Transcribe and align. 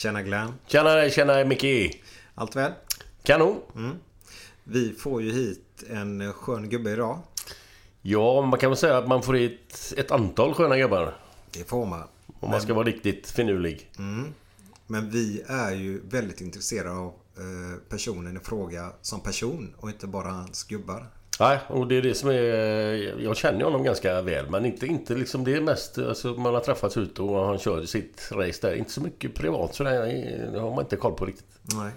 Tjena 0.00 0.22
Glenn. 0.22 0.52
Tjena, 0.66 1.10
tjena 1.10 1.44
Micke. 1.44 2.00
Allt 2.34 2.56
väl? 2.56 2.72
Kanon. 3.22 3.60
Vi 4.64 4.92
får 4.92 5.22
ju 5.22 5.32
hit 5.32 5.84
en 5.90 6.32
skön 6.32 6.68
gubbe 6.68 6.90
idag. 6.90 7.18
Ja, 8.02 8.42
man 8.42 8.58
kan 8.58 8.70
väl 8.70 8.76
säga 8.76 8.98
att 8.98 9.08
man 9.08 9.22
får 9.22 9.34
hit 9.34 9.94
ett 9.96 10.10
antal 10.10 10.54
sköna 10.54 10.78
gubbar. 10.78 11.16
Det 11.52 11.68
får 11.68 11.86
man. 11.86 12.02
Om 12.40 12.50
man 12.50 12.60
ska 12.60 12.74
vara 12.74 12.86
riktigt 12.86 13.30
finurlig. 13.30 13.90
Men 14.86 15.10
vi 15.10 15.42
är 15.46 15.72
ju 15.72 16.00
väldigt 16.08 16.40
intresserade 16.40 16.90
av 16.90 17.08
eh, 17.36 17.78
personen 17.88 18.36
i 18.36 18.40
fråga 18.40 18.92
som 19.02 19.20
person 19.20 19.74
och 19.76 19.88
inte 19.90 20.06
bara 20.06 20.28
hans 20.28 20.64
gubbar. 20.64 21.06
Nej, 21.40 21.58
och 21.68 21.86
det 21.86 21.96
är 21.96 22.02
det 22.02 22.14
som 22.14 22.30
är... 22.30 22.34
Jag 23.20 23.36
känner 23.36 23.64
honom 23.64 23.82
ganska 23.82 24.22
väl, 24.22 24.50
men 24.50 24.66
inte, 24.66 24.86
inte 24.86 25.14
liksom 25.14 25.44
det 25.44 25.56
är 25.56 25.60
mest... 25.60 25.98
Alltså, 25.98 26.28
man 26.28 26.54
har 26.54 26.60
träffats 26.60 26.96
ut 26.96 27.18
och 27.18 27.46
han 27.46 27.58
kör 27.58 27.84
sitt 27.84 28.28
race 28.32 28.68
där. 28.68 28.74
Inte 28.74 28.90
så 28.90 29.00
mycket 29.00 29.34
privat 29.34 29.74
så 29.74 29.84
det 29.84 30.60
har 30.60 30.70
man 30.70 30.80
inte 30.80 30.96
koll 30.96 31.14
på 31.14 31.26
riktigt. 31.26 31.58
Nej, 31.62 31.92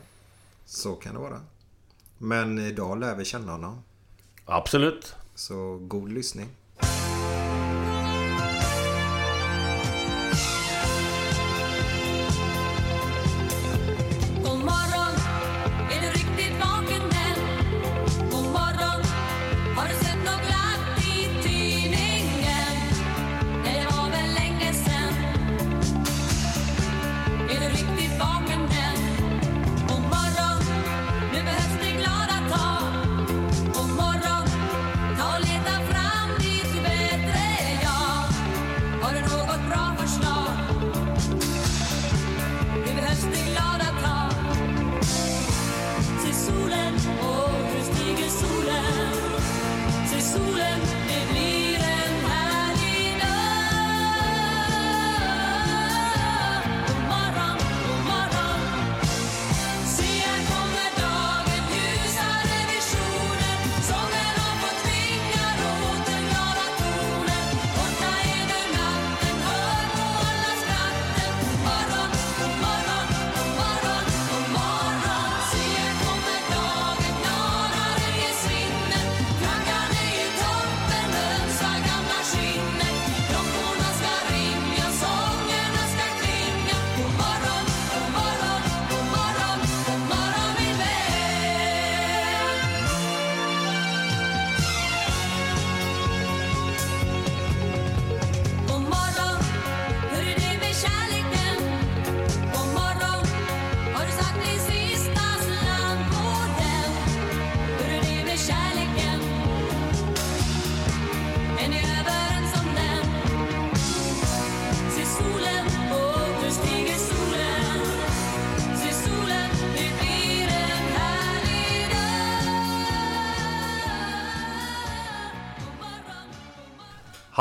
så 0.66 0.94
kan 0.94 1.14
det 1.14 1.20
vara. 1.20 1.42
Men 2.18 2.60
idag 2.60 3.00
lär 3.00 3.16
vi 3.16 3.26
känna 3.26 3.52
honom. 3.52 3.84
Absolut. 4.46 5.16
Så 5.36 5.78
god 5.82 6.12
lyssning. 6.12 6.50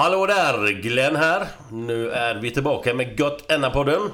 Hallå 0.02 0.26
där! 0.26 0.68
Glenn 0.68 1.16
här. 1.16 1.48
Nu 1.70 2.10
är 2.10 2.40
vi 2.40 2.50
tillbaka 2.50 2.94
med 2.94 3.18
Gott 3.18 3.50
Enna-podden. 3.50 4.10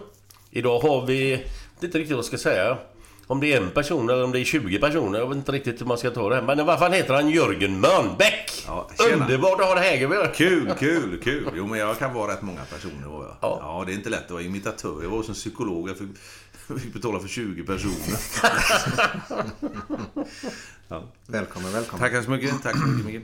Idag 0.51 0.81
har 0.81 1.07
vi... 1.07 1.31
Jag 1.31 1.39
vet 1.39 1.83
inte 1.83 1.99
riktigt 1.99 2.11
vad 2.11 2.19
jag 2.19 2.25
ska 2.25 2.39
säga. 2.39 2.79
Om 3.27 3.41
det 3.41 3.53
är 3.53 3.61
en 3.61 3.71
person 3.71 4.11
eller 4.11 4.25
om 4.25 4.33
det 4.33 4.41
är 4.41 4.45
20 4.45 4.79
personer. 4.79 5.19
Jag 5.19 5.29
vet 5.29 5.37
inte 5.37 5.53
riktigt 5.53 5.81
hur 5.81 5.87
man 5.87 5.99
ska 5.99 6.11
ta 6.11 6.29
det 6.29 6.35
här. 6.35 6.43
Men 6.43 6.59
i 6.59 6.63
alla 6.63 6.79
fall 6.79 6.93
heter 6.93 7.15
han 7.15 7.31
Jörgen 7.31 7.81
Mörnbäck. 7.81 8.65
Ja, 8.67 8.91
tjena. 8.99 9.25
Underbart 9.25 9.61
att 9.61 9.67
ha 9.67 9.75
det 9.75 9.81
här 9.81 9.97
gubben. 9.97 10.27
Kul, 10.35 10.73
kul, 10.79 11.21
kul. 11.25 11.51
Jo, 11.57 11.67
men 11.67 11.79
jag 11.79 11.99
kan 11.99 12.15
vara 12.15 12.33
rätt 12.33 12.43
många 12.43 12.65
personer. 12.73 13.07
var 13.07 13.25
jag. 13.25 13.37
Ja. 13.41 13.59
Ja. 13.63 13.85
det 13.87 13.93
är 13.93 13.95
inte 13.95 14.11
lätt 14.11 14.25
att 14.25 14.31
vara 14.31 14.43
imitatör. 14.43 15.03
Jag 15.03 15.11
var 15.11 15.23
som 15.23 15.35
psykolog. 15.35 15.89
Jag 15.89 15.99
fick, 15.99 16.09
fick 16.83 16.93
betala 16.93 17.21
för 17.21 17.29
20 17.29 17.63
personer. 17.63 17.95
Välkommen, 21.27 21.73
välkommen. 21.73 22.01
Tackar 22.01 22.23
så 22.23 22.31
mycket. 22.31 22.63
Tack 22.63 22.77
så 22.77 22.87
mycket, 22.87 23.07
Micke. 23.07 23.23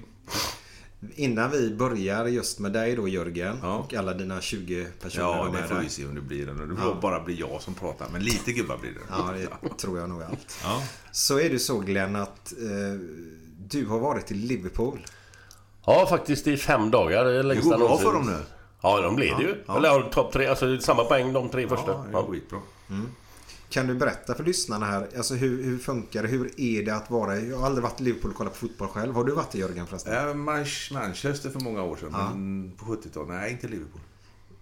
Innan 1.15 1.51
vi 1.51 1.71
börjar 1.75 2.27
just 2.27 2.59
med 2.59 2.73
dig 2.73 2.97
då 2.97 3.09
Jörgen 3.09 3.59
Ja. 3.63 3.75
och 3.79 3.95
alla 3.95 4.15
dina 4.15 4.41
20 4.41 4.87
personer 5.03 5.25
Ja, 5.27 5.49
det 5.63 5.69
får 5.69 5.75
vi 5.77 5.89
se 5.89 6.07
om 6.07 6.15
det 6.15 6.21
blir. 6.21 6.47
Det 6.47 6.77
får 6.77 6.95
bara 6.95 7.21
bli 7.21 7.35
jag 7.35 7.63
som 7.63 7.75
pratar. 7.75 8.07
Men 8.13 8.23
lite 8.23 8.53
gubbar 8.53 8.77
blir 8.79 8.91
det. 8.91 9.01
Ja, 9.11 9.31
det 9.63 9.69
tror 9.79 9.99
jag 9.99 10.09
nog 10.09 10.23
allt. 10.23 10.59
Ja. 10.65 10.83
Så 11.13 11.39
är 11.41 11.51
det 11.51 11.59
så 11.59 11.79
Glenn 11.79 12.17
att 12.17 12.53
eh, 12.53 13.01
du 13.69 13.87
har 13.87 13.99
varit 13.99 14.31
i 14.31 14.35
Liverpool. 14.35 15.07
Ja, 15.87 16.07
faktiskt 16.11 16.47
i 16.47 16.57
fem 16.57 16.91
dagar. 16.91 17.25
Det 17.25 17.55
går 17.63 17.79
bra 17.79 17.99
för 17.99 18.13
dem 18.13 18.27
nu. 18.27 18.39
Ja, 18.83 19.01
de 19.01 19.19
leder 19.19 19.41
ju. 19.41 19.55
Ja. 19.67 19.77
Eller 19.77 19.89
ja, 19.89 20.03
topp 20.13 20.33
tre. 20.33 20.47
Alltså 20.47 20.79
samma 20.81 21.05
poäng 21.05 21.33
de 21.33 21.49
tre 21.49 21.69
första. 21.69 21.91
Ja, 21.91 22.05
det 22.07 22.13
Ja. 22.13 22.23
är 22.23 22.27
skitbra. 22.31 22.59
Kan 23.75 23.87
du 23.87 23.95
berätta 23.95 24.35
för 24.35 24.45
lyssnarna 24.45 24.87
här, 24.87 25.09
alltså 25.17 25.35
hur, 25.35 25.63
hur 25.65 25.79
funkar 25.79 26.23
det? 26.23 26.29
Hur 26.29 26.61
är 26.61 26.83
det 26.83 26.95
att 26.97 27.11
vara 27.11 27.39
Jag 27.39 27.59
har 27.59 27.67
aldrig 27.67 27.83
varit 27.83 28.01
i 28.01 28.05
Liverpool 28.05 28.31
och 28.31 28.37
kollat 28.37 28.53
på 28.53 28.59
fotboll 28.59 28.89
själv. 28.89 29.15
Har 29.15 29.25
du 29.25 29.33
varit 29.33 29.55
i 29.55 29.59
Jörgen 29.59 29.87
förresten? 29.87 30.13
Äh, 30.13 30.21
Manch- 30.35 30.93
Manchester 30.93 31.51
för 31.51 31.61
många 31.61 31.83
år 31.83 31.97
sedan, 31.97 32.11
men 32.13 32.73
på 32.77 32.85
70-talet. 32.85 33.29
Nej, 33.29 33.53
inte 33.53 33.69
Liverpool. 33.69 34.01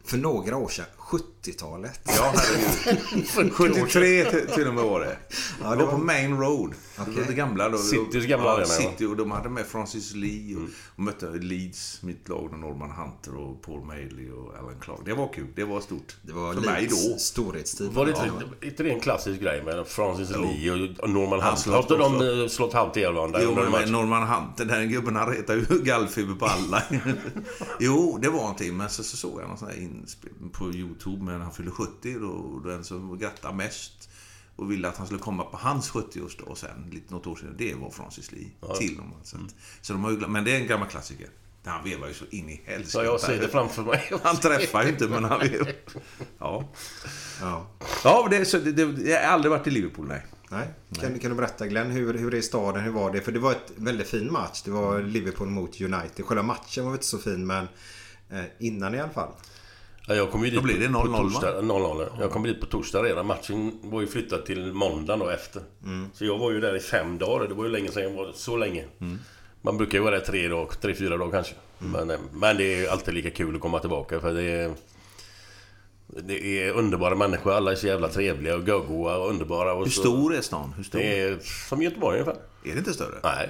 För 0.04 0.16
några 0.18 0.56
år 0.56 0.68
sedan. 0.68 0.86
70-talet. 0.98 2.00
Ja, 2.04 2.34
herregud. 2.36 3.52
73 3.52 4.24
till, 4.54 4.68
och 4.68 4.74
med 4.74 4.84
var 4.84 5.00
det. 5.00 5.16
Ja, 5.62 5.70
det 5.70 5.84
var 5.84 5.92
på 5.92 5.98
Main 5.98 6.40
Road. 6.40 6.74
Okej. 6.98 7.24
Det 7.28 7.34
gamla 7.34 7.68
då. 7.68 7.78
Citys 7.78 8.26
gamla 8.26 8.46
ja, 8.46 8.52
arena? 8.52 8.66
City. 8.66 9.04
Och 9.04 9.16
de 9.16 9.30
hade 9.30 9.48
med 9.48 9.66
Francis 9.66 10.14
Lee 10.14 10.56
och, 10.56 10.62
och 10.96 11.02
mötte 11.02 11.26
Leeds, 11.26 12.02
mitt 12.02 12.28
lag, 12.28 12.58
Norman 12.58 12.90
Hunter 12.90 13.36
och 13.36 13.62
Paul 13.62 13.84
Maley 13.84 14.30
och 14.30 14.58
Alan 14.58 14.80
Clark. 14.80 14.98
Det 15.04 15.14
var 15.14 15.32
kul. 15.32 15.46
Det 15.54 15.64
var 15.64 15.80
stort. 15.80 16.16
Det 16.22 16.32
var 16.32 16.54
för 16.54 16.60
mig 16.60 16.86
då. 16.90 17.18
storhetstid. 17.18 17.90
Var 17.92 18.06
det 18.06 18.10
inte, 18.10 18.66
inte 18.66 18.82
det 18.82 18.90
en 18.90 19.00
klassisk 19.00 19.40
grej 19.40 19.62
med 19.62 19.86
Francis 19.86 20.28
Jo. 20.34 20.42
Lee 20.42 20.94
och 20.98 21.10
Norman 21.10 21.40
Han 21.40 21.48
Hunt? 21.48 21.60
slåss 21.60 21.88
Har 21.88 22.06
inte 22.06 22.24
de 22.24 22.48
slått 22.48 22.72
halvt 22.72 22.96
ihjäl 22.96 23.14
varandra 23.14 23.40
Jo, 23.42 23.54
men? 23.70 23.92
Norman 23.92 24.28
Hunter, 24.28 24.64
den 24.64 24.88
gubben 24.88 25.16
han 25.16 25.28
retar 25.28 25.54
ju 25.54 25.64
gallfeber 25.84 26.34
på 26.34 26.46
alla. 26.46 26.82
jo, 27.80 28.18
det 28.22 28.28
var 28.28 28.40
någonting. 28.40 28.76
Men 28.76 28.90
så, 28.90 29.02
så 29.02 29.16
såg 29.16 29.40
jag 29.40 29.48
någon 29.48 29.58
sån 29.58 29.68
här 29.68 29.76
på 30.52 30.72
Youtube 30.72 31.24
när 31.24 31.38
han 31.38 31.52
fyllde 31.52 31.70
70. 31.70 32.18
Då, 32.18 32.60
den 32.64 32.84
som 32.84 33.18
grattade 33.18 33.54
mest 33.54 34.08
och 34.56 34.70
ville 34.70 34.88
att 34.88 34.96
han 34.96 35.06
skulle 35.06 35.20
komma 35.20 35.44
på 35.44 35.56
hans 35.56 35.92
70-årsdag 35.92 36.44
och 36.44 36.58
sen, 36.58 36.90
lite 36.90 37.14
något 37.14 37.26
år 37.26 37.36
sedan, 37.36 37.54
det 37.58 37.74
var 37.74 37.90
Francis 37.90 38.32
Lee. 38.32 38.50
Till 38.78 38.98
honom. 38.98 39.14
Så, 39.22 39.36
att, 39.36 39.54
så 39.80 39.92
de 39.92 40.04
har 40.04 40.10
ju, 40.10 40.16
men 40.16 40.44
det 40.44 40.56
är 40.56 40.60
en 40.60 40.66
gammal 40.66 40.88
klassiker. 40.88 41.28
Han 41.64 41.84
vevar 41.84 42.08
ju 42.08 42.14
så 42.14 42.24
in 42.30 42.48
i 42.48 42.62
helsike. 42.64 42.98
Ja, 42.98 43.04
jag 43.04 43.20
ser 43.20 43.40
det 43.40 43.48
framför 43.48 43.82
mig. 43.82 44.12
Han 44.22 44.36
träffar 44.36 44.82
ju 44.82 44.88
inte, 44.88 45.08
men 45.08 45.24
han 45.24 45.40
vevar. 45.40 45.72
Ja. 46.38 46.68
Ja. 47.40 47.66
Ja, 48.04 48.28
det, 48.30 48.44
så 48.44 48.58
det, 48.58 48.72
det, 48.72 49.10
jag 49.10 49.20
har 49.20 49.28
aldrig 49.28 49.50
varit 49.50 49.66
i 49.66 49.70
Liverpool, 49.70 50.08
nej. 50.08 50.26
Nej. 50.48 50.74
Kan, 51.00 51.18
kan 51.18 51.30
du 51.30 51.36
berätta 51.36 51.66
Glenn, 51.66 51.90
hur, 51.90 52.14
hur 52.14 52.34
är 52.34 52.40
staden? 52.40 52.82
Hur 52.82 52.92
var 52.92 53.12
det? 53.12 53.20
För 53.20 53.32
det 53.32 53.38
var 53.38 53.52
ett 53.52 53.72
väldigt 53.76 54.08
fin 54.08 54.32
match. 54.32 54.62
Det 54.62 54.70
var 54.70 55.02
Liverpool 55.02 55.48
mot 55.48 55.80
United. 55.80 56.24
Själva 56.24 56.42
matchen 56.42 56.84
var 56.84 56.92
inte 56.92 57.06
så 57.06 57.18
fin 57.18 57.46
men 57.46 57.68
eh, 58.30 58.44
innan 58.58 58.94
i 58.94 59.00
alla 59.00 59.12
fall. 59.12 59.32
Ja, 60.06 60.14
jag 60.14 60.30
kom 60.30 60.44
ju 60.44 60.50
dit 60.50 60.58
Då 60.58 60.64
blir 60.64 60.78
det 60.80 60.86
på- 60.88 60.92
0-0, 60.92 61.04
på 61.04 61.10
va? 61.10 61.18
torsdag. 61.18 61.60
0-0. 61.60 62.06
Jag 62.20 62.30
kom 62.30 62.42
dit 62.42 62.60
på 62.60 62.66
torsdag 62.66 63.02
redan. 63.02 63.26
Matchen 63.26 63.78
var 63.82 64.00
ju 64.00 64.06
flyttad 64.06 64.44
till 64.46 64.72
måndagen 64.72 65.18
då 65.20 65.28
efter. 65.28 65.62
Så 66.14 66.24
jag 66.24 66.38
var 66.38 66.50
ju 66.50 66.60
där 66.60 66.76
i 66.76 66.80
fem 66.80 67.18
dagar. 67.18 67.48
Det 67.48 67.54
var 67.54 67.64
ju 67.64 67.70
länge 67.70 67.88
sedan 67.90 68.02
jag 68.02 68.10
var 68.10 68.32
så 68.34 68.56
länge. 68.56 68.84
Man 69.62 69.76
brukar 69.76 69.98
ju 69.98 70.04
vara 70.04 70.14
där 70.18 70.24
tre 70.26 70.48
dagar, 70.48 70.70
tre, 70.80 70.94
fyra 70.94 71.16
dagar 71.16 71.30
kanske. 71.32 71.54
Men, 71.78 72.10
eh, 72.10 72.18
men 72.32 72.56
det 72.56 72.84
är 72.84 72.90
alltid 72.90 73.14
lika 73.14 73.30
kul 73.30 73.54
att 73.54 73.60
komma 73.60 73.78
tillbaka 73.78 74.20
för 74.20 74.32
det 74.34 74.42
är... 74.42 74.74
Det 76.06 76.62
är 76.62 76.72
underbara 76.72 77.14
människor. 77.14 77.52
Alla 77.52 77.72
är 77.72 77.76
så 77.76 77.86
jävla 77.86 78.08
trevliga 78.08 78.56
och 78.56 78.64
goa 78.66 79.16
och 79.16 79.28
underbara. 79.30 79.72
Och 79.72 79.84
Hur 79.84 79.90
stor 79.90 80.34
är 80.34 80.40
stan? 80.40 80.72
Hur 80.76 80.84
stor? 80.84 80.98
Det 80.98 81.20
är 81.20 81.38
som 81.68 81.82
Göteborg 81.82 82.20
ungefär. 82.20 82.40
Är 82.64 82.72
det 82.72 82.78
inte 82.78 82.92
större? 82.92 83.14
Nej. 83.22 83.48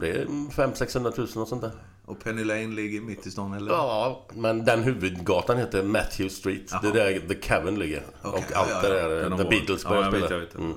Det 0.00 0.10
är 0.10 0.24
500-600 0.24 1.12
000 1.34 1.42
och 1.42 1.48
sånt 1.48 1.62
där. 1.62 1.70
Och 2.06 2.20
Penny 2.24 2.44
Lane 2.44 2.66
ligger 2.66 3.00
mitt 3.00 3.26
i 3.26 3.30
stan, 3.30 3.52
eller? 3.54 3.72
Ja, 3.72 4.26
men 4.34 4.64
den 4.64 4.82
huvudgatan 4.82 5.58
heter 5.58 5.82
Matthew 5.82 6.28
Street. 6.34 6.72
Det 6.82 6.88
är 6.88 6.92
där 6.92 7.28
The 7.28 7.34
Cavern 7.34 7.78
ligger. 7.78 8.02
Okej, 8.22 8.44
Och 8.48 8.56
allt 8.56 8.70
ja, 8.72 8.88
det 8.88 8.98
ja, 9.00 9.08
där, 9.08 9.16
ja. 9.22 9.28
Den 9.28 9.38
The 9.38 9.42
har- 9.44 9.50
Beatles 9.50 9.80
ja, 9.84 9.90
började 9.90 10.06
jag 10.06 10.12
vet, 10.12 10.24
spela. 10.24 10.40
jag 10.40 10.46
vet. 10.46 10.54
Mm. 10.54 10.72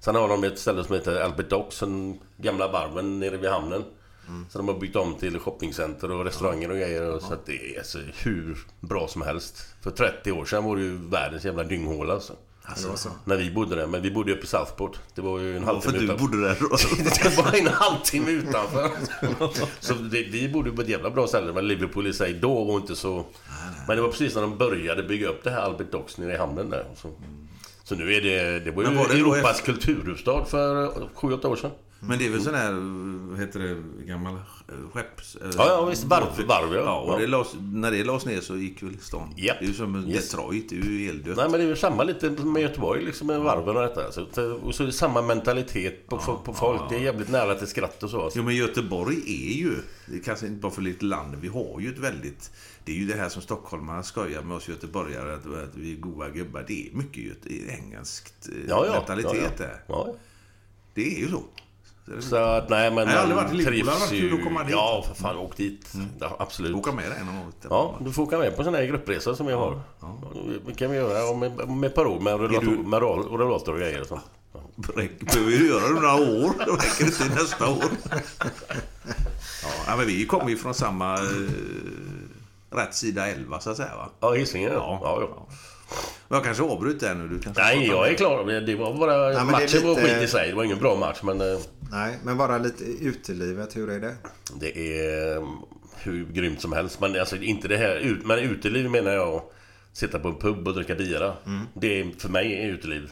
Sen 0.00 0.14
har 0.14 0.28
de 0.28 0.44
ett 0.44 0.58
ställe 0.58 0.84
som 0.84 0.94
heter 0.94 1.20
Albert 1.20 1.50
Docks, 1.50 1.82
en 1.82 2.18
gamla 2.36 2.68
varven 2.68 3.18
nere 3.20 3.36
vid 3.36 3.50
hamnen. 3.50 3.84
Mm. 4.28 4.46
Så 4.50 4.58
de 4.58 4.68
har 4.68 4.74
byggt 4.78 4.96
om 4.96 5.14
till 5.14 5.38
shoppingcenter 5.38 6.10
och 6.10 6.24
restauranger 6.24 6.70
och 6.70 6.76
grejer. 6.76 7.10
Och 7.14 7.22
Så 7.22 7.32
att 7.34 7.46
det 7.46 7.74
är 7.74 7.78
alltså 7.78 7.98
hur 8.22 8.58
bra 8.80 9.08
som 9.08 9.22
helst. 9.22 9.74
För 9.82 9.90
30 9.90 10.32
år 10.32 10.44
sedan 10.44 10.64
var 10.64 10.76
det 10.76 10.82
ju 10.82 10.96
världens 11.08 11.44
jävla 11.44 11.64
dynghåla 11.64 12.14
alltså. 12.14 12.32
Det 12.82 12.88
var 12.88 12.96
så. 12.96 13.08
När 13.24 13.36
vi 13.36 13.50
bodde 13.50 13.76
där. 13.76 13.86
Men 13.86 14.02
vi 14.02 14.10
bodde 14.10 14.32
uppe 14.32 14.44
i 14.44 14.46
Southport. 14.46 14.98
Det 15.14 15.20
var 15.22 15.38
ju 15.38 15.56
en 15.56 15.64
halvtimme 15.64 15.98
du 15.98 16.04
utanför. 16.04 16.24
bodde 16.26 16.42
där 16.48 16.56
då? 16.60 16.68
Det 17.22 17.36
var 17.38 17.54
en 17.58 17.66
halvtimme 17.66 18.30
utanför. 18.30 18.90
Så 19.80 19.94
det, 19.94 20.22
vi 20.22 20.48
bodde 20.48 20.70
på 20.72 20.82
ett 20.82 20.88
jävla 20.88 21.10
bra 21.10 21.26
ställe. 21.26 21.52
Men 21.52 21.68
Liverpool 21.68 22.06
i 22.06 22.12
sig 22.12 22.34
då 22.34 22.64
var 22.64 22.76
inte 22.76 22.96
så... 22.96 23.24
Men 23.88 23.96
det 23.96 24.02
var 24.02 24.08
precis 24.08 24.34
när 24.34 24.42
de 24.42 24.58
började 24.58 25.02
bygga 25.02 25.28
upp 25.28 25.44
det 25.44 25.50
här 25.50 25.60
Albert 25.60 25.92
Docks 25.92 26.18
nere 26.18 26.32
i 26.34 26.36
hamnen 26.36 26.70
där. 26.70 26.84
Så, 26.96 27.08
så 27.84 27.94
nu 27.94 28.14
är 28.14 28.20
det... 28.20 28.58
Det 28.64 28.70
var 28.70 28.82
ju 28.84 28.94
var 28.94 29.08
det 29.08 29.14
Europas 29.14 29.50
efter- 29.58 29.72
kulturhuvudstad 29.72 30.44
för 30.44 30.86
7-8 31.14 31.46
år 31.46 31.56
sedan. 31.56 31.70
Men 32.08 32.18
det 32.18 32.26
är 32.26 32.30
väl 32.30 32.42
sån 32.42 32.54
här, 32.54 32.72
vad 33.30 33.38
heter 33.40 33.60
det, 33.60 33.82
gammal 34.06 34.34
eh, 34.34 34.40
skepps... 34.92 35.36
eh, 35.36 35.50
Ja, 35.56 35.66
ja, 35.68 35.84
visst. 35.84 36.04
Varv- 36.04 36.46
varv, 36.46 36.74
ja. 36.74 36.80
ja. 36.80 36.98
och 37.00 37.12
Ja. 37.14 37.18
det 37.18 37.26
lades, 37.26 37.48
när 37.72 37.90
det 37.90 38.04
lades 38.04 38.26
ner 38.26 38.40
så 38.40 38.56
gick 38.56 38.82
väl 38.82 38.98
stan. 39.00 39.34
Japp. 39.36 39.56
Det 39.60 39.64
är 39.64 39.68
ju 39.68 39.74
som 39.74 40.08
Yes. 40.08 40.30
Detroit, 40.30 40.68
det 40.68 40.76
är 40.76 40.80
ju 40.84 41.10
eldött. 41.10 41.36
Nej 41.36 41.48
men 41.50 41.60
det 41.60 41.66
är 41.66 41.68
ju 41.68 41.76
samma 41.76 42.02
lite 42.04 42.30
med 42.30 42.62
Göteborg 42.62 43.04
liksom 43.04 43.26
med 43.26 43.40
varven 43.40 43.76
och 43.76 43.82
detta. 43.82 44.12
Så, 44.12 44.20
att, 44.22 44.38
och 44.38 44.74
så 44.74 44.82
är 44.82 44.86
det 44.86 44.92
samma 44.92 45.22
mentalitet 45.22 46.06
på, 46.06 46.18
på 46.44 46.54
folk. 46.54 46.80
Det 46.90 46.96
är 46.96 47.00
jävligt 47.00 47.28
nära 47.30 47.54
till 47.54 47.66
skratt 47.66 48.02
och 48.02 48.10
så. 48.10 48.20
Alltså. 48.22 48.38
Jo 48.38 48.44
men 48.44 48.54
Göteborg 48.56 49.16
är 49.26 49.54
ju, 49.58 49.74
det 50.06 50.16
är 50.16 50.22
kanske 50.22 50.46
inte 50.46 50.60
bara 50.60 50.72
för 50.72 50.82
lite 50.82 51.04
land, 51.04 51.36
vi 51.40 51.48
har 51.48 51.80
ju 51.80 51.88
ett 51.92 51.98
väldigt... 51.98 52.50
Det 52.84 52.92
är 52.92 52.96
ju 52.96 53.06
det 53.06 53.14
här 53.16 53.28
som 53.28 53.42
stockholmarna 53.42 54.02
skojar 54.02 54.42
med 54.42 54.56
oss 54.56 54.68
göteborgare, 54.68 55.34
att, 55.34 55.46
att 55.46 55.74
vi 55.76 55.92
är 55.92 55.96
goa 55.96 56.28
gubbar. 56.30 56.64
Det 56.68 56.88
är 56.88 56.94
mycket 56.96 57.24
göte, 57.24 57.48
engelskt 57.72 58.48
eh, 58.48 58.54
Ja, 58.68 58.86
ja. 58.86 58.92
mentalitet 58.92 59.34
ja, 59.34 59.50
ja. 59.58 59.66
där. 59.66 59.80
Ja. 59.88 60.14
Det 60.94 61.16
är 61.16 61.18
ju 61.20 61.28
så. 61.28 61.42
Så 62.20 62.36
att 62.36 62.68
nej 62.68 62.90
men... 62.90 63.08
Jag 63.08 63.14
har 63.14 63.20
aldrig 63.20 63.36
varit 63.36 63.52
i 63.52 63.82
varit 63.82 64.08
trivs 64.08 64.10
kul 64.10 64.38
att 64.38 64.44
komma 64.44 64.62
dit. 64.64 64.72
Ja 64.72 65.04
för 65.08 65.14
fan, 65.14 65.36
åk 65.36 65.56
dit. 65.56 65.92
Ja, 66.20 66.36
absolut. 66.38 66.74
Åka 66.74 66.92
med 66.92 67.10
dig 67.10 67.24
någon 67.24 67.36
gång. 67.36 67.52
Ja, 67.70 67.96
du 68.00 68.12
får 68.12 68.22
åka 68.22 68.38
med 68.38 68.56
på 68.56 68.62
en 68.62 68.64
sån 68.64 68.74
här 68.74 68.84
gruppresa 68.84 69.36
som 69.36 69.48
jag 69.48 69.58
har. 69.58 69.80
Det 70.66 70.74
kan 70.74 70.90
vi 70.90 70.96
göra 70.96 71.30
om 71.30 71.42
ett, 71.42 71.60
om 71.60 71.84
ett 71.84 71.94
par 71.94 72.06
år 72.06 72.20
med 72.20 72.40
rullator, 72.40 72.88
med 72.88 73.02
rollator 73.02 73.72
och 73.72 73.78
grejer 73.78 74.00
och 74.00 74.06
sånt. 74.06 74.24
Behöver 75.20 75.50
ju 75.50 75.68
göra 75.68 75.88
det 75.88 75.94
några 75.94 76.14
år. 76.14 76.52
Det 76.58 76.64
räcker 76.64 77.04
inte 77.04 77.22
till 77.22 77.32
nästa 77.32 77.70
år. 77.70 77.84
Ja, 79.86 79.96
men 79.96 80.06
vi 80.06 80.26
kommer 80.26 80.48
ju 80.50 80.56
från 80.56 80.74
samma... 80.74 81.14
Eh, 81.14 81.20
rätt 82.70 82.94
sida 82.94 83.26
11 83.28 83.60
så 83.60 83.70
att 83.70 83.76
säga 83.76 83.96
va? 83.96 84.08
Ja, 84.20 84.32
Hisingen 84.32 84.72
ja. 84.72 84.98
ja, 85.02 85.20
ja. 85.20 85.46
Jag 86.28 86.44
kanske 86.44 86.62
avbryter 86.62 87.08
där 87.08 87.14
nu. 87.14 87.28
Du 87.28 87.38
kanske 87.38 87.62
Nej, 87.62 87.86
jag 87.86 88.08
är 88.08 88.14
klar. 88.14 88.60
Det 88.60 88.74
var 88.74 88.94
bara... 88.94 89.14
Är 89.14 89.44
matchen 89.44 89.82
var 89.82 89.94
lite- 89.94 90.02
skit 90.14 90.22
i 90.22 90.26
sig. 90.28 90.48
Det 90.48 90.54
var 90.56 90.64
ingen 90.64 90.78
bra 90.78 90.96
match, 90.96 91.18
men 91.22 91.40
eh, 91.40 91.58
Nej, 91.90 92.18
men 92.24 92.36
bara 92.36 92.58
lite 92.58 92.84
utelivet. 92.84 93.76
Hur 93.76 93.90
är 93.90 94.00
det? 94.00 94.14
det 94.60 95.00
är 95.02 95.36
eh, 95.36 95.48
hur 95.96 96.24
grymt 96.24 96.60
som 96.60 96.72
helst. 96.72 97.00
Men 97.00 97.20
alltså 97.20 97.36
inte 97.36 97.68
det 97.68 97.76
här... 97.76 97.96
Ut, 97.96 98.26
men 98.26 98.38
uteliv 98.38 98.90
menar 98.90 99.12
jag 99.12 99.42
sitta 99.92 100.18
på 100.18 100.28
en 100.28 100.34
pub 100.36 100.68
och 100.68 100.74
dricka 100.74 100.94
bira. 100.94 101.32
Det 101.74 102.00
är 102.00 102.10
för 102.18 102.28
mig 102.28 102.52
är 102.64 102.66
uteliv. 102.68 103.10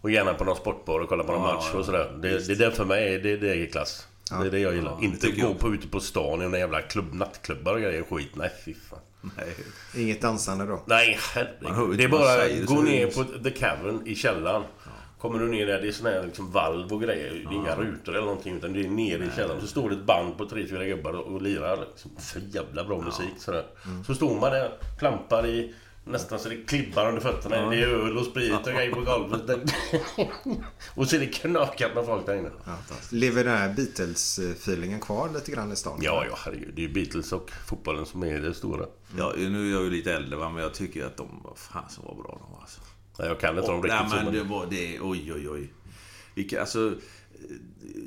Och 0.00 0.10
gärna 0.10 0.34
på 0.34 0.44
någon 0.44 0.56
sportbar 0.56 1.00
och 1.00 1.08
kolla 1.08 1.24
på 1.24 1.32
någon 1.32 1.48
Ja, 1.48 1.54
match 1.54 1.74
och 1.74 1.84
sådär. 1.84 2.18
Det, 2.22 2.46
det 2.46 2.52
är 2.52 2.56
det 2.70 2.76
för 2.76 2.84
mig, 2.84 3.18
det, 3.18 3.36
det 3.36 3.54
är 3.54 3.66
klass. 3.66 4.06
Det 4.30 4.46
är 4.46 4.50
det 4.50 4.58
jag 4.58 4.74
gillar. 4.74 4.96
det 5.00 5.06
inte 5.06 5.30
gå 5.30 5.54
på, 5.54 5.74
ute 5.74 5.88
på 5.88 6.00
stan 6.00 6.40
i 6.40 6.44
några 6.44 6.58
jävla 6.58 6.82
klubb, 6.82 7.14
nattklubbar 7.14 7.74
och 7.74 7.80
grejer. 7.80 8.02
Skit. 8.02 8.30
Nej, 8.34 8.50
fy 8.64 8.74
fan. 8.74 8.98
Nej. 9.36 9.54
Inget 9.96 10.20
dansande 10.20 10.66
då? 10.66 10.82
Nej, 10.86 11.18
herregud. 11.34 11.98
Det 11.98 12.04
är 12.04 12.08
vad 12.08 12.20
bara 12.20 12.48
gå 12.76 12.82
ner 12.82 13.06
på 13.06 13.24
The 13.24 13.50
Cavern 13.50 14.02
i 14.06 14.14
källaren. 14.14 14.62
Kommer 15.18 15.38
du 15.38 15.48
ner 15.48 15.66
där, 15.66 15.80
det 15.80 15.88
är 15.88 15.92
såna 15.92 16.10
här 16.10 16.24
liksom 16.24 16.50
valv 16.50 16.92
och 16.92 17.02
grejer. 17.02 17.30
Det 17.30 17.54
är 17.54 17.58
inga 17.58 17.76
rutor 17.76 18.14
eller 18.14 18.26
någonting. 18.26 18.56
Utan 18.56 18.72
det 18.72 18.84
är 18.84 18.88
nere 18.88 19.24
i 19.24 19.30
källaren. 19.36 19.60
Så 19.60 19.66
står 19.66 19.90
det 19.90 19.96
ett 19.96 20.04
band 20.04 20.38
på 20.38 20.46
tre, 20.46 20.66
fyra 20.66 20.84
gubbar 20.84 21.12
och, 21.12 21.34
och 21.34 21.42
lirar. 21.42 21.78
Liksom, 21.90 22.10
för 22.18 22.40
jävla 22.40 22.84
bra 22.84 23.00
musik 23.00 23.32
sådär. 23.38 23.66
Mm. 23.86 24.04
Så 24.04 24.14
står 24.14 24.40
man 24.40 24.52
där, 24.52 24.72
klampar 24.98 25.46
i 25.46 25.74
Nästan 26.08 26.38
så 26.38 26.48
det 26.48 26.56
klibbar 26.56 27.08
under 27.08 27.20
fötterna. 27.20 27.70
Det 27.70 27.76
är 27.76 27.88
öl 27.88 28.18
och 28.18 28.24
sprit 28.24 28.66
och 28.66 28.72
grejer 28.72 28.92
på 28.92 29.00
golvet. 29.00 29.72
och 30.94 31.08
så 31.08 31.16
är 31.16 31.20
det 31.20 31.26
knökat 31.26 31.94
med 31.94 32.06
folk 32.06 32.26
där 32.26 32.36
inne. 32.36 32.50
Lever 33.10 33.44
den 33.44 33.56
här 33.56 33.68
Beatles-feelingen 33.74 35.00
kvar 35.00 35.30
lite 35.34 35.50
grann 35.50 35.72
i 35.72 35.76
stan? 35.76 35.98
Ja, 36.02 36.24
ja, 36.30 36.38
herregud. 36.44 36.72
Det 36.74 36.82
är 36.84 36.86
ju 36.88 36.92
Beatles 36.92 37.32
och 37.32 37.50
fotbollen 37.66 38.06
som 38.06 38.22
är 38.22 38.40
det 38.40 38.54
stora. 38.54 38.86
Ja, 39.18 39.32
nu 39.36 39.68
är 39.68 39.72
jag 39.72 39.84
ju 39.84 39.90
lite 39.90 40.12
äldre 40.12 40.36
va, 40.38 40.50
men 40.50 40.62
jag 40.62 40.74
tycker 40.74 41.06
att 41.06 41.16
de 41.16 41.40
var 41.44 41.54
fan 41.54 41.90
så 41.90 42.02
var 42.02 42.14
bra 42.14 42.38
de 42.42 42.52
var 42.52 42.60
alltså. 42.60 42.80
Nej, 43.18 43.28
jag 43.28 43.40
kan 43.40 43.58
inte 43.58 43.70
dem 43.70 43.82
riktigt 43.82 44.00
nej, 44.10 44.24
men- 44.24 44.34
det 44.34 44.42
var 44.42 44.66
det, 44.70 45.00
oj 45.00 45.32
oj 45.32 45.48
oj. 45.48 45.72
Vilka, 46.34 46.60
alltså... 46.60 46.94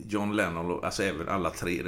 John 0.08 0.36
Lennon, 0.36 0.84
alltså 0.84 1.04
även 1.04 1.28
alla 1.30 1.50
tre. 1.50 1.84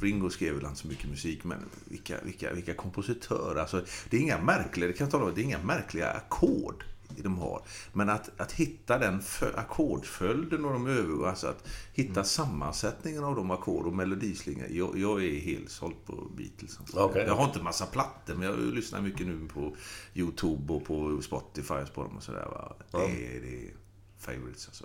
Ringo 0.00 0.30
skrev 0.30 0.54
väl 0.54 0.64
inte 0.64 0.78
så 0.78 0.88
mycket 0.88 1.10
musik, 1.10 1.44
men 1.44 1.58
vilka, 1.84 2.16
vilka, 2.24 2.52
vilka 2.52 2.74
kompositörer. 2.74 3.60
Alltså, 3.60 3.84
det 4.10 4.16
är 4.16 4.20
inga 4.20 4.38
märkliga, 4.42 4.86
det 4.86 4.92
kan 4.92 5.04
jag 5.04 5.10
tala 5.12 5.24
om, 5.24 5.34
det 5.34 5.40
är 5.40 5.44
inga 5.44 5.62
märkliga 5.62 6.10
ackord 6.10 6.84
de 7.22 7.38
har. 7.38 7.62
Men 7.92 8.08
att, 8.08 8.40
att 8.40 8.52
hitta 8.52 8.98
den 8.98 9.20
fö- 9.20 9.56
ackordföljden 9.56 10.64
och 10.64 10.72
de 10.72 10.86
övergår, 10.86 11.28
alltså 11.28 11.46
att 11.46 11.68
hitta 11.92 12.10
Mm. 12.12 12.24
sammansättningen 12.24 13.24
av 13.24 13.36
de 13.36 13.50
ackord 13.50 13.86
och 13.86 13.92
melodislingor. 13.92 14.66
Jag, 14.70 14.98
jag 14.98 15.24
är 15.24 15.40
helt 15.40 15.70
såld 15.70 15.94
på 16.06 16.12
Beatles. 16.36 16.78
Alltså. 16.80 16.98
Okej. 16.98 17.24
Jag 17.26 17.34
har 17.34 17.44
inte 17.44 17.62
massa 17.62 17.86
plattor, 17.86 18.34
men 18.34 18.48
jag 18.48 18.58
lyssnar 18.58 19.00
mycket 19.00 19.26
nu 19.26 19.48
på 19.54 19.76
YouTube 20.14 20.72
och 20.72 20.84
på 20.84 21.22
Spotify 21.22 21.74
och 21.74 21.94
på 21.94 22.02
dem 22.02 22.16
och 22.16 22.22
sådär. 22.22 22.46
Va? 22.50 22.76
Det, 22.90 22.98
är, 22.98 23.40
det 23.40 23.66
är 23.66 23.70
favorites 24.18 24.66
alltså. 24.66 24.84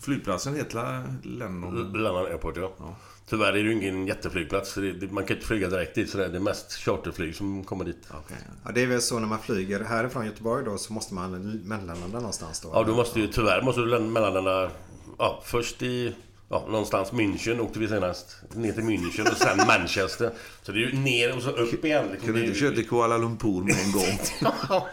Flygplatsen 0.00 0.54
heter 0.54 1.02
Lennon... 1.22 1.92
Lennon 1.92 2.26
Airport, 2.26 2.56
ja. 2.56 2.96
Tyvärr 3.28 3.48
är 3.48 3.52
det 3.52 3.58
ju 3.58 3.72
ingen 3.72 4.06
jätteflygplats. 4.06 4.78
man 5.10 5.24
kan 5.24 5.36
inte 5.36 5.46
flyga 5.46 5.68
direkt 5.68 5.94
dit. 5.94 6.10
Så 6.10 6.18
det 6.18 6.24
är 6.24 6.40
mest 6.40 6.72
charterflyg 6.72 7.34
som 7.34 7.64
kommer 7.64 7.84
dit. 7.84 8.08
Okej. 8.10 8.36
Ja, 8.64 8.70
det 8.72 8.82
är 8.82 8.86
väl 8.86 9.02
så 9.02 9.18
när 9.18 9.28
man 9.28 9.38
flyger 9.38 9.80
härifrån 9.80 10.26
Göteborg 10.26 10.64
då 10.64 10.78
så 10.78 10.92
måste 10.92 11.14
man 11.14 11.60
mellanlanda 11.64 12.18
någonstans 12.18 12.60
då? 12.60 12.70
Ja, 12.72 12.84
du 12.84 12.92
måste 12.92 13.20
ju 13.20 13.26
tyvärr 13.26 13.62
måste 13.62 13.80
du 13.80 13.98
mellanlanda... 13.98 14.70
Ja, 15.18 15.42
först 15.44 15.82
i... 15.82 16.14
Ja, 16.50 16.66
någonstans 16.68 17.12
München 17.12 17.60
åkte 17.60 17.78
vi 17.78 17.88
senast. 17.88 18.36
Ner 18.54 18.72
till 18.72 18.82
München 18.82 19.30
och 19.30 19.36
sen 19.36 19.56
Manchester. 19.66 20.30
Så 20.62 20.72
det 20.72 20.78
är 20.78 20.90
ju 20.90 20.92
ner 20.98 21.36
och 21.36 21.42
så 21.42 21.50
upp 21.50 21.84
igen. 21.84 22.04
Liksom. 22.10 22.26
Kan 22.26 22.34
du 22.34 22.46
inte 22.46 22.58
köra 22.58 22.74
till 22.74 22.88
Kuala 22.88 23.18
Lumpur 23.18 23.62
med 23.64 23.74
en 23.84 23.92
gång? 23.92 24.18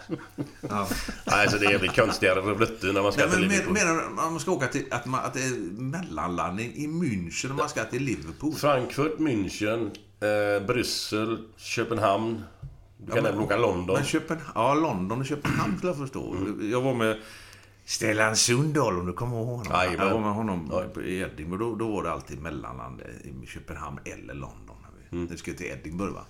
Ja. 0.69 0.87
Nej, 1.25 1.49
så 1.49 1.57
det 1.57 1.65
är 1.65 1.71
jävligt 1.71 1.95
konstigare 1.95 2.41
rutter 2.41 2.93
när 2.93 3.01
man 3.01 3.11
ska 3.11 3.21
Ja, 3.21 3.27
till 3.29 3.39
men 3.39 3.49
Liverpool. 3.49 3.73
men- 3.73 3.87
menar 3.87 4.03
du 4.09 4.15
man 4.15 4.39
ska 4.39 4.51
åka 4.51 4.67
till... 4.67 4.85
Att, 4.91 5.05
man, 5.05 5.25
att 5.25 5.33
det 5.33 5.39
är 5.39 5.81
mellanlandning 5.81 6.73
i 6.75 6.87
München 6.87 7.49
och 7.49 7.55
man 7.55 7.69
ska 7.69 7.83
till 7.83 8.03
Liverpool? 8.03 8.53
Frankfurt, 8.53 9.17
München, 9.19 9.91
eh, 10.59 10.65
Bryssel, 10.67 11.37
Köpenhamn. 11.57 12.43
Du 12.97 13.11
kan 13.11 13.25
även 13.25 13.39
åka 13.39 13.57
London. 13.57 13.95
Men 13.95 14.05
Köpen, 14.05 14.37
ja, 14.55 14.73
London 14.73 15.19
och 15.19 15.25
Köpenhamn 15.25 15.77
skulle 15.77 15.89
jag 15.91 15.97
förstå. 15.99 16.35
Jag 16.71 16.81
var 16.81 16.93
med 16.93 17.17
Stellan 17.85 18.35
Sundahl, 18.35 18.99
om 18.99 19.05
du 19.05 19.13
kommer 19.13 19.37
ihåg 19.37 19.47
honom. 19.47 19.65
Jajamän. 19.73 20.07
Jag 20.07 20.13
var 20.13 20.21
med 20.21 20.33
honom 20.33 20.69
Ja. 20.95 21.01
i 21.01 21.19
Edinburgh. 21.19 21.63
Då, 21.63 21.75
då 21.75 21.91
var 21.95 22.03
det 22.03 22.11
alltid 22.11 22.41
mellanland 22.41 23.01
i 23.43 23.47
Köpenhamn 23.47 23.99
eller 24.05 24.33
London. 24.33 24.75
när 25.11 25.19
vi- 25.19 25.25
Det 25.25 25.37
skulle 25.37 25.57
till 25.57 25.65
Edinburgh, 25.65 26.13
va? 26.13 26.21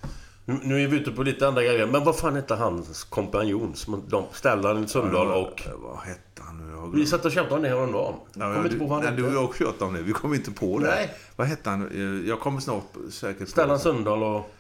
Nu- 0.45 0.83
är 0.83 0.87
vi 0.87 0.97
ute 0.97 1.11
på 1.11 1.23
lite 1.23 1.47
andra 1.47 1.63
grejer. 1.63 1.87
Men 1.87 2.03
vad 2.03 2.17
fan 2.17 2.35
hette 2.35 2.55
hans 2.55 3.03
kompanjon? 3.03 3.75
Som 3.75 4.03
de, 4.07 4.23
Stellan 4.33 4.87
Sundahl 4.87 5.27
och... 5.27 5.61
Eh, 5.67 5.73
Vad 5.77 5.97
hette 5.97 6.41
han 6.41 6.57
nu? 6.91 6.97
Vi 6.99 7.05
satt 7.05 7.25
och 7.25 7.31
tjatade 7.31 7.55
om 7.55 7.61
det 7.61 7.69
häromdagen. 7.69 8.13
Ja, 8.33 8.39
Kommer 8.53 8.65
inte 8.65 8.79
på 8.79 8.85
vad 8.85 9.03
han 9.03 9.13
nej, 9.15 9.17
du 9.17 9.23
och 9.23 9.29
hette. 9.29 9.41
jag 9.41 9.55
tjatade 9.73 9.85
om 9.85 9.93
det. 9.93 10.01
Vi 10.01 10.11
kommer 10.13 10.35
inte 10.35 10.51
på 10.51 10.79
det. 10.79 10.85
Nej. 10.87 11.13
Vad 11.35 11.47
hette 11.47 11.69
han? 11.69 11.87
Eh, 11.91 12.27
Jag 12.29 12.39
kommer 12.39 12.59
snart 12.59 12.83
säkert 13.11 13.49
Stellan 13.49 13.79
Sundahl 13.79 14.23
och... 14.23 14.51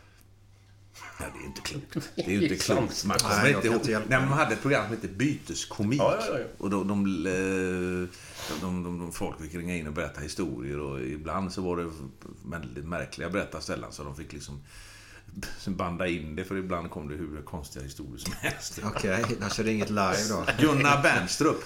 Nej, 1.19 1.29
det 1.33 1.39
är 1.39 1.45
inte 1.45 1.61
klokt. 1.61 2.11
Det 2.15 2.25
är 2.25 2.29
ju 2.29 2.43
inte 2.43 2.55
klokt. 2.55 3.05
Man 3.05 3.17
kommer 3.17 3.55
inte 3.55 3.67
ihåg. 3.67 4.03
Nej, 4.07 4.19
man 4.19 4.27
hade 4.27 4.53
ett 4.53 4.61
program 4.61 4.83
som 4.83 4.95
hette 4.95 5.07
Byteskomik. 5.07 5.99
Ja, 5.99 6.17
ja, 6.19 6.39
ja. 6.39 6.45
Och 6.57 6.69
då, 6.69 6.83
de, 6.83 7.03
de, 7.03 8.07
de, 8.61 8.83
de, 8.83 8.99
de, 8.99 9.11
folk 9.11 9.41
fick 9.41 9.55
ringa 9.55 9.75
in 9.75 9.87
och 9.87 9.93
berätta 9.93 10.21
historier 10.21 10.79
och 10.79 11.01
ibland 11.01 11.53
så 11.53 11.61
var 11.61 11.77
det 11.77 11.91
väldigt 12.45 12.85
märkliga 12.85 13.29
berättarställen 13.29 13.91
så 13.91 14.03
de 14.03 14.15
fick 14.15 14.33
liksom 14.33 14.61
banda 15.67 16.07
in 16.07 16.35
det 16.35 16.45
för 16.45 16.57
ibland 16.57 16.89
kom 16.89 17.07
det 17.07 17.15
hur 17.15 17.41
konstiga 17.41 17.83
historier 17.83 18.17
som 18.17 18.33
helst. 18.39 18.79
Okej, 18.83 19.25
de 19.39 19.49
körde 19.49 19.71
inget 19.71 19.89
live 19.89 20.27
då. 20.29 20.45
Gunnar 20.59 21.03
Bernstrup. 21.03 21.63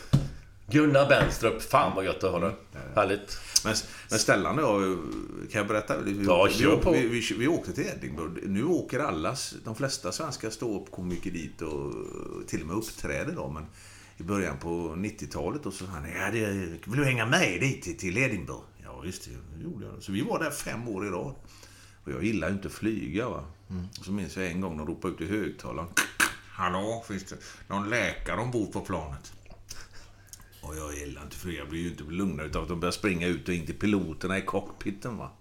Gunnar 0.72 1.10
Bernstrup. 1.10 1.62
Fan 1.62 1.96
vad 1.96 2.06
gött 2.06 2.24
att 2.24 2.42
det. 2.42 2.56
Härligt. 2.96 3.40
Men, 3.64 3.76
men 4.10 4.20
Stellan 4.20 4.60
och 4.60 4.82
jag, 4.82 4.98
kan 5.52 5.60
jag 5.60 5.68
berätta? 5.68 5.98
Vi, 5.98 6.26
Ja, 6.26 6.48
vi, 6.58 6.92
vi, 6.92 7.08
vi, 7.08 7.36
vi 7.38 7.48
åkte 7.48 7.74
till 7.74 7.86
Edinburgh. 7.98 8.34
Nu 8.48 8.64
åker 8.64 9.00
alla, 9.00 9.36
de 9.64 9.76
flesta 9.76 10.12
svenska 10.12 10.52
ståuppkomiker 10.52 11.32
dit 11.32 11.62
och 11.62 11.94
till 12.48 12.62
och 12.62 12.68
med 12.68 12.76
uppträder 12.76 13.34
då. 13.36 13.50
Men 13.50 13.66
i 14.18 14.24
början 14.24 14.58
på 14.58 14.70
90-talet 14.96 15.66
och 15.66 15.74
så 15.74 15.86
sa 15.86 15.92
han, 15.92 16.12
ja, 16.12 16.32
det, 16.32 16.48
vill 16.86 17.00
du 17.00 17.06
hänga 17.06 17.26
med 17.26 17.60
dit 17.60 18.00
till, 18.00 18.18
Edinburgh? 18.18 18.64
Ja, 18.84 19.00
visst, 19.00 19.30
det 19.56 19.64
gjorde 19.64 19.86
jag. 19.86 20.04
Så 20.04 20.12
vi 20.12 20.22
var 20.22 20.40
där 20.40 20.52
fem 20.52 20.88
år 20.88 21.08
i 21.08 21.10
rad. 21.10 21.36
Och 22.04 22.12
jag 22.12 22.24
gillar 22.24 22.48
ju 22.48 22.54
inte 22.54 22.68
att 22.68 22.74
flyga 22.74 23.30
va. 23.30 23.44
Och 24.00 24.06
så 24.06 24.12
minns 24.12 24.38
jag 24.38 24.48
en 24.48 24.62
gång 24.62 24.78
de 24.78 24.88
ropade 24.88 25.14
ut 25.14 25.22
i 25.22 25.26
högtalaren. 25.26 25.90
Hallå, 26.52 27.04
finns 27.08 27.24
det 27.24 27.36
någon 27.68 27.90
läkare 27.90 28.42
ombord 28.42 28.74
på 28.74 28.82
planet? 28.82 29.34
Och 30.70 30.78
jag 30.78 30.94
gillar 30.94 31.24
inte 31.24 31.36
flyga. 31.36 31.60
Jag 31.60 31.70
blir 31.70 31.82
ju 31.82 31.88
inte 31.88 32.04
lugnare 32.04 32.48
utav 32.48 32.64
att 32.64 32.70
de 32.70 32.80
börjar 32.80 32.92
springa 32.92 33.28
ut 33.28 33.48
och 33.48 33.54
in 33.54 33.66
till 33.66 33.76
piloterna 33.76 34.38
i 34.38 34.42
cockpiten 34.42 35.18
va. 35.18 35.32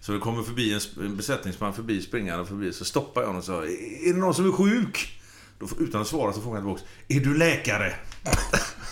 Så 0.00 0.12
det 0.12 0.18
kommer 0.18 0.42
förbi 0.42 0.74
en, 0.74 1.04
en 1.04 1.16
besättningsman 1.16 1.74
förbi, 1.74 2.02
springande 2.02 2.46
förbi. 2.46 2.72
Så 2.72 2.84
stoppar 2.84 3.20
jag 3.20 3.28
honom 3.28 3.38
och 3.38 3.44
sa 3.44 3.64
Är 3.64 4.12
det 4.12 4.18
någon 4.18 4.34
som 4.34 4.46
är 4.46 4.52
sjuk? 4.52 5.20
Då, 5.58 5.68
utan 5.78 6.00
att 6.00 6.06
svara 6.06 6.32
så 6.32 6.40
frågar 6.40 6.56
jag 6.56 6.64
tillbaka 6.64 6.82
Är 7.08 7.20
du 7.20 7.38
läkare? 7.38 7.94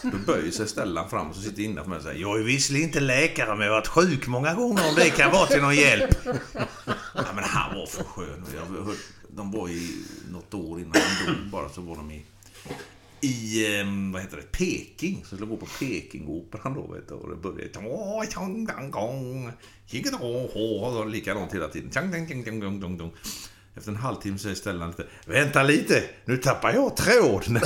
Då 0.02 0.18
böjer 0.26 0.50
sig 0.50 0.68
Stellan 0.68 1.10
fram 1.10 1.30
och 1.30 1.36
så 1.36 1.42
sitter 1.42 1.62
innanför 1.62 1.90
mig 1.90 1.96
och 1.96 2.02
säger 2.02 2.20
Jag 2.20 2.40
är 2.40 2.44
visserligen 2.44 2.88
inte 2.88 3.00
läkare 3.00 3.56
men 3.56 3.66
jag 3.66 3.72
har 3.72 3.80
varit 3.80 3.86
sjuk 3.86 4.26
många 4.26 4.54
gånger 4.54 4.88
om 4.88 4.94
det 4.94 5.10
kan 5.10 5.32
vara 5.32 5.46
till 5.46 5.62
någon 5.62 5.76
hjälp. 5.76 6.16
Ja, 7.14 7.32
men 7.34 7.44
han 7.44 7.76
var 7.78 7.86
för 7.86 8.04
skön. 8.04 8.44
Jag 8.54 8.84
hörde, 8.84 8.98
de 9.28 9.52
var 9.52 9.68
i 9.68 10.04
något 10.32 10.54
år 10.54 10.80
innan 10.80 10.92
han 10.94 11.34
dog 11.34 11.50
bara 11.50 11.68
så 11.68 11.80
var 11.80 11.96
de 11.96 12.10
i 12.10 12.24
i, 13.20 13.66
ehm, 13.66 14.12
vad 14.12 14.22
heter 14.22 14.36
det, 14.36 14.52
Peking. 14.52 15.24
Så 15.24 15.36
skulle 15.36 15.50
gå 15.50 15.56
på 15.56 15.66
Pekingoperan 15.66 16.74
då, 16.74 16.86
vet 16.86 17.08
du. 17.08 17.14
Och 17.14 17.30
det 17.30 17.36
började... 17.36 17.62
Likadant 21.04 21.54
hela 21.54 21.68
tiden. 21.68 21.90
Efter 23.74 23.90
en 23.90 23.96
halvtimme 23.96 24.38
säger 24.38 24.54
Stellan 24.54 24.88
lite 24.90 25.06
Vänta 25.26 25.62
lite, 25.62 26.04
nu 26.24 26.36
tappar 26.36 26.72
jag 26.72 26.96
tråden. 26.96 27.52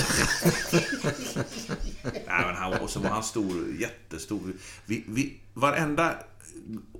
Nej, 2.02 2.24
men 2.26 2.54
han, 2.54 2.80
och 2.80 2.90
så 2.90 3.00
var 3.00 3.10
han 3.10 3.22
stor, 3.22 3.74
jättestor. 3.78 4.52
Vi, 4.86 5.04
vi, 5.08 5.40
varenda 5.54 6.14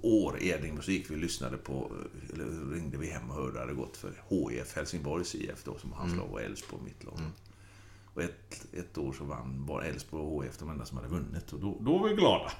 år 0.02 0.38
i 0.38 0.48
Edinburgh 0.48 0.84
så 0.84 0.90
gick 0.90 1.10
vi 1.10 1.14
och 1.14 1.18
lyssnade 1.18 1.56
på, 1.56 1.92
eller 2.32 2.74
ringde 2.74 2.98
vi 2.98 3.10
hem 3.10 3.30
och 3.30 3.36
hörde 3.36 3.46
hur 3.46 3.52
det 3.52 3.60
hade 3.60 3.74
gått 3.74 3.96
för 3.96 4.12
HIF, 4.28 4.76
Helsingborgs 4.76 5.34
IF 5.34 5.64
då, 5.64 5.78
som 5.78 5.92
hans 5.92 6.16
lag 6.16 6.28
var 6.28 6.40
Elfsborg, 6.40 6.82
mitt 6.84 7.04
lag. 7.04 7.18
Mm. 7.18 7.30
Och 8.14 8.22
ett, 8.22 8.66
ett 8.72 8.98
år 8.98 9.12
så 9.12 9.24
vann 9.24 9.66
bara 9.66 9.84
Elfsborg 9.84 10.24
och 10.24 10.44
HIF 10.44 10.58
de 10.58 10.70
enda 10.70 10.84
som 10.84 10.96
hade 10.96 11.08
vunnit. 11.08 11.52
Och 11.52 11.60
då, 11.60 11.78
då 11.80 11.98
var 11.98 12.08
vi 12.08 12.14
glada. 12.14 12.52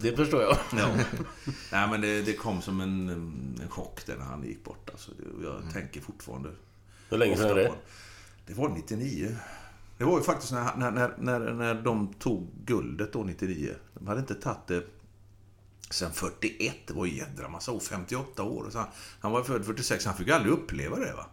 Det 0.00 0.16
förstår 0.16 0.42
jag. 0.42 0.56
Ja. 0.76 0.88
Nej, 1.72 1.88
men 1.88 2.00
det, 2.00 2.22
det 2.22 2.32
kom 2.32 2.62
som 2.62 2.80
en, 2.80 3.08
en 3.62 3.68
chock 3.68 4.06
där 4.06 4.16
när 4.16 4.24
han 4.24 4.44
gick 4.44 4.64
bort. 4.64 4.90
Alltså, 4.90 5.10
det, 5.10 5.44
jag 5.46 5.72
tänker 5.72 6.00
fortfarande... 6.00 6.50
Hur 7.10 7.18
länge 7.18 7.36
sedan 7.36 7.50
är 7.50 7.54
det? 7.54 7.72
Det 8.46 8.54
var 8.54 8.68
99. 8.68 9.36
Det 9.98 10.04
var 10.04 10.18
ju 10.18 10.24
faktiskt 10.24 10.52
när, 10.52 10.76
när, 10.76 10.90
när, 10.90 11.14
när, 11.18 11.52
när 11.52 11.74
de 11.74 12.14
tog 12.14 12.48
guldet 12.64 13.12
då 13.12 13.22
99. 13.22 13.74
De 13.94 14.06
hade 14.06 14.20
inte 14.20 14.34
tagit 14.34 14.66
det 14.66 14.86
sen 15.90 16.12
41. 16.12 16.74
Det 16.86 16.94
var 16.94 17.06
ju 17.06 17.16
jädra 17.16 17.48
massa 17.48 17.72
år. 17.72 17.80
58 17.80 18.42
år. 18.42 18.66
Så 18.70 18.78
han, 18.78 18.88
han 19.20 19.32
var 19.32 19.42
född 19.42 19.64
46. 19.64 20.06
Han 20.06 20.16
fick 20.16 20.28
aldrig 20.28 20.52
uppleva 20.52 20.96
det. 20.96 21.12
va. 21.12 21.26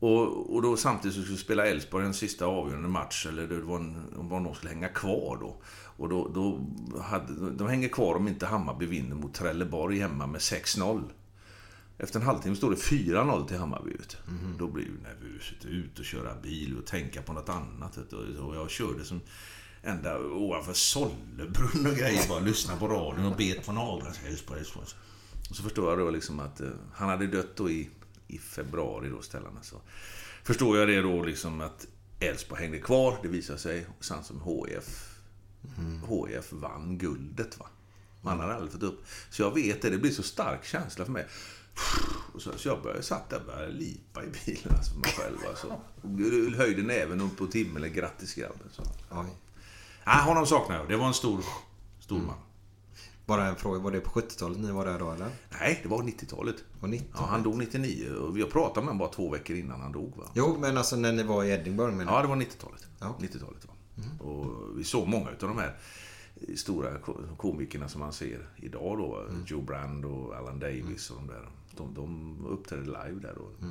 Och, 0.00 0.54
och 0.54 0.62
då 0.62 0.76
samtidigt 0.76 1.16
så 1.16 1.22
skulle 1.22 1.38
spela 1.38 1.66
Elfsborg 1.66 2.06
en 2.06 2.14
sista 2.14 2.46
avgörande 2.46 2.88
match. 2.88 3.26
Eller 3.26 3.46
det 3.46 3.60
var, 3.60 3.76
en, 3.76 4.14
om 4.16 4.28
någon 4.28 4.54
skulle 4.54 4.72
hänga 4.72 4.88
kvar 4.88 5.38
då. 5.40 5.56
Och 5.96 6.08
då, 6.08 6.28
då 6.28 6.66
hade, 7.00 7.50
de 7.50 7.68
hänger 7.68 7.88
kvar 7.88 8.14
om 8.14 8.28
inte 8.28 8.46
Hammarby 8.46 8.86
vinner 8.86 9.16
mot 9.16 9.34
Trelleborg 9.34 9.98
hemma 9.98 10.26
med 10.26 10.40
6-0. 10.40 11.02
Efter 11.98 12.20
en 12.20 12.26
halvtimme 12.26 12.56
står 12.56 12.70
det 12.70 12.76
4-0 12.76 13.48
till 13.48 13.58
Hammarby. 13.58 13.90
Du. 13.90 14.58
Då 14.58 14.66
blir 14.66 14.84
jag 14.84 15.02
nervös. 15.02 15.52
Ut 15.64 15.98
och 15.98 16.04
köra 16.04 16.34
bil 16.42 16.78
och 16.78 16.86
tänka 16.86 17.22
på 17.22 17.32
något 17.32 17.48
annat. 17.48 17.98
Och 18.40 18.56
jag 18.56 18.70
körde 18.70 19.04
som 19.04 19.20
ända 19.82 20.18
ovanför 20.18 20.72
Sollebrunn 20.72 21.86
och 21.86 21.96
grejer. 21.96 22.28
Bara 22.28 22.40
lyssna 22.40 22.76
på 22.76 22.88
radion 22.88 23.26
och 23.26 23.36
bet 23.36 23.66
på 23.66 23.72
naglarna. 23.72 24.14
Och 25.50 25.56
så 25.56 25.62
förstår 25.62 25.90
jag 25.90 25.98
då 25.98 26.10
liksom 26.10 26.40
att 26.40 26.60
eh, 26.60 26.68
han 26.92 27.08
hade 27.08 27.26
dött 27.26 27.56
då 27.56 27.70
i, 27.70 27.90
i 28.28 28.38
februari 28.38 29.08
då 29.08 29.22
ställarna. 29.22 29.62
Så 29.62 29.80
förstår 30.42 30.78
jag 30.78 30.88
det 30.88 31.02
då 31.02 31.22
liksom 31.22 31.60
att 31.60 31.86
Elfsborg 32.20 32.62
hängde 32.62 32.78
kvar. 32.78 33.18
Det 33.22 33.28
visade 33.28 33.58
sig. 33.58 33.86
Sen 34.00 34.24
som 34.24 34.40
HIF 34.40 35.14
HIF 36.08 36.52
vann 36.52 36.98
guldet. 36.98 37.58
va. 37.58 37.66
Man 38.20 38.40
hade 38.40 38.54
aldrig 38.54 38.72
fått 38.72 38.82
upp. 38.82 39.04
Så 39.30 39.42
jag 39.42 39.54
vet 39.54 39.82
det, 39.82 39.90
det 39.90 39.98
blir 39.98 40.10
så 40.10 40.22
stark 40.22 40.64
känsla 40.64 41.04
för 41.04 41.12
mig. 41.12 41.26
Och 42.34 42.42
så, 42.42 42.58
så 42.58 42.68
jag 42.68 42.82
började, 42.82 43.02
satt 43.02 43.30
där 43.30 43.40
och 43.40 43.46
började 43.46 43.72
lipa 43.72 44.24
i 44.24 44.26
bilen 44.44 44.74
alltså, 44.76 44.92
för 44.92 45.00
mig 45.00 45.10
själv. 45.10 45.38
Alltså. 45.48 45.80
Och 46.02 46.56
Höjde 46.56 46.82
näven 46.82 47.20
upp 47.20 47.36
på 47.36 47.46
timmen. 47.46 47.92
Grattis 47.92 48.34
grabben. 48.34 48.68
Så. 48.72 48.82
Oj. 49.10 49.26
Nej, 50.06 50.22
honom 50.22 50.46
saknar 50.46 50.76
jag. 50.76 50.88
Det 50.88 50.96
var 50.96 51.06
en 51.06 51.14
stor, 51.14 51.44
stor 52.00 52.18
man. 52.18 52.36
Bara 53.28 53.46
en 53.46 53.56
fråga, 53.56 53.78
var 53.78 53.90
det 53.90 54.00
på 54.00 54.10
70-talet 54.20 54.58
ni 54.58 54.70
var 54.72 54.86
där 54.86 54.98
då 54.98 55.10
eller? 55.10 55.28
Nej, 55.60 55.80
det 55.82 55.88
var 55.88 56.02
90-talet. 56.02 56.56
Var 56.80 56.88
90 56.88 57.06
Ja, 57.14 57.26
han 57.30 57.42
dog 57.42 57.56
99 57.58 58.10
och 58.10 58.36
vi 58.36 58.42
har 58.42 58.48
pratat 58.48 58.76
med 58.76 58.84
honom 58.84 58.98
bara 58.98 59.08
två 59.08 59.30
veckor 59.30 59.56
innan 59.56 59.80
han 59.80 59.92
dog. 59.92 60.12
Va? 60.16 60.24
Jo, 60.34 60.56
men 60.60 60.76
alltså 60.78 60.96
när 60.96 61.12
ni 61.12 61.22
var 61.22 61.44
i 61.44 61.50
Edinburgh 61.50 61.96
menar 61.96 62.12
Ja, 62.12 62.18
jag. 62.18 62.24
det 62.24 62.28
var 62.28 62.36
90-talet. 62.36 62.86
Ja. 63.00 63.16
90-talet 63.20 63.66
va. 63.66 63.72
Och 64.26 64.78
vi 64.78 64.84
såg 64.84 65.08
många 65.08 65.28
av 65.28 65.34
de 65.38 65.58
här 65.58 65.76
stora 66.56 66.98
ko- 66.98 67.20
komikerna 67.36 67.88
som 67.88 68.00
man 68.00 68.12
ser 68.12 68.48
idag 68.56 68.98
då. 68.98 69.24
Joe 69.46 69.60
Brand 69.62 70.04
och 70.04 70.34
Alan 70.36 70.58
Davis 70.58 71.10
och 71.10 71.16
de 71.16 71.26
där. 71.26 71.48
De, 71.76 71.94
de 71.94 72.36
uppträdde 72.46 72.82
live 72.84 73.20
där 73.22 73.34
då. 73.36 73.68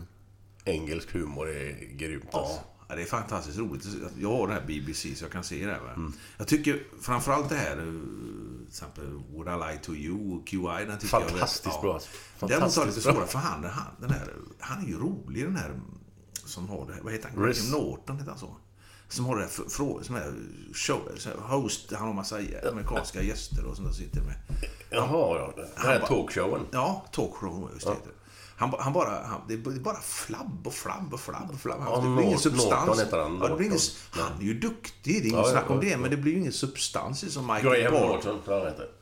Engelsk 0.71 1.11
humor 1.13 1.49
är 1.49 1.95
grymt 1.97 2.35
alltså. 2.35 2.55
Ja, 2.55 2.76
ja, 2.87 2.95
det 2.95 3.01
är 3.01 3.05
fantastiskt 3.05 3.57
roligt. 3.57 3.87
Jag 4.19 4.29
har 4.37 4.47
det 4.47 4.53
här 4.53 4.65
BBC 4.67 5.15
så 5.15 5.23
jag 5.23 5.31
kan 5.31 5.43
se 5.43 5.65
det 5.65 5.71
här. 5.71 5.79
Va? 5.79 6.11
Jag 6.37 6.47
tycker 6.47 6.83
framförallt 7.01 7.49
det 7.49 7.55
här, 7.55 7.77
eh, 7.77 7.83
till 7.83 8.67
exempel 8.67 9.05
Would 9.33 9.47
I 9.47 9.51
Lie 9.51 9.79
To 9.83 9.95
You 9.95 10.37
och 10.37 10.47
QI. 10.47 10.85
Den 10.87 10.99
tycker 10.99 11.17
jag 11.17 11.23
är 11.23 11.27
Fantastiskt 11.29 11.81
bra. 11.81 11.93
alltså. 11.93 12.09
Däremot 12.39 12.49
har 12.51 12.57
jag 12.59 12.65
lite 12.65 13.01
Fantastiskt 13.01 13.03
svårare 13.05 13.27
för 13.27 13.39
han, 13.39 13.63
han, 13.63 13.85
den 13.99 14.09
här, 14.09 14.33
han 14.59 14.83
är 14.83 14.87
ju 14.87 14.99
rolig 14.99 15.43
den 15.45 15.55
här 15.55 15.79
som 16.45 16.69
har 16.69 16.85
det 16.87 16.93
här. 16.93 17.01
Vad 17.01 17.13
heter 17.13 17.29
han? 17.35 17.43
Riz. 17.45 17.71
Norton 17.71 18.17
heter 18.17 18.29
han 18.31 18.39
så. 18.39 18.57
Som 19.09 19.25
har 19.25 19.35
det 19.35 19.41
här, 19.41 19.49
frå- 19.49 20.03
som 20.03 20.15
är 20.15 20.33
show, 20.73 21.01
här 21.25 21.35
host, 21.35 21.91
han 21.91 22.07
har 22.07 22.13
massa 22.13 22.35
amerikanska 22.71 23.21
gäster 23.21 23.65
och 23.65 23.75
sånt 23.75 23.87
där 23.87 23.95
sitter 23.95 24.21
med. 24.21 24.35
Jaha, 24.89 25.37
ja. 25.39 25.53
Den 25.55 25.85
här 25.85 25.99
talkshowen. 25.99 26.61
Ja, 26.71 27.05
talkshow, 27.11 27.69
just 27.73 27.85
det. 27.85 27.91
det. 27.91 28.11
Han, 28.59 28.73
han 28.79 28.93
bara, 28.93 29.09
han, 29.09 29.41
det 29.47 29.53
är 29.53 29.79
bara 29.79 29.99
flabb 30.01 30.67
och 30.67 30.73
flabb 30.73 31.13
och 31.13 31.19
flabb 31.19 31.49
och 31.53 31.59
flabb. 31.59 31.81
Ja, 31.85 32.01
det 32.01 32.15
blir 32.15 32.25
ingen 32.25 32.39
substans. 32.39 32.71
Han, 33.11 33.39
Ja, 33.41 33.47
det 33.47 33.55
blir 33.55 33.67
ingen, 33.67 33.79
han 34.11 34.31
är 34.39 34.45
ju 34.45 34.53
duktig, 34.53 35.23
det 35.23 35.27
är 35.27 35.31
inget 35.31 35.45
Ja, 35.45 35.51
snack 35.51 35.69
om 35.69 35.79
det. 35.79 35.97
Men 35.97 36.11
det 36.11 36.17
blir 36.17 36.33
ju 36.33 36.39
ingen 36.39 36.53
substans 36.53 37.33
som 37.33 37.47
Michael 37.47 37.81
Graham. 37.81 38.07
Norton. 38.07 38.39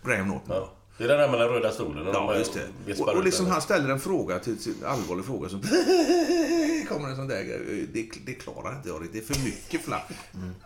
Graham 0.04 0.28
Norton. 0.28 0.68
Det 0.98 1.04
är 1.04 1.08
den 1.08 1.18
där 1.18 1.30
med 1.30 1.40
den 1.40 1.50
röda 1.50 1.72
stolen. 1.72 2.08
och 2.08 2.16
Ja, 2.16 2.32
de 2.32 2.40
just 2.40 2.54
det. 2.54 3.02
Och, 3.02 3.10
och 3.10 3.24
liksom 3.24 3.46
han 3.46 3.62
ställer 3.62 3.90
en 3.90 4.00
fråga 4.00 4.40
till, 4.40 4.64
till 4.64 4.86
allvarlig 4.86 5.26
fråga 5.26 5.50
som... 5.50 5.62
kommer 6.90 7.10
en 7.10 7.16
sån 7.16 7.28
där 7.28 7.44
grej. 7.44 7.88
det, 7.94 8.10
det 8.26 8.34
klarar 8.34 8.76
inte 8.76 8.90
jag. 8.90 9.08
Det 9.12 9.18
är 9.18 9.34
för 9.34 9.44
mycket 9.44 9.82
flack. 9.82 10.12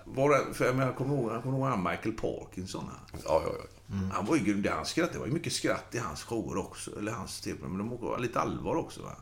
Var 0.05 0.29
det, 0.29 0.53
för 0.53 0.73
menar, 0.73 0.85
jag 0.85 0.95
kommer 0.95 1.15
ihåg, 1.15 1.31
jag 1.31 1.43
kommer 1.43 1.57
ihåg 1.57 1.67
han 1.67 1.83
Michael 1.83 2.11
Parkinson. 2.11 2.83
här. 2.83 3.21
Ja, 3.25 3.43
ja, 3.45 3.53
ja. 3.61 3.95
Han 4.13 4.25
var 4.25 4.35
ju 4.35 4.43
grym. 4.43 4.61
Det 4.61 4.69
han 4.69 4.85
skrattade. 4.85 5.15
Det 5.15 5.19
var 5.19 5.27
ju 5.27 5.33
mycket 5.33 5.53
skratt 5.53 5.95
i 5.95 5.97
hans 5.97 6.23
shower 6.23 6.57
också. 6.57 6.99
Eller 6.99 7.11
hans 7.11 7.41
tv 7.41 7.59
Men 7.61 7.77
de 7.77 7.89
var 7.89 8.19
lite 8.19 8.39
allvar 8.39 8.75
också. 8.75 9.01
Va? 9.01 9.15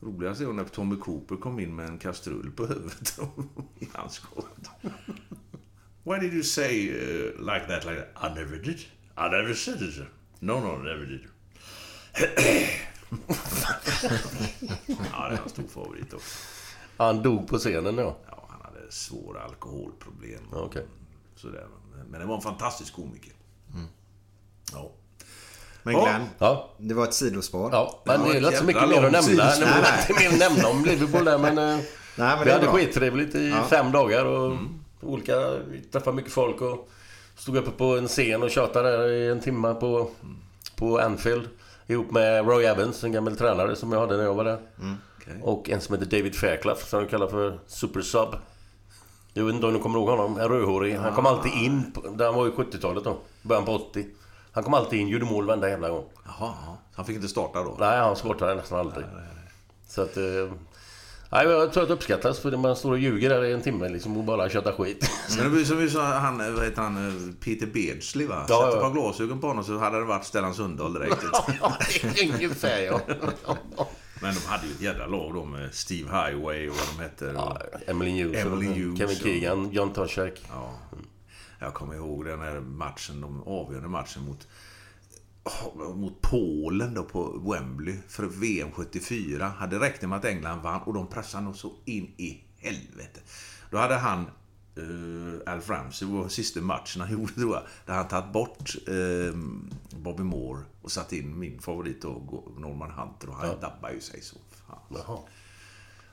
Roligast 0.00 0.40
är 0.40 0.52
när 0.52 0.64
Tommy 0.64 0.96
Cooper 0.96 1.36
kom 1.36 1.60
in 1.60 1.76
med 1.76 1.86
en 1.86 1.98
kastrull 1.98 2.50
på 2.56 2.66
huvudet 2.66 3.18
i 3.78 3.88
hans 3.92 4.18
show. 4.18 4.44
Why 6.04 6.18
did 6.20 6.32
you 6.34 6.42
say 6.42 6.90
uh, 6.90 7.38
like 7.38 7.66
that? 7.68 7.84
Like 7.84 8.00
that? 8.00 8.30
I 8.30 8.34
never 8.34 8.56
did. 8.56 8.78
I 9.26 9.28
never 9.30 9.54
said 9.54 9.82
it. 9.82 9.94
sir. 9.94 10.08
No, 10.40 10.52
no, 10.52 10.78
never 10.78 11.06
did. 11.06 11.20
ja, 15.12 15.28
det 15.28 15.36
är 15.36 15.42
en 15.44 15.48
stor 15.48 15.62
favorit 15.74 16.14
också. 16.14 16.36
Han 16.96 17.22
dog 17.22 17.48
på 17.48 17.58
scenen 17.58 17.98
ja. 17.98 18.16
Ja, 18.28 18.44
han 18.48 18.60
hade 18.62 18.92
svåra 18.92 19.40
alkoholproblem. 19.42 20.40
Okej. 20.52 20.86
Sådär. 21.36 21.66
Men 22.10 22.20
det 22.20 22.26
var 22.26 22.34
en 22.36 22.40
fantastisk 22.42 22.94
komiker. 22.94 23.32
Ja. 24.72 24.90
Men. 25.82 25.94
Glenn, 25.94 26.22
Ja, 26.38 26.70
det 26.78 26.94
var 26.94 27.04
ett 27.04 27.14
sidospår. 27.14 27.70
ja. 27.72 28.02
men 28.04 28.20
Ja, 28.20 28.26
det 28.32 28.38
är 28.38 28.44
inte 28.44 28.56
så 28.56 28.64
mycket 28.64 28.88
mer 28.88 29.02
att 29.04 29.12
nämna. 29.12 29.44
Det 29.44 30.10
inte 30.10 30.20
mer 30.20 30.28
att 30.32 30.38
nämna 30.38 30.68
om 30.68 30.84
Liverpool 30.84 31.24
där, 31.24 31.38
men... 31.38 31.58
eh, 31.58 31.64
Nej, 31.64 31.84
men 32.16 32.38
vi 32.38 32.44
det 32.44 32.50
är 32.50 32.54
hade 32.58 32.66
skittrevligt 32.66 33.34
i 33.34 33.48
Ja. 33.48 33.64
fem 33.70 33.92
dagar 33.92 34.24
och 34.24 34.56
olika... 35.00 35.50
Vi 35.58 35.80
träffade 35.80 36.16
mycket 36.16 36.32
folk 36.32 36.60
och 36.60 36.90
stod 37.36 37.56
uppe 37.56 37.70
på 37.70 37.84
en 37.98 38.08
scen 38.08 38.42
och 38.42 38.50
tjatade 38.50 38.96
där 38.96 39.08
i 39.08 39.28
en 39.28 39.40
timme 39.40 39.74
på, 39.74 40.10
på 40.76 40.98
Anfield. 40.98 41.48
Ihop 41.86 42.10
med 42.10 42.48
Roy 42.48 42.64
Evans, 42.64 43.04
en 43.04 43.12
gammal 43.12 43.36
tränare 43.36 43.76
som 43.76 43.92
jag 43.92 44.00
hade 44.00 44.16
när 44.16 44.24
jag 44.24 44.34
var 44.34 44.44
där. 44.44 44.58
Okej. 45.18 45.40
Och 45.42 45.70
en 45.70 45.80
som 45.80 45.94
heter 45.94 46.16
David 46.16 46.34
Fairclough 46.34 46.80
som 46.80 47.02
de 47.02 47.08
kallar 47.08 47.26
för 47.26 47.58
Super 47.66 48.02
Sub. 48.02 48.28
Jag 49.32 49.44
vet 49.44 49.54
inte 49.54 49.66
om 49.66 49.72
du 49.72 49.78
kommer 49.78 49.98
ihåg 49.98 50.08
honom? 50.08 50.38
En 50.38 50.48
rödhårig. 50.48 50.94
Han 50.94 51.14
kom 51.14 51.26
alltid 51.26 51.52
in. 51.52 51.92
På, 51.92 52.24
han 52.24 52.34
var 52.34 52.46
ju 52.46 52.52
70-talet 52.52 53.04
då. 53.04 53.18
Början 53.42 53.64
på 53.64 53.72
80. 53.72 54.06
Han 54.52 54.64
kom 54.64 54.74
alltid 54.74 55.00
in, 55.00 55.08
gjorde 55.08 55.24
mål 55.24 55.46
varenda 55.46 55.68
jävla 55.68 55.88
gång. 55.88 56.04
Jaha, 56.24 56.54
ja. 56.66 56.78
han 56.94 57.04
fick 57.04 57.16
inte 57.16 57.28
starta 57.28 57.62
då? 57.62 57.76
Nej, 57.78 57.98
han 57.98 58.16
sportade 58.16 58.54
nästan 58.54 58.78
aldrig. 58.78 59.06
Så 59.88 60.02
att... 60.02 60.16
Nej, 61.32 61.46
jag 61.46 61.72
tror 61.72 61.82
att 61.82 61.88
det 61.88 61.94
uppskattas 61.94 62.38
för 62.40 62.56
man 62.56 62.76
står 62.76 62.90
och 62.90 62.98
ljuger 62.98 63.30
där 63.30 63.44
i 63.44 63.52
en 63.52 63.62
timme 63.62 63.88
liksom 63.88 64.16
och 64.16 64.24
bara 64.24 64.48
tjötar 64.50 64.72
skit. 64.72 65.10
Men 65.36 65.44
det 65.44 65.50
blir 65.50 65.64
som 65.64 65.78
vi 65.78 65.90
sa, 65.90 66.02
han, 66.04 66.54
vad 66.54 66.64
heter 66.64 66.82
han, 66.82 67.36
Peter 67.40 67.66
Beardsley 67.66 68.26
va? 68.26 68.46
Ja, 68.48 68.56
Sätter 68.56 68.70
ja. 68.70 68.76
ett 68.76 68.82
par 68.82 68.90
glasögon 68.92 69.40
på 69.40 69.46
honom 69.46 69.64
så 69.64 69.78
hade 69.78 69.98
det 69.98 70.04
varit 70.04 70.24
Stellan 70.24 70.54
Sundahl 70.54 70.92
direkt. 70.94 71.24
Ungefär 72.34 72.78
ja. 72.80 73.00
Men 74.22 74.34
de 74.34 74.40
hade 74.46 74.66
ju 74.66 74.72
ett 74.72 74.80
jädra 74.80 75.06
lag 75.06 75.34
då 75.34 75.44
med 75.44 75.74
Steve 75.74 76.08
Highway 76.10 76.68
och 76.68 76.76
vad 76.76 76.86
de 76.96 77.02
hette. 77.02 77.24
ja 77.34 77.58
Emily 77.86 78.22
Hughes, 78.22 78.46
Emily 78.46 78.66
Hughes 78.66 78.98
Kevin 78.98 79.16
och- 79.16 79.22
Keegan, 79.22 79.70
John 79.72 79.92
Toshak. 79.92 80.42
ja. 80.50 80.78
Jag 81.58 81.74
kommer 81.74 81.94
ihåg 81.94 82.24
den 82.24 82.40
här 82.40 82.60
matchen, 82.60 83.20
de 83.20 83.42
avgörande 83.42 83.88
matchen 83.88 84.22
mot 84.24 84.46
mot 85.94 86.22
Polen 86.22 86.94
då 86.94 87.04
på 87.04 87.38
Wembley 87.38 87.96
för 88.08 88.26
VM 88.26 88.72
74. 88.72 89.48
Hade 89.48 89.80
räknat 89.80 90.08
med 90.08 90.18
att 90.18 90.24
England 90.24 90.62
vann 90.62 90.82
och 90.82 90.94
de 90.94 91.06
pressade 91.06 91.44
nog 91.44 91.56
så 91.56 91.72
in 91.84 92.14
i 92.16 92.44
helvete. 92.56 93.20
Då 93.70 93.78
hade 93.78 93.94
han, 93.94 94.30
uh, 94.78 95.34
Alf 95.46 95.70
Ramsey, 95.70 96.08
vår 96.08 96.28
sista 96.28 96.60
matchen 96.60 97.02
han 97.02 97.12
gjorde 97.20 97.32
tror 97.32 97.54
jag, 97.54 97.62
där 97.86 97.94
han 97.94 98.08
tagit 98.08 98.32
bort 98.32 98.74
eh, 98.88 99.34
Bobby 99.96 100.22
Moore 100.22 100.64
och 100.82 100.92
satt 100.92 101.12
in 101.12 101.38
min 101.38 101.60
favorit 101.60 102.02
då, 102.02 102.44
Norman 102.58 102.90
Hunter 102.90 103.28
och 103.28 103.34
han 103.34 103.60
dabbade 103.60 103.94
ju 103.94 104.00
sig 104.00 104.22
så. 104.22 104.36
Fan. 104.66 105.18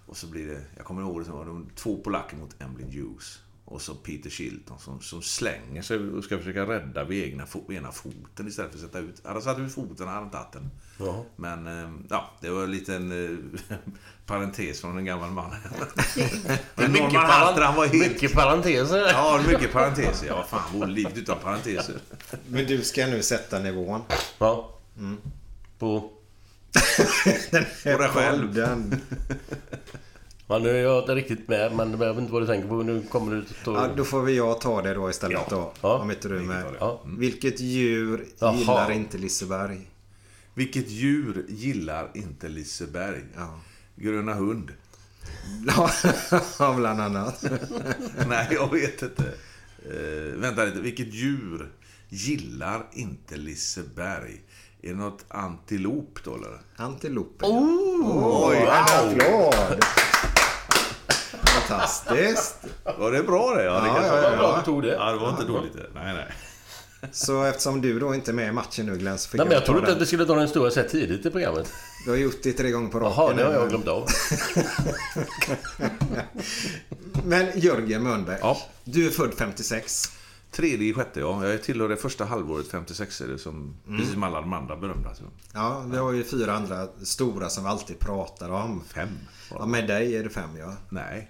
Och 0.05 0.17
så 0.17 0.27
blir 0.27 0.47
det, 0.47 0.61
jag 0.75 0.85
kommer 0.85 1.01
ihåg 1.01 1.21
det, 1.21 1.25
så 1.25 1.31
var 1.31 1.45
det 1.45 1.75
två 1.75 1.97
polacker 1.97 2.37
mot 2.37 2.61
Emily 2.61 2.99
Hughes. 2.99 3.39
Och 3.69 3.82
så 3.82 3.95
Peter 3.95 4.30
Shilton 4.30 4.80
som, 4.80 5.01
som 5.01 5.21
slänger 5.21 5.82
sig 5.82 5.97
och 5.97 6.23
ska 6.23 6.38
försöka 6.38 6.65
rädda 6.65 7.03
vid 7.03 7.23
egna 7.23 7.45
fo, 7.45 7.71
ena 7.73 7.91
foten 7.91 8.47
istället 8.47 8.71
för 8.71 8.77
att 8.77 8.86
sätta 8.86 8.99
ut. 8.99 9.21
Hade 9.23 9.34
han 9.34 9.41
satt 9.41 9.60
ut 9.60 9.73
foten 9.73 10.08
hade 10.08 10.19
han 10.19 10.30
tagit 10.30 10.51
den. 10.51 10.69
Jaha. 10.99 11.23
Men 11.36 11.67
eh, 11.67 11.89
ja, 12.10 12.32
det 12.41 12.49
var 12.49 12.63
en 12.63 12.71
liten 12.71 13.12
eh, 13.12 13.77
parentes 14.25 14.82
från 14.82 14.97
en 14.97 15.06
gammal 15.06 15.32
man. 15.32 15.49
Men 16.75 16.91
Mycket, 16.91 17.13
Norman 17.13 17.62
han 17.63 17.75
var 17.75 17.88
helt... 17.88 18.12
mycket 18.12 18.34
parenteser. 18.34 19.08
Ja, 19.08 19.41
mycket 19.47 19.71
parenteser. 19.71 20.27
Ja, 20.27 20.45
fan, 20.49 20.73
vore 20.73 20.88
livet 20.88 21.17
utan 21.17 21.38
parenteser. 21.39 21.95
Men 22.49 22.65
du 22.65 22.84
ska 22.84 23.08
nu 23.08 23.23
sätta 23.23 23.60
nivån. 23.60 24.01
Ja. 24.38 24.80
På... 25.80 26.12
Den 27.51 27.65
På 27.84 27.97
dig 27.97 28.10
själv. 28.10 28.53
Ja, 30.49 30.60
nu 30.60 30.69
är 30.69 30.83
jag 30.83 31.01
inte 31.03 31.15
riktigt 31.15 31.47
med, 31.47 31.75
men 31.75 31.91
jag 31.91 31.97
vet 31.97 32.17
inte 32.17 32.33
vad 32.33 32.41
du 32.41 32.47
tänker 32.47 32.67
på. 32.67 32.75
Nu 32.75 33.03
kommer 33.10 33.36
du 33.36 33.45
ta... 33.63 33.73
Ja, 33.73 33.89
då 33.95 34.03
får 34.03 34.21
vi 34.21 34.38
jag 34.38 34.62
ta 34.62 34.81
det 34.81 34.93
då 34.93 35.10
istället 35.10 35.49
då. 35.49 35.73
Ja. 35.81 35.99
Om 35.99 36.12
inte 36.12 36.27
du 36.29 36.38
är 36.38 36.41
med. 36.41 36.65
Ja. 36.79 37.01
Vilket 37.05 37.60
djur 37.60 38.25
Jaha. 38.39 38.55
gillar 38.55 38.91
inte 38.91 39.17
Liseberg? 39.17 39.89
Vilket 40.53 40.89
djur 40.89 41.45
gillar 41.47 42.10
inte 42.13 42.47
Liseberg? 42.47 43.21
Ja. 43.36 43.60
Gröna 43.95 44.33
hund. 44.33 44.71
Ja, 46.60 46.73
bland 46.77 47.01
annat. 47.01 47.43
Nej, 48.27 48.47
jag 48.51 48.71
vet 48.71 49.01
inte. 49.01 49.23
Uh, 49.93 50.39
vänta 50.39 50.65
lite. 50.65 50.79
Vilket 50.79 51.13
djur 51.13 51.69
gillar 52.10 52.86
inte 52.93 53.38
Liseberg? 53.38 54.41
Är 54.81 54.89
det 54.89 54.95
något 54.95 55.25
antilop 55.27 56.19
då 56.23 56.36
eller? 56.36 56.60
Antilopen. 56.75 57.49
Oh, 57.49 58.49
Oj, 58.49 58.57
en 58.57 58.67
applåd! 58.67 59.83
Fantastiskt. 61.67 62.56
Var 62.99 63.12
det 63.12 63.23
bra 63.23 63.56
det? 63.56 63.63
Ja, 63.63 63.71
det 63.82 63.88
Ja, 63.88 63.93
kanske 63.95 64.15
ja, 64.15 64.21
var 64.21 64.32
ja. 64.32 64.38
bra. 64.38 64.58
Du 64.60 64.63
tog 64.65 64.84
det. 64.84 64.93
Ja, 64.93 65.12
det 65.12 65.17
var 65.17 65.30
inte 65.30 65.43
dåligt 65.43 65.73
det. 65.73 65.86
Nej, 65.93 66.13
nej. 66.13 66.27
Så 67.12 67.43
eftersom 67.43 67.82
du 67.82 67.99
då 67.99 68.15
inte 68.15 68.32
är 68.32 68.34
med 68.34 68.47
i 68.47 68.51
matchen 68.51 68.86
nu 68.86 68.97
Glenn 68.97 69.17
så 69.17 69.30
fick 69.30 69.38
Nej, 69.38 69.45
men 69.47 69.53
jag 69.56 69.65
trodde 69.65 69.80
inte 69.80 69.91
att 69.91 70.01
vi 70.01 70.06
skulle 70.06 70.25
ta 70.25 70.36
den 70.36 70.47
stora 70.49 70.71
så 70.71 70.80
här 70.82 70.88
tidigt 70.88 71.25
i 71.25 71.30
programmet. 71.32 71.73
Du 72.06 72.12
har 72.12 72.17
gjort 72.17 72.43
det 72.43 72.53
tre 72.53 72.71
gånger 72.71 72.89
på 72.89 72.99
raken. 72.99 73.17
Jaha, 73.17 73.34
det 73.34 73.43
har 73.43 73.51
jag 73.62 73.69
glömt 73.69 73.88
av. 73.88 74.08
Men 77.25 77.60
Jörgen 77.60 78.03
Mörnberg. 78.03 78.38
Ja. 78.41 78.58
Du 78.84 79.08
är 79.08 79.12
född 79.12 79.34
56. 79.38 80.03
Tredje 80.51 80.88
i 80.89 80.93
sjätte, 80.93 81.19
ja. 81.19 81.47
Jag 81.47 81.63
tillhör 81.63 81.89
det 81.89 81.97
första 81.97 82.25
halvåret 82.25 82.67
56 82.67 83.21
är 83.21 83.27
det 83.27 83.38
som, 83.38 83.75
Mm. 83.88 83.97
precis 83.97 84.13
som 84.13 84.23
alla 84.23 84.41
de 84.41 84.53
andra 84.53 84.75
berömda. 84.75 85.15
Så. 85.15 85.23
Ja, 85.53 85.84
vi 85.91 85.97
har 85.97 86.12
ju 86.12 86.23
fyra 86.23 86.53
andra 86.53 86.88
stora 87.03 87.49
som 87.49 87.63
vi 87.63 87.69
alltid 87.69 87.99
pratar 87.99 88.49
om. 88.49 88.84
Fem. 88.95 89.10
Ja, 89.51 89.65
med 89.65 89.88
dig 89.88 90.15
är 90.15 90.23
det 90.23 90.30
fem 90.30 90.49
ja. 90.60 90.73
Nej, 90.89 91.30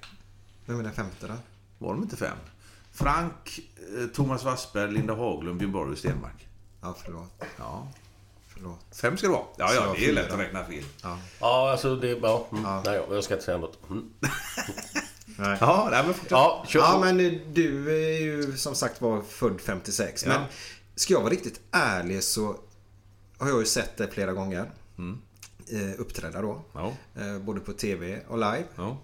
Vem 0.68 0.80
är 0.80 0.84
den 0.84 0.94
femte 0.94 1.28
då? 1.28 1.34
var 1.78 1.94
de 1.94 2.04
inte 2.04 2.18
fem? 2.18 2.38
Frank, 2.92 3.60
eh, 3.98 4.08
Thomas 4.08 4.44
Wassberg, 4.44 4.92
Linda 4.92 5.16
Haglund, 5.16 5.60
Björn 5.60 5.72
Borg 5.72 5.92
och 5.92 5.98
Stenmark. 5.98 6.48
Ja, 6.82 6.96
förlåt. 7.06 7.44
Ja. 7.58 7.88
Förlåt. 8.48 8.80
Fem 9.02 9.18
ska 9.18 9.28
det 9.28 9.34
vara. 9.34 9.46
Ja, 9.58 9.74
ja, 9.74 9.96
det 9.98 10.06
är 10.06 10.14
lätt 10.14 10.32
att 10.32 10.40
räkna 10.40 10.64
fel. 10.64 10.84
Ja, 11.40 11.72
alltså 11.72 11.96
det... 11.96 12.08
Ja, 12.08 12.48
mm. 12.52 12.64
Nej, 12.86 13.02
jag 13.12 13.24
ska 13.24 13.34
inte 13.34 13.46
säga 13.46 13.58
något. 13.58 13.90
Mm. 13.90 14.10
Nej. 15.26 15.58
Ja, 15.62 15.88
nej, 15.92 16.04
men. 16.06 16.14
Ja, 16.30 16.66
Ja, 16.74 17.00
men 17.04 17.18
du 17.54 17.90
är 18.06 18.20
ju 18.22 18.58
som 18.58 18.76
sagt 18.76 19.02
var 19.02 19.22
född 19.22 19.62
56. 19.62 20.26
Ja. 20.26 20.30
Men 20.34 20.42
ska 20.96 21.14
jag 21.14 21.22
vara 21.22 21.32
riktigt 21.32 21.60
ärlig 21.72 22.24
så 22.24 22.56
har 23.38 23.50
jag 23.50 23.60
ju 23.60 23.66
sett 23.66 23.98
dig 23.98 24.12
flera 24.12 24.34
gånger. 24.34 24.72
Eh, 25.72 26.00
uppträda 26.02 26.42
då. 26.42 26.62
Ja. 26.74 26.94
Eh, 27.16 27.40
både 27.40 27.60
på 27.60 27.74
TV 27.74 28.20
och 28.28 28.38
live. 28.38 28.64
Ja. 28.76 28.98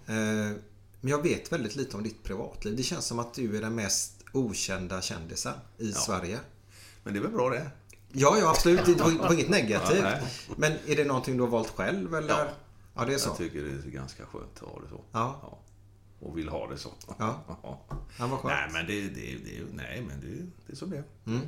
Men 1.04 1.10
jag 1.10 1.22
vet 1.22 1.52
väldigt 1.52 1.76
lite 1.76 1.96
om 1.96 2.02
ditt 2.02 2.22
privatliv. 2.22 2.76
Det 2.76 2.82
känns 2.82 3.06
som 3.06 3.18
att 3.18 3.34
du 3.34 3.56
är 3.56 3.60
den 3.60 3.74
mest 3.74 4.24
okända 4.32 5.02
kändisen 5.02 5.52
i 5.78 5.92
Sverige. 5.92 6.38
Men 7.02 7.12
det 7.14 7.18
är 7.18 7.22
väl 7.22 7.30
bra 7.30 7.50
det. 7.50 7.70
Ja, 8.12 8.38
ja 8.40 8.50
absolut. 8.50 8.86
Det 8.86 8.92
var 8.92 9.32
inget 9.34 9.48
negativt. 9.48 9.98
Ja, 10.02 10.18
men 10.56 10.72
är 10.86 10.96
det 10.96 11.04
någonting 11.04 11.36
du 11.36 11.42
har 11.42 11.50
valt 11.50 11.68
själv 11.68 12.14
eller? 12.14 12.28
Ja. 12.28 12.48
Ja, 12.94 13.04
det 13.04 13.14
är 13.14 13.18
så. 13.18 13.28
Jag 13.28 13.36
tycker 13.36 13.62
det 13.62 13.70
är 13.70 13.90
ganska 13.90 14.26
skönt 14.26 14.62
att 14.62 14.68
ha 14.68 14.80
det 14.80 14.88
så. 14.88 15.00
Ja. 15.12 15.58
Och 16.20 16.38
vill 16.38 16.48
ha 16.48 16.70
det 16.70 16.78
så. 16.78 16.90
Ja. 17.18 17.44
Ja, 18.18 18.26
vad 18.26 18.38
skönt. 18.38 18.44
Nej, 18.44 18.68
men 18.72 18.86
det, 18.86 19.00
det, 19.00 19.36
det, 19.44 19.62
nej, 19.74 20.04
men 20.08 20.20
det, 20.20 20.46
det 20.66 20.72
är 20.72 20.76
som 20.76 20.90
det 20.90 20.96
är. 20.96 21.04
Mm. 21.26 21.40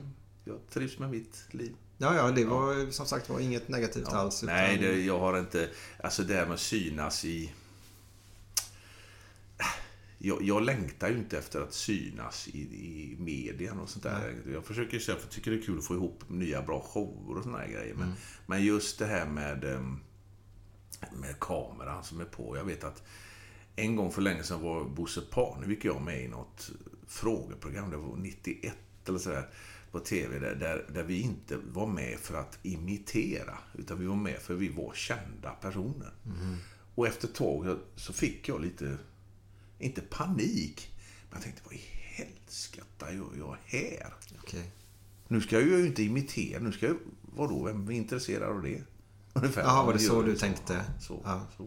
Jag 0.45 0.57
trivs 0.71 0.99
med 0.99 1.11
mitt 1.11 1.45
liv. 1.51 1.75
Ja, 1.99 2.15
ja, 2.17 2.31
det 2.31 2.45
var 2.45 2.91
som 2.91 3.07
sagt 3.07 3.29
var 3.29 3.41
inget 3.41 3.69
negativt 3.69 4.09
alls. 4.09 4.43
utan- 4.43 4.55
Nej, 4.55 4.79
det, 4.79 5.01
jag 5.01 5.19
har 5.19 5.39
inte... 5.39 5.69
Alltså 6.03 6.23
det 6.23 6.35
här 6.35 6.45
med 6.47 6.55
att 6.55 6.61
synas 6.61 7.25
i... 7.25 7.53
jag, 10.19 10.43
jag 10.43 10.63
längtar 10.63 11.09
ju 11.09 11.19
inte 11.19 11.39
efter 11.39 11.61
att 11.61 11.73
synas 11.73 12.49
i, 12.49 12.61
i 12.61 13.17
medien 13.19 13.79
och 13.79 13.89
sånt 13.89 14.03
där. 14.03 14.35
Jag 14.53 14.65
försöker 14.65 14.99
säga, 14.99 15.17
för 15.17 15.25
jag 15.25 15.31
tycker 15.31 15.51
det 15.51 15.57
är 15.57 15.63
kul 15.63 15.79
att 15.79 15.87
få 15.87 15.95
ihop 15.95 16.25
nya 16.29 16.63
bra 16.63 16.81
shower 16.81 17.37
och 17.37 17.43
såna 17.43 17.59
här 17.59 17.69
grejer. 17.69 17.95
Men, 17.95 18.13
men 18.47 18.65
just 18.65 18.99
det 18.99 19.07
här 19.07 19.27
med, 19.27 19.65
ehm, 19.65 20.01
med 21.21 21.41
kameran 21.41 22.05
som 22.05 22.21
är 22.21 22.25
på. 22.25 22.57
Jag 22.57 22.65
vet 22.65 22.85
att 22.85 23.03
en 23.77 23.97
gång 23.97 24.13
för 24.13 24.23
länge 24.23 24.43
sedan 24.43 24.63
var 24.63 24.85
Bosse 24.85 25.21
Parnevik 25.21 25.79
och 25.79 25.85
jag 25.85 26.03
med 26.03 26.25
i 26.25 26.29
något 26.29 26.71
frågeprogram. 27.07 27.91
Det 27.91 27.97
var 27.97 28.17
91 28.17 28.75
eller 29.07 29.19
sådär 29.19 29.49
på 29.91 30.01
TV 30.01 30.39
där, 30.39 30.55
där, 30.55 30.87
där 30.95 31.03
vi 31.03 31.21
inte 31.21 31.57
var 31.57 31.87
med 31.87 32.19
för 32.19 32.35
att 32.35 32.59
imitera. 32.63 33.59
Utan 33.75 33.99
vi 33.99 34.07
var 34.07 34.17
med 34.17 34.39
för 34.39 34.55
att 34.55 34.61
vi 34.61 34.69
var 34.69 34.93
kända 34.95 35.51
personer. 35.51 36.13
Och 36.95 37.07
efter 37.07 37.29
ett 37.29 37.35
tag 37.35 37.77
så 37.97 38.13
fick 38.13 38.49
jag 38.49 38.61
lite, 38.61 38.99
inte 39.79 40.01
panik, 40.01 40.91
men 41.31 41.39
jag 41.39 41.43
tänkte 41.43 41.63
vad 41.65 41.75
i 41.75 41.81
helskotta 42.03 43.13
gör 43.13 43.31
jag 43.39 43.57
här? 43.67 44.15
Okej. 44.43 44.71
Nu 45.29 45.41
ska 45.41 45.61
jag 45.61 45.69
ju 45.69 45.87
inte 45.87 46.03
imitera, 46.03 46.61
nu 46.61 46.73
ska 46.73 46.87
jag, 46.87 46.97
vadå, 47.23 47.65
vem 47.65 47.89
är 47.89 47.93
intresserad 47.93 48.49
av 48.57 48.63
det? 48.63 48.83
Ungefär. 49.33 49.63
Jaha, 49.63 49.85
var 49.87 49.93
det 49.93 49.99
så 49.99 50.23
du 50.23 50.37
tänkte? 50.37 50.85
Så, 51.01 51.21
Ja. 51.25 51.41
så. 51.57 51.67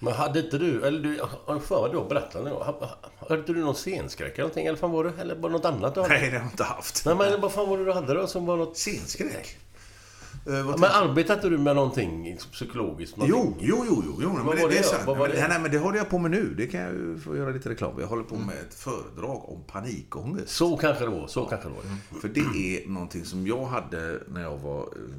Men 0.00 0.12
hade 0.14 0.40
inte 0.40 0.58
du, 0.58 0.84
eller 0.86 1.00
du, 1.00 1.20
har 1.46 1.60
för 1.60 1.82
mig 1.82 1.90
du 1.90 1.96
har 1.98 2.08
berättat 2.08 3.08
Hade 3.28 3.40
inte 3.40 3.52
du 3.52 3.60
någon 3.60 3.74
scenskräck 3.74 4.32
eller 4.32 4.42
någonting? 4.42 4.66
Eller 4.66 4.78
fan 4.78 4.90
var 4.90 5.04
det? 5.04 5.12
Eller 5.20 5.34
var 5.36 5.48
det 5.48 5.56
något 5.56 5.64
annat 5.64 5.94
du 5.94 6.00
hade? 6.00 6.14
Nej, 6.14 6.30
det 6.30 6.36
har 6.36 6.44
jag 6.44 6.52
inte 6.52 6.64
haft. 6.64 7.04
Nej, 7.06 7.14
men 7.16 7.40
vad 7.40 7.52
fan 7.52 7.68
var 7.68 7.78
det 7.78 7.84
du 7.84 7.92
hade 7.92 8.14
då 8.14 8.26
som 8.26 8.46
var 8.46 8.56
något... 8.56 8.76
Scenskräck? 8.76 9.30
Eh, 9.32 9.36
vad 9.36 9.46
Ja, 9.46 10.34
tänkte 10.34 10.37
men 10.52 10.84
arbetade 10.84 11.50
du 11.50 11.58
med 11.58 11.76
någonting 11.76 12.36
psykologiskt? 12.52 13.14
Jo, 13.18 13.26
Någonting? 13.26 13.66
jo, 13.68 13.84
jo, 13.88 14.02
jo, 14.06 14.18
jo 14.22 14.32
men 14.32 14.56
det, 14.56 14.68
det 14.68 14.78
är 14.78 14.82
sant. 14.82 15.02
Vad 15.06 15.16
var 15.16 15.28
det? 15.28 15.48
Nej, 15.48 15.60
men 15.60 15.70
det 15.70 15.78
håller 15.78 15.98
jag 15.98 16.08
på 16.08 16.18
med 16.18 16.30
nu. 16.30 16.54
Det 16.56 16.66
kan 16.66 16.80
jag 16.80 16.92
ju 16.92 17.18
få 17.18 17.36
göra 17.36 17.50
lite 17.50 17.68
reklam. 17.70 18.00
Jag 18.00 18.06
håller 18.06 18.22
på 18.22 18.34
med 18.34 18.56
ett 18.68 18.74
föredrag 18.74 19.48
om 19.48 19.64
panikångest. 19.66 20.48
Så 20.48 20.76
kanske 20.76 21.04
det 21.04 21.10
var. 21.10 21.26
Så 21.26 21.44
kanske 21.44 21.68
det 21.68 21.74
var. 21.74 22.20
För 22.20 22.28
det 22.28 22.40
är 22.40 22.88
någonting 22.88 23.24
som 23.24 23.46
jag 23.46 23.64
hade 23.64 24.20
när 24.28 24.42
jag 24.42 24.58
var 24.58 24.80
eh, 24.80 25.18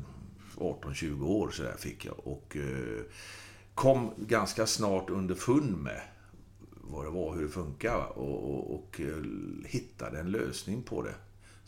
18-20 0.60 1.26
år, 1.28 1.50
så 1.50 1.64
där 1.64 1.76
fick 1.78 2.06
jag. 2.06 2.16
Och 2.24 2.58
eh, 2.58 3.04
kom 3.76 4.10
ganska 4.18 4.66
snart 4.66 5.10
underfund 5.10 5.78
med 5.78 6.02
vad 6.82 7.06
det 7.06 7.12
var, 7.12 7.36
hur 7.36 7.42
det 7.42 7.50
funkar. 7.50 8.18
Och, 8.18 8.50
och, 8.54 8.76
och 8.76 9.02
eh, 9.02 9.24
hittade 9.66 10.20
en 10.20 10.32
lösning 10.32 10.84
på 10.84 11.02
det. 11.02 11.14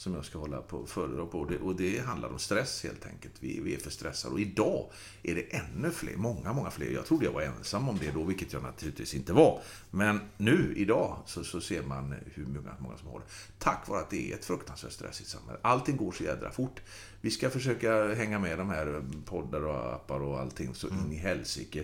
Som 0.02 0.14
jag 0.14 0.26
ska 0.26 0.40
hålla 0.40 0.62
på 0.62 0.86
föredrag 0.86 1.32
på. 1.32 1.40
Och 1.40 1.52
det, 1.52 1.58
och 1.58 1.76
det 1.76 2.00
handlar 2.00 2.30
om 2.30 2.40
stress 2.40 2.84
helt 2.84 3.06
enkelt. 3.06 3.34
Vi, 3.40 3.60
vi 3.60 3.76
är 3.76 3.80
för 3.80 3.90
stressade. 3.90 4.34
Och 4.34 4.40
idag 4.40 4.92
är 5.24 5.36
det 5.36 5.42
ännu 5.42 5.92
fler, 5.92 6.16
många, 6.16 6.54
många 6.54 6.72
fler. 6.72 6.92
Jag 6.92 7.06
trodde 7.06 7.26
jag 7.26 7.32
var 7.32 7.42
ensam 7.42 7.90
om 7.90 7.98
det 7.98 8.12
då, 8.12 8.24
vilket 8.24 8.54
jag 8.54 8.64
naturligtvis 8.64 9.14
inte 9.14 9.34
var. 9.34 9.62
Men 9.92 10.20
nu, 10.38 10.74
idag, 10.78 11.18
så, 11.26 11.44
så 11.44 11.62
ser 11.62 11.84
man 11.84 12.16
hur 12.34 12.46
många, 12.46 12.76
många 12.80 12.98
som 12.98 13.08
har 13.08 13.20
det. 13.20 13.26
Tack 13.60 13.88
vare 13.88 14.00
att 14.02 14.10
det 14.10 14.32
är 14.32 14.36
ett 14.36 14.46
fruktansvärt 14.46 14.92
stressigt 14.92 15.30
samhälle. 15.30 15.60
Allting 15.62 15.98
går 15.98 16.12
så 16.12 16.24
jädra 16.24 16.52
fort. 16.52 16.82
Vi 17.22 17.32
ska 17.32 17.50
försöka 17.50 18.14
hänga 18.14 18.40
med 18.40 18.58
de 18.58 18.70
här 18.70 19.04
poddar 19.26 19.66
och 19.66 19.94
appar 19.94 20.20
och 20.20 20.40
allting 20.40 20.76
så 20.76 20.88
in 20.88 21.12
i 21.12 21.16
helsike. 21.16 21.84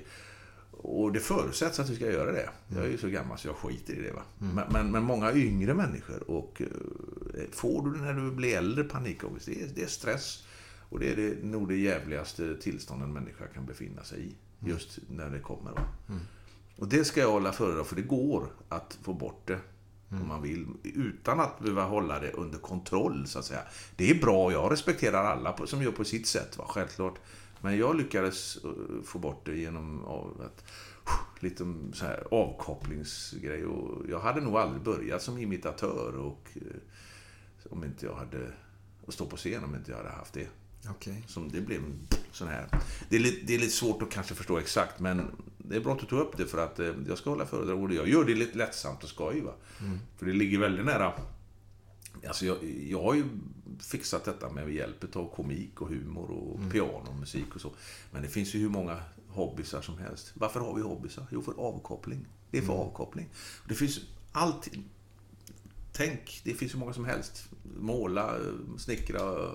Och 0.78 1.12
det 1.12 1.20
förutsätts 1.20 1.80
att 1.80 1.90
vi 1.90 1.96
ska 1.96 2.12
göra 2.12 2.32
det. 2.32 2.50
Jag 2.68 2.86
är 2.86 2.90
ju 2.90 2.98
så 2.98 3.08
gammal 3.08 3.38
så 3.38 3.48
jag 3.48 3.56
skiter 3.56 3.94
i 3.94 4.02
det. 4.02 4.12
Va? 4.12 4.22
Men, 4.38 4.66
men, 4.72 4.92
men 4.92 5.04
många 5.04 5.34
yngre 5.34 5.74
människor 5.74 6.32
och 6.32 6.62
eh, 6.62 7.42
får 7.52 7.90
du 7.90 8.02
när 8.02 8.14
du 8.14 8.32
blir 8.32 8.58
äldre 8.58 8.84
panikångest, 8.84 9.46
det 9.46 9.62
är, 9.62 9.68
det 9.76 9.84
är 9.84 9.88
stress. 9.88 10.44
Och 10.90 11.00
det 11.00 11.12
är 11.12 11.16
det, 11.16 11.44
nog 11.44 11.68
det 11.68 11.76
jävligaste 11.76 12.58
tillstånd 12.58 13.04
en 13.04 13.14
människa 13.14 13.48
kan 13.48 13.66
befinna 13.66 14.04
sig 14.04 14.20
i. 14.20 14.36
Just 14.68 15.00
när 15.10 15.30
det 15.30 15.40
kommer. 15.40 15.72
Va? 15.72 15.82
Och 16.78 16.88
det 16.88 17.06
ska 17.06 17.20
jag 17.20 17.32
hålla 17.32 17.52
föredrag 17.52 17.88
för 17.88 17.96
det 17.96 18.02
går 18.02 18.48
att 18.70 18.98
få 19.02 19.14
bort 19.14 19.48
det. 19.48 19.60
Om 20.10 20.28
man 20.28 20.42
vill. 20.42 20.68
Utan 20.84 21.40
att 21.40 21.60
behöva 21.60 21.84
hålla 21.84 22.20
det 22.20 22.32
under 22.32 22.58
kontroll, 22.58 23.28
så 23.28 23.40
att 23.40 23.46
säga. 23.46 23.62
Det 23.96 24.10
är 24.10 24.22
bra, 24.22 24.52
jag 24.52 24.72
respekterar 24.72 25.24
alla 25.24 25.58
som 25.66 25.84
gör 25.84 25.92
på 25.92 26.04
sitt 26.04 26.28
sätt, 26.28 26.58
va? 26.58 26.66
självklart. 26.68 27.20
Men 27.62 27.78
jag 27.78 27.98
lyckades 27.98 28.58
eh, 28.64 29.04
få 29.04 29.20
bort 29.20 29.46
det 29.46 29.58
genom 29.58 30.06
att 30.40 30.64
lite 31.40 31.74
så 31.94 32.06
här 32.06 32.24
avkopplingsgrej. 32.32 33.66
Och 33.66 34.10
jag 34.10 34.20
hade 34.20 34.42
nog 34.42 34.58
aldrig 34.58 34.84
börjat 34.84 35.22
som 35.22 35.38
imitatör 35.38 36.18
och 36.18 36.50
eh, 36.56 37.72
om 37.72 37.84
inte 37.84 38.06
jag 38.06 38.16
hade 38.16 38.52
att 39.08 39.14
stå 39.14 39.26
på 39.26 39.38
scen 39.38 39.64
om 39.64 39.76
inte 39.76 39.92
jag 39.92 39.98
hade 39.98 40.10
haft 40.10 40.34
det. 40.34 40.48
Okej. 40.90 41.24
Som 41.28 41.52
det 41.52 41.62
blev 41.62 41.82
sån 42.32 42.48
här. 42.48 42.68
Det 43.10 43.16
är, 43.16 43.20
lite, 43.20 43.46
det 43.46 43.56
är 43.56 43.60
lite 43.60 43.72
svårt 43.72 44.02
att 44.02 44.10
kanske 44.10 44.36
förstå 44.36 44.58
exakt, 44.58 45.00
men 45.00 45.32
det 45.58 45.76
är 45.76 45.80
bra 45.80 45.94
att 45.94 46.00
du 46.00 46.06
tog 46.06 46.20
upp 46.20 46.38
det 46.38 46.46
för 46.46 46.58
att 46.58 46.80
eh, 46.80 46.94
jag 47.08 47.18
ska 47.18 47.30
hålla 47.30 47.46
föredrag 47.46 47.84
och 47.84 47.94
jag 47.94 48.10
gör 48.10 48.26
det 48.26 48.36
lite 48.36 48.58
lättsamt 48.58 49.04
och 49.04 49.10
skoj. 49.10 49.42
Va? 49.42 49.54
För 50.18 50.26
det 50.26 50.34
ligger 50.34 50.60
väldigt 50.60 50.86
nära. 50.86 51.14
Alltså 52.28 52.46
jag, 52.46 52.58
jag 52.90 53.04
har 53.04 53.14
ju 53.14 53.26
fixat 53.80 54.26
detta 54.26 54.50
med 54.50 54.74
hjälp 54.74 55.16
av 55.16 55.36
komik 55.36 55.82
och 55.82 55.90
humor 55.90 56.32
och 56.32 56.72
piano 56.72 57.10
och 57.10 57.16
musik 57.16 57.56
och 57.56 57.62
så. 57.62 57.72
Men 58.12 58.22
det 58.22 58.28
finns 58.28 58.56
ju 58.56 58.60
hur 58.60 58.70
många 58.70 59.02
hobbysar 59.28 59.82
som 59.82 59.98
helst. 59.98 60.32
Varför 60.34 60.60
har 60.60 60.76
vi 60.76 60.82
hobbysar? 60.82 61.26
Jo, 61.32 61.42
för 61.42 61.54
avkoppling. 61.60 62.28
Det 62.52 62.58
är 62.58 62.62
för 62.62 62.74
avkoppling. 62.74 63.30
Det 63.68 63.76
finns 63.76 64.00
alltid... 64.32 64.84
Tänk, 65.92 66.42
det 66.44 66.54
finns 66.54 66.74
hur 66.74 66.80
många 66.80 66.94
som 66.94 67.06
helst. 67.06 67.50
Måla, 67.80 68.36
snickra, 68.78 69.52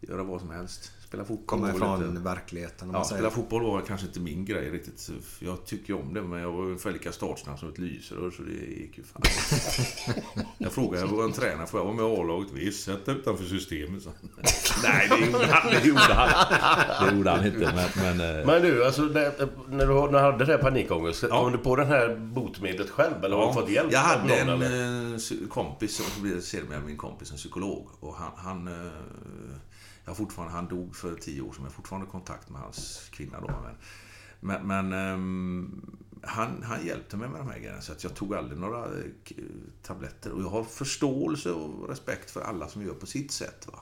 göra 0.00 0.22
vad 0.22 0.40
som 0.40 0.50
helst. 0.50 0.92
Spela 1.08 1.24
fotboll. 1.24 1.46
Kommer 1.46 1.72
var 1.72 1.96
lite- 1.98 2.10
ifrån 2.10 2.24
verkligheten 2.24 2.88
om 2.88 2.92
man 2.92 3.00
Ja, 3.00 3.04
säger. 3.04 3.18
spela 3.22 3.30
fotboll 3.34 3.62
var 3.62 3.80
kanske 3.80 4.06
inte 4.06 4.20
min 4.20 4.44
grej 4.44 4.70
riktigt. 4.70 5.10
Jag 5.38 5.64
tycker 5.66 5.92
ju 5.92 6.00
om 6.00 6.14
det, 6.14 6.22
men 6.22 6.40
jag 6.40 6.52
var 6.52 6.62
ungefär 6.64 6.92
lika 6.92 7.12
startsnabb 7.12 7.58
som 7.58 7.68
ett 7.68 7.78
lysrör, 7.78 8.30
så 8.30 8.42
det 8.42 8.52
gick 8.52 8.98
ju 8.98 9.04
fan. 9.04 9.22
Jag 10.58 10.72
frågade 10.72 11.06
vår 11.06 11.28
tränare, 11.28 11.66
får 11.66 11.80
jag 11.80 11.84
vara 11.84 11.94
med 11.96 12.04
i 12.04 12.20
A-laget? 12.20 12.50
Visst, 12.52 12.84
sätt 12.84 13.06
dig 13.06 13.14
utanför 13.14 13.44
systemet, 13.44 14.02
så. 14.02 14.10
Nej, 14.82 15.08
det 15.10 15.26
gjorde 15.26 15.46
han, 15.46 15.70
det 15.72 15.84
gjorde 15.88 16.00
han. 16.14 17.08
Det 17.10 17.16
gjorde 17.16 17.30
han 17.30 17.46
inte, 17.46 17.58
men... 17.74 18.16
men 18.16 18.38
eh, 18.40 18.46
Men 18.46 18.62
du, 18.62 18.84
alltså 18.84 19.02
när 19.02 19.30
du 19.68 19.76
när 19.76 20.12
du 20.12 20.18
hade 20.18 20.44
det 20.44 20.52
här 20.52 20.58
panikångest, 20.62 21.24
Ja. 21.30 21.42
kom 21.42 21.52
du 21.52 21.58
på 21.58 21.76
det 21.76 21.84
här 21.84 22.16
botemedlet 22.16 22.90
själv? 22.90 23.24
Eller 23.24 23.36
har 23.36 23.46
du 23.46 23.52
fått 23.52 23.70
hjälp 23.70 23.92
Jag 23.92 24.00
hade 24.00 24.44
någon, 24.44 24.62
en 24.62 24.62
eller? 24.62 25.12
eh, 25.14 25.48
kompis, 25.48 25.96
så 25.96 26.20
blev 26.22 26.40
sedermera 26.40 26.80
min 26.80 26.96
kompis, 26.96 27.30
en 27.30 27.36
psykolog. 27.36 27.88
Och 28.00 28.14
han, 28.14 28.30
han, 28.36 28.68
eh, 28.68 28.92
jag 30.08 30.16
fortfarande, 30.16 30.54
han 30.54 30.68
dog 30.68 30.96
för 30.96 31.14
tio 31.14 31.40
år 31.42 31.52
sedan, 31.52 31.62
men 31.62 31.72
fortfarande 31.72 32.06
kontakt 32.10 32.50
med 32.50 32.60
hans 32.60 33.08
kvinna 33.12 33.40
då. 33.40 33.46
Men, 33.62 33.74
men, 34.40 34.66
men 34.66 34.92
ehm, 34.92 35.96
han, 36.22 36.62
han 36.62 36.86
hjälpte 36.86 37.16
mig 37.16 37.28
med 37.28 37.40
de 37.40 37.48
här 37.48 37.58
grejerna, 37.58 37.80
så 37.80 37.92
att 37.92 38.04
jag 38.04 38.14
tog 38.14 38.34
aldrig 38.34 38.58
några 38.60 38.84
eh, 38.84 39.04
tabletter. 39.82 40.32
Och 40.32 40.42
jag 40.42 40.48
har 40.48 40.64
förståelse 40.64 41.50
och 41.52 41.88
respekt 41.88 42.30
för 42.30 42.40
alla 42.40 42.68
som 42.68 42.82
gör 42.82 42.94
på 42.94 43.06
sitt 43.06 43.30
sätt. 43.32 43.66
Va? 43.72 43.78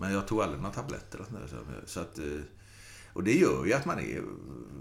Men 0.00 0.12
jag 0.12 0.28
tog 0.28 0.40
aldrig 0.42 0.62
några 0.62 0.74
tabletter. 0.74 1.20
så- 1.86 2.00
att, 2.00 2.18
eh, 2.18 2.24
och 3.12 3.24
det 3.24 3.32
gör 3.34 3.64
ju 3.66 3.72
att 3.72 3.84
man 3.86 3.98
är 3.98 4.22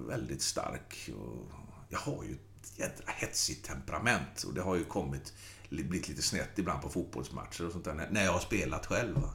väldigt 0.07 0.41
stark. 0.41 1.09
Och 1.19 1.51
jag 1.89 1.99
har 1.99 2.23
ju 2.23 2.31
ett 2.33 2.77
jädra 2.79 3.03
hetsigt 3.07 3.65
temperament. 3.65 4.43
Och 4.47 4.53
det 4.53 4.61
har 4.61 4.75
ju 4.75 4.83
kommit, 4.83 5.33
blivit 5.69 6.09
lite 6.09 6.21
snett 6.21 6.59
ibland 6.59 6.81
på 6.81 6.89
fotbollsmatcher 6.89 7.65
och 7.65 7.71
sånt 7.71 7.85
där. 7.85 8.07
när- 8.11 8.25
jag 8.25 8.31
har 8.33 8.39
spelat 8.39 8.85
själv. 8.85 9.15
Va? 9.15 9.33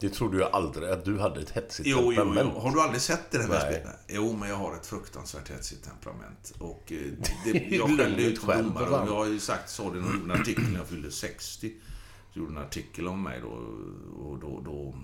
Det 0.00 0.08
trodde 0.08 0.38
jag 0.38 0.50
aldrig, 0.52 0.88
att 0.90 1.04
du 1.04 1.18
hade 1.18 1.40
ett 1.40 1.50
hetsigt 1.50 1.88
Jo, 1.88 1.98
jo, 2.00 2.12
temperament. 2.12 2.52
jo. 2.54 2.60
Har 2.60 2.70
du 2.70 2.80
aldrig 2.80 3.00
sett 3.02 3.30
det? 3.30 3.38
Där 3.38 3.48
med 3.48 3.62
Nej. 3.62 3.74
spelet? 3.80 3.96
Jo, 4.08 4.36
men 4.36 4.48
jag 4.48 4.56
har 4.56 4.74
ett 4.76 4.86
fruktansvärt 4.86 5.50
hetsigt 5.50 5.84
temperament. 5.84 6.54
Och 6.58 6.92
eh, 6.92 6.98
det, 7.44 7.76
jag 7.76 7.90
löjligt 7.90 8.26
ut 8.26 8.40
domare. 8.42 8.88
Och 8.88 9.08
jag 9.08 9.14
har 9.14 9.26
ju 9.26 9.40
sagt, 9.40 9.70
sa 9.70 9.90
det 9.90 9.98
i 9.98 10.00
en 10.00 10.30
artikel 10.30 10.64
när 10.64 10.78
jag 10.78 10.86
fyllde 10.88 11.10
60. 11.10 11.74
Så 12.32 12.38
gjorde 12.38 12.52
en 12.52 12.58
artikel 12.58 13.08
om 13.08 13.22
mig 13.22 13.40
då. 13.40 13.48
Och 14.22 14.38
då, 14.38 14.60
då, 14.64 14.94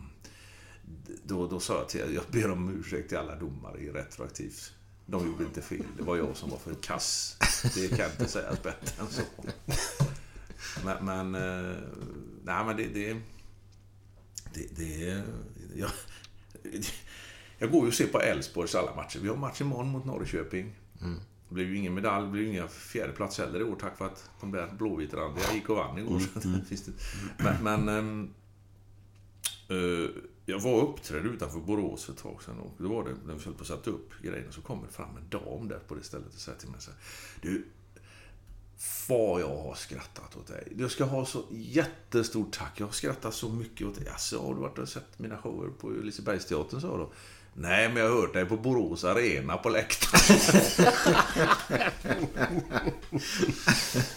då, 1.24 1.46
då 1.46 1.61
sa 1.61 1.74
jag 1.74 1.88
till, 1.88 2.14
jag 2.14 2.24
ber 2.30 2.50
om 2.50 2.80
ursäkt 2.80 3.09
till 3.09 3.18
alla 3.18 3.37
domare 3.37 3.80
i 3.80 3.90
retroaktivt. 3.90 4.72
De 5.07 5.26
gjorde 5.26 5.44
inte 5.44 5.62
fel. 5.62 5.85
Det 5.96 6.02
var 6.02 6.16
jag 6.16 6.37
som 6.37 6.50
var 6.50 6.59
för 6.59 6.74
kass. 6.74 7.37
Det 7.74 7.96
kan 7.96 8.11
inte 8.11 8.28
säga 8.28 8.50
bättre 8.62 9.02
än 9.02 9.07
så. 9.11 9.22
Men, 10.85 11.04
men 11.04 11.35
eh, 11.35 11.76
nej 12.44 12.64
men 12.64 12.76
det, 12.76 12.87
det, 12.87 13.16
det, 14.55 14.77
det 14.77 15.23
jag, 15.77 15.90
jag 17.59 17.71
går 17.71 17.83
ju 17.83 17.88
och 17.88 17.95
ser 17.95 18.07
på 18.07 18.21
Elfsborgs 18.21 18.75
alla 18.75 18.95
matcher. 18.95 19.19
Vi 19.19 19.29
har 19.29 19.37
match 19.37 19.61
imorgon 19.61 19.88
mot 19.88 20.05
Norrköping. 20.05 20.75
Det 21.49 21.55
blev 21.55 21.69
ju 21.69 21.77
ingen 21.77 21.95
medalj, 21.95 22.27
det 22.27 22.33
blev 22.33 22.49
inga 22.49 22.69
fjärdeplats 22.69 23.38
heller 23.38 23.61
i 23.61 23.62
år 23.62 23.77
tack 23.77 24.01
vare 24.01 24.11
att 24.11 24.31
de 24.40 24.53
där 24.53 24.73
blåvitrandiga 24.79 25.53
gick 25.55 25.69
och 25.69 25.77
vann 25.77 25.99
igår. 25.99 26.21
Finns 26.64 26.85
det. 26.85 26.93
Men, 27.38 27.85
men 27.87 28.35
eh, 29.69 30.11
jag 30.47 30.61
var 30.61 30.83
och 30.83 30.90
uppträdde 30.90 31.29
utanför 31.29 31.61
Borås 31.61 32.05
för 32.05 32.12
ett 32.12 32.19
tag 32.19 32.43
sedan 32.43 32.59
och 32.59 32.75
då 32.79 32.88
var 32.88 33.05
det, 33.05 33.14
de 33.27 33.45
höll 33.45 33.55
på 33.55 33.61
att 33.61 33.67
sätta 33.67 33.90
upp 33.90 34.11
grejerna, 34.23 34.53
så 34.53 34.61
kommer 34.61 34.87
det 34.87 34.93
fram 34.93 35.17
en 35.17 35.29
dam 35.29 35.69
där 35.69 35.79
på 35.79 35.95
det 35.95 36.03
stället 36.03 36.35
och 36.35 36.40
säger 36.40 36.59
till 36.59 36.69
mig 36.69 36.81
så 36.81 36.90
här, 36.90 37.01
Du, 37.43 37.67
vad 39.09 39.41
jag 39.41 39.57
har 39.57 39.75
skrattat 39.75 40.37
åt 40.37 40.47
dig. 40.47 40.69
Du 40.71 40.89
ska 40.89 41.05
ha 41.05 41.27
så 41.27 41.45
jättestort 41.51 42.53
tack. 42.53 42.73
Jag 42.77 42.87
har 42.87 42.93
skrattat 42.93 43.35
så 43.35 43.49
mycket 43.49 43.87
åt 43.87 43.95
dig. 43.95 44.09
Alltså, 44.09 44.47
har 44.47 44.55
du 44.55 44.61
varit 44.61 44.79
och 44.79 44.89
sett 44.89 45.19
mina 45.19 45.39
shower 45.39 45.69
på 45.81 45.91
Lisebergsteatern? 45.91 46.81
sa 46.81 46.97
då. 46.97 47.13
Nej, 47.57 47.89
men 47.89 47.97
jag 47.97 48.11
har 48.11 48.17
hört 48.21 48.33
dig 48.33 48.47
på 48.47 48.57
Borås 48.57 49.05
Arena 49.05 49.57
på 49.57 49.69
läktaren. 49.69 50.41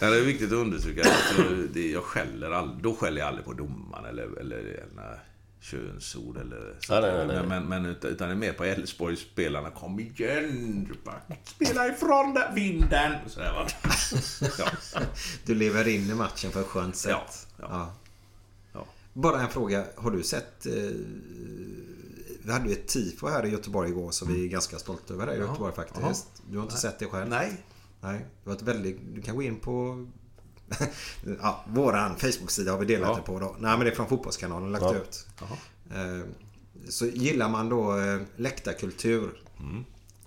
det 0.00 0.06
är 0.06 0.24
viktigt 0.24 0.52
att 0.52 0.58
understryka 0.58 1.02
det, 1.72 1.90
jag 1.90 2.02
skäller 2.02 2.50
all, 2.50 2.82
då 2.82 2.94
skäller 2.94 3.20
jag 3.20 3.28
aldrig 3.28 3.44
på 3.44 3.52
domaren 3.52 4.04
eller, 4.04 4.38
eller, 4.40 4.56
eller 4.56 5.20
könsord 5.60 6.36
eller 6.36 6.76
så. 6.80 6.92
Ja, 6.92 7.00
nej, 7.00 7.12
nej, 7.12 7.26
nej. 7.26 7.46
Men, 7.46 7.64
men, 7.64 7.86
utan, 7.86 8.28
det 8.28 8.34
är 8.34 8.34
mer 8.34 8.52
på 8.52 8.64
Elfsborgs 8.64 9.20
spelarna. 9.20 9.70
Kom 9.70 10.00
igen! 10.00 10.96
Spela 11.44 11.88
ifrån 11.88 12.34
den 12.34 12.54
vinden! 12.54 13.12
Sådär 13.26 13.52
va. 13.52 13.66
Ja. 14.94 15.00
Du 15.44 15.54
lever 15.54 15.88
in 15.88 16.10
i 16.10 16.14
matchen 16.14 16.50
på 16.50 16.58
ett 16.58 16.66
skönt 16.66 16.96
sätt. 16.96 17.46
Ja, 17.56 17.94
ja. 18.72 18.86
Bara 19.12 19.40
en 19.40 19.48
fråga. 19.48 19.84
Har 19.96 20.10
du 20.10 20.22
sett... 20.22 20.66
Eh, 20.66 20.72
vi 22.42 22.52
hade 22.52 22.68
ju 22.68 22.72
ett 22.72 22.88
tifo 22.88 23.28
här 23.28 23.46
i 23.46 23.50
Göteborg 23.50 23.90
igår 23.90 24.10
så 24.10 24.26
vi 24.26 24.44
är 24.44 24.48
ganska 24.48 24.78
stolta 24.78 25.14
över 25.14 25.26
det 25.26 25.34
i 25.34 25.38
Göteborg 25.38 25.74
faktiskt. 25.74 26.42
Du 26.50 26.56
har 26.56 26.64
inte 26.64 26.76
sett 26.76 26.98
det 26.98 27.06
själv? 27.06 27.28
Nej. 27.28 27.52
Nej. 28.00 28.18
Det 28.18 28.50
var 28.50 28.56
ett 28.56 28.62
väldigt... 28.62 28.98
Du 29.14 29.22
kan 29.22 29.36
gå 29.36 29.42
in 29.42 29.60
på... 29.60 30.06
ja, 31.42 31.64
våran 31.68 32.16
Facebook-sida 32.16 32.72
har 32.72 32.78
vi 32.78 32.86
delat 32.86 33.08
Ja. 33.08 33.16
det 33.16 33.22
på 33.22 33.38
då. 33.40 33.56
Nej 33.58 33.70
men 33.76 33.80
det 33.80 33.90
är 33.90 33.94
från 33.94 34.08
Fotbollskanalen 34.08 34.72
lagt 34.72 34.84
Ja. 34.84 34.94
ut. 34.94 35.26
Eh, 35.90 36.28
Så 36.88 37.06
gillar 37.06 37.48
man 37.48 37.68
då 37.68 37.98
eh, 38.00 38.20
läktarkultur 38.36 39.30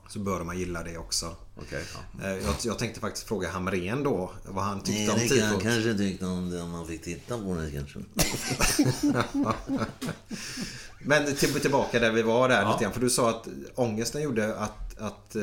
så 0.09 0.19
bör 0.19 0.43
man 0.43 0.59
gilla 0.59 0.83
det 0.83 0.97
också. 0.97 1.35
Okej. 1.57 1.83
ja. 2.21 2.25
Eh, 2.27 2.31
Jag, 2.45 2.55
jag 2.63 2.79
tänkte 2.79 2.99
faktiskt 2.99 3.27
fråga 3.27 3.49
Hamrén 3.49 4.03
då 4.03 4.31
vad 4.45 4.63
han 4.63 4.81
tyckte 4.81 5.01
Nej, 5.01 5.09
om 5.09 5.19
det 5.19 5.27
kan 5.27 5.37
tifot. 5.49 5.61
kanske 5.63 5.93
tyckte 5.93 6.25
om 6.25 6.49
det 6.49 6.61
om 6.61 6.69
man 6.71 6.87
fick 6.87 7.01
titta 7.03 7.37
på 7.37 7.55
det 7.55 7.71
kanske. 7.71 7.99
Men 10.99 11.35
till, 11.35 11.53
tillbaka 11.61 11.99
där 11.99 12.11
vi 12.11 12.21
var 12.21 12.49
där 12.49 12.61
Ja. 12.61 12.71
lite 12.71 12.83
grann. 12.83 12.93
För 12.93 13.01
du 13.01 13.09
sa 13.09 13.29
att 13.29 13.47
ångesten 13.75 14.21
gjorde 14.21 14.55
att, 14.55 14.99
att, 14.99 15.35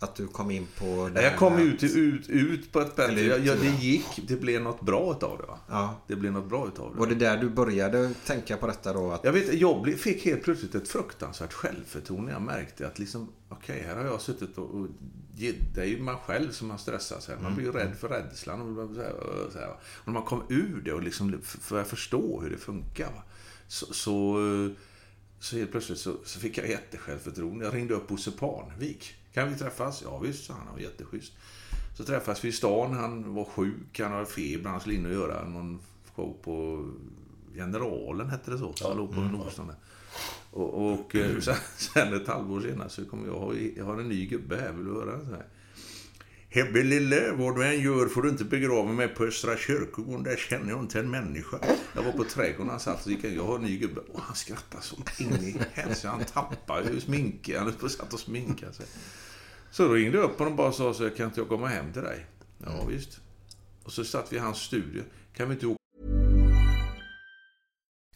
att 0.00 0.14
du 0.14 0.26
kom 0.26 0.50
in 0.50 0.66
på 0.78 1.10
Jag 1.14 1.22
här 1.22 1.36
kom 1.36 1.54
med 1.54 1.64
ut, 1.64 1.82
ut, 1.82 2.28
ut 2.28 2.72
på 2.72 2.80
ett 2.80 2.96
bättre... 2.96 3.20
Ut, 3.20 3.44
ja, 3.46 3.54
det 3.54 3.84
gick. 3.84 4.20
Det 4.28 4.36
blev 4.36 4.62
något 4.62 4.80
bra 4.80 5.12
utav 5.16 5.38
det 5.38 5.46
va? 5.46 5.58
Ja. 5.68 6.00
Det 6.06 6.16
blev 6.16 6.32
något 6.32 6.48
bra 6.48 6.68
utav 6.68 6.92
det. 6.92 7.00
Var 7.00 7.06
det 7.06 7.14
där 7.14 7.36
du 7.36 7.48
började 7.48 8.14
tänka 8.26 8.56
på 8.56 8.66
detta 8.66 8.92
då? 8.92 9.12
Att, 9.12 9.24
Jag 9.24 9.32
vet, 9.32 9.54
jag 9.54 9.94
fick 9.98 10.24
helt 10.24 10.42
plötsligt 10.42 10.74
ett 10.74 10.88
fruktansvärt 10.88 11.52
självförtroende. 11.52 12.32
Jag 12.32 12.42
märkte 12.42 12.86
att 12.86 12.98
liksom, 12.98 13.32
okej, 13.48 13.84
här 13.86 13.96
har 13.96 14.04
jag 14.04 14.20
suttit 14.20 14.58
och... 14.58 14.74
och 14.74 14.86
det 15.74 15.80
är 15.80 15.84
ju 15.84 16.02
man 16.02 16.16
själv 16.16 16.50
som 16.50 16.70
har 16.70 16.78
stressat 16.78 17.22
sig. 17.22 17.36
Man 17.42 17.54
blir 17.54 17.66
ju 17.66 17.72
rädd 17.72 17.96
för 18.00 18.08
rädslan. 18.08 18.78
Och, 18.78 18.94
så 18.94 19.02
här, 19.02 19.12
och, 19.12 19.52
så 19.52 19.58
här. 19.58 19.70
och 19.70 20.06
när 20.06 20.12
man 20.12 20.22
kom 20.22 20.42
ur 20.48 20.82
det 20.84 20.92
och 20.92 21.02
liksom 21.02 21.40
började 21.70 21.88
förstå 21.88 22.40
hur 22.40 22.50
det 22.50 22.56
funkar. 22.56 23.06
Va? 23.06 23.22
Så, 23.68 23.94
så, 23.94 24.38
så 25.40 25.56
helt 25.56 25.70
plötsligt 25.70 25.98
så, 25.98 26.16
så 26.24 26.40
fick 26.40 26.58
jag 26.58 26.68
jättesjälvförtroende. 26.68 27.64
Jag 27.64 27.74
ringde 27.74 27.94
upp 27.94 28.08
Bosse 28.08 28.30
Parnevik. 28.30 29.14
Kan 29.34 29.48
vi 29.52 29.58
träffas? 29.58 30.02
Ja 30.04 30.18
visst, 30.18 30.44
sa 30.44 30.52
han. 30.52 30.62
Han 30.66 30.74
var 30.74 30.80
jätteschysst. 30.82 31.32
Så 31.96 32.04
träffades 32.04 32.44
vi 32.44 32.48
i 32.48 32.52
stan. 32.52 32.92
Han 32.92 33.34
var 33.34 33.44
sjuk, 33.44 34.00
han 34.00 34.12
hade 34.12 34.26
feber. 34.26 34.70
Han 34.70 34.80
skulle 34.80 34.94
in 34.96 35.06
och 35.06 35.12
göra 35.12 35.48
någon 35.48 35.80
show 36.14 36.36
på 36.42 36.86
Generalen, 37.54 38.30
hette 38.30 38.50
det 38.50 38.58
så. 38.58 38.72
Som 38.72 38.96
låg 38.98 39.14
på 39.14 39.20
Nordstan 39.20 39.66
där. 39.66 39.76
Och, 40.50 40.92
och 40.92 41.16
eh, 41.16 41.38
sen, 41.40 41.54
sen 41.76 42.14
ett 42.14 42.28
halvår 42.28 42.60
senare 42.60 42.88
så 42.88 43.04
kommer 43.04 43.26
jag, 43.26 43.34
ha- 43.34 43.54
jag 43.76 43.84
har 43.84 43.98
en 44.00 44.08
ny 44.08 44.26
gubbe 44.26 44.56
här, 44.56 44.72
vill 44.72 44.84
du 44.84 44.92
höra? 44.92 45.24
Så 45.24 45.30
här. 45.30 45.46
Hebbe 46.52 46.82
lille, 46.82 47.32
vad 47.32 47.56
du 47.56 47.66
än 47.66 47.80
gör 47.80 48.06
får 48.06 48.22
du 48.22 48.28
inte 48.28 48.44
begrava 48.44 48.92
mig 48.92 49.08
på 49.08 49.24
Östra 49.24 49.56
kyrkogården. 49.56 50.22
Där 50.22 50.36
känner 50.36 50.70
jag 50.70 50.80
inte 50.80 50.98
en 51.00 51.10
människa. 51.10 51.58
Jag 51.94 52.02
var 52.02 52.12
på 52.12 52.24
trädgården, 52.24 52.70
han 52.70 52.80
satt 52.80 53.06
och 53.06 53.12
gick. 53.12 53.24
Jag 53.24 53.44
har 53.44 53.56
en 53.56 53.62
ny 53.62 53.78
gubbe. 53.78 54.00
Och 54.00 54.20
han 54.20 54.36
skrattade 54.36 54.82
så 54.82 54.96
in 55.18 55.32
i 55.32 55.56
helsike. 55.72 56.08
Han 56.08 56.24
tappade 56.24 56.90
ju 56.90 57.00
sminket. 57.00 57.58
Han 57.58 57.72
på 57.72 57.88
satt 57.88 58.12
och 58.12 58.20
sminkade 58.20 58.72
sig. 58.72 58.86
Så 59.70 59.88
då 59.88 59.94
ringde 59.94 60.18
jag 60.18 60.30
upp 60.30 60.38
honom 60.38 60.52
och 60.52 60.56
bara 60.56 60.72
sa 60.72 60.94
så 60.94 61.10
kan 61.10 61.26
inte 61.26 61.40
jag 61.40 61.48
komma 61.48 61.68
hem 61.68 61.92
till 61.92 62.02
dig? 62.02 62.26
Ja, 62.58 62.84
visst. 62.88 63.20
Och 63.84 63.92
så 63.92 64.04
satt 64.04 64.32
vi 64.32 64.36
i 64.36 64.40
hans 64.40 64.58
studio. 64.58 65.02
Kan 65.34 65.48
vi 65.48 65.54
inte 65.54 65.66
åka 65.66 65.78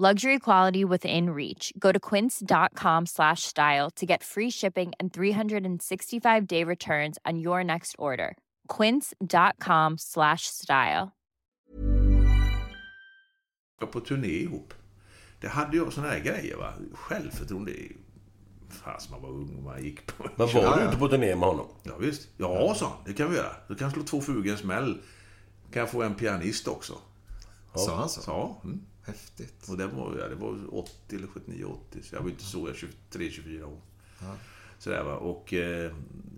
Luxury 0.00 0.38
quality 0.38 0.82
within 0.82 1.28
reach. 1.28 1.74
Go 1.78 1.92
to 1.92 2.00
quince.com 2.00 3.04
slash 3.04 3.42
style 3.42 3.90
to 3.96 4.06
get 4.06 4.22
free 4.22 4.48
shipping 4.50 4.92
and 4.98 5.12
365 5.12 6.46
day 6.46 6.64
returns 6.64 7.18
on 7.26 7.38
your 7.38 7.62
next 7.62 7.96
order. 7.98 8.34
Quince.com 8.76 9.98
slash 9.98 10.46
style. 10.46 11.12
på 13.92 14.00
turné 14.00 14.28
ihop. 14.28 14.74
Det 15.40 15.48
hade 15.48 15.76
jag 15.76 15.92
såna 15.92 16.08
här 16.08 16.20
grejer 16.20 16.56
va. 16.56 16.72
Självförtroende. 16.94 17.72
Fast 18.70 19.10
man 19.10 19.22
var 19.22 19.28
ung 19.28 19.56
och 19.56 19.62
man 19.62 19.84
gick 19.84 20.06
på... 20.06 20.28
Men 20.36 20.46
var 20.46 20.78
du 20.78 20.84
ute 20.84 20.96
på 20.96 21.08
turné 21.08 21.36
med 21.36 21.48
honom? 21.48 21.66
Ja, 21.82 21.92
visst. 21.98 22.28
Ja, 22.36 22.76
han. 22.80 22.92
Det 23.06 23.12
kan 23.12 23.30
vi 23.30 23.36
göra. 23.36 23.52
Du 23.68 23.74
kan 23.74 23.90
slå 23.90 24.02
två 24.02 24.20
flugor 24.20 24.46
i 24.46 24.50
en 24.50 24.58
smäll. 24.58 25.02
Kan 25.72 25.80
jag 25.80 25.90
få 25.90 26.02
en 26.02 26.14
pianist 26.14 26.68
också? 26.68 26.98
Sa 27.74 27.96
han 27.96 28.08
så? 28.08 28.20
Ja. 28.26 28.60
Mm. 28.64 28.80
Häftigt. 29.10 29.68
Och 29.68 29.76
det 29.76 29.86
var, 29.86 30.16
ja, 30.18 30.28
det 30.28 30.34
var 30.34 30.74
80 30.74 31.16
eller 31.16 31.26
79, 31.26 31.64
80. 31.64 32.02
Så 32.02 32.14
jag 32.14 32.22
var 32.22 32.30
inte 32.30 32.44
så, 32.44 32.58
jag 32.58 32.68
är 32.68 32.88
23-24 33.18 33.62
år. 33.62 33.80
Sådär 34.78 35.04
va. 35.04 35.16
Och 35.16 35.54
eh, 35.54 35.92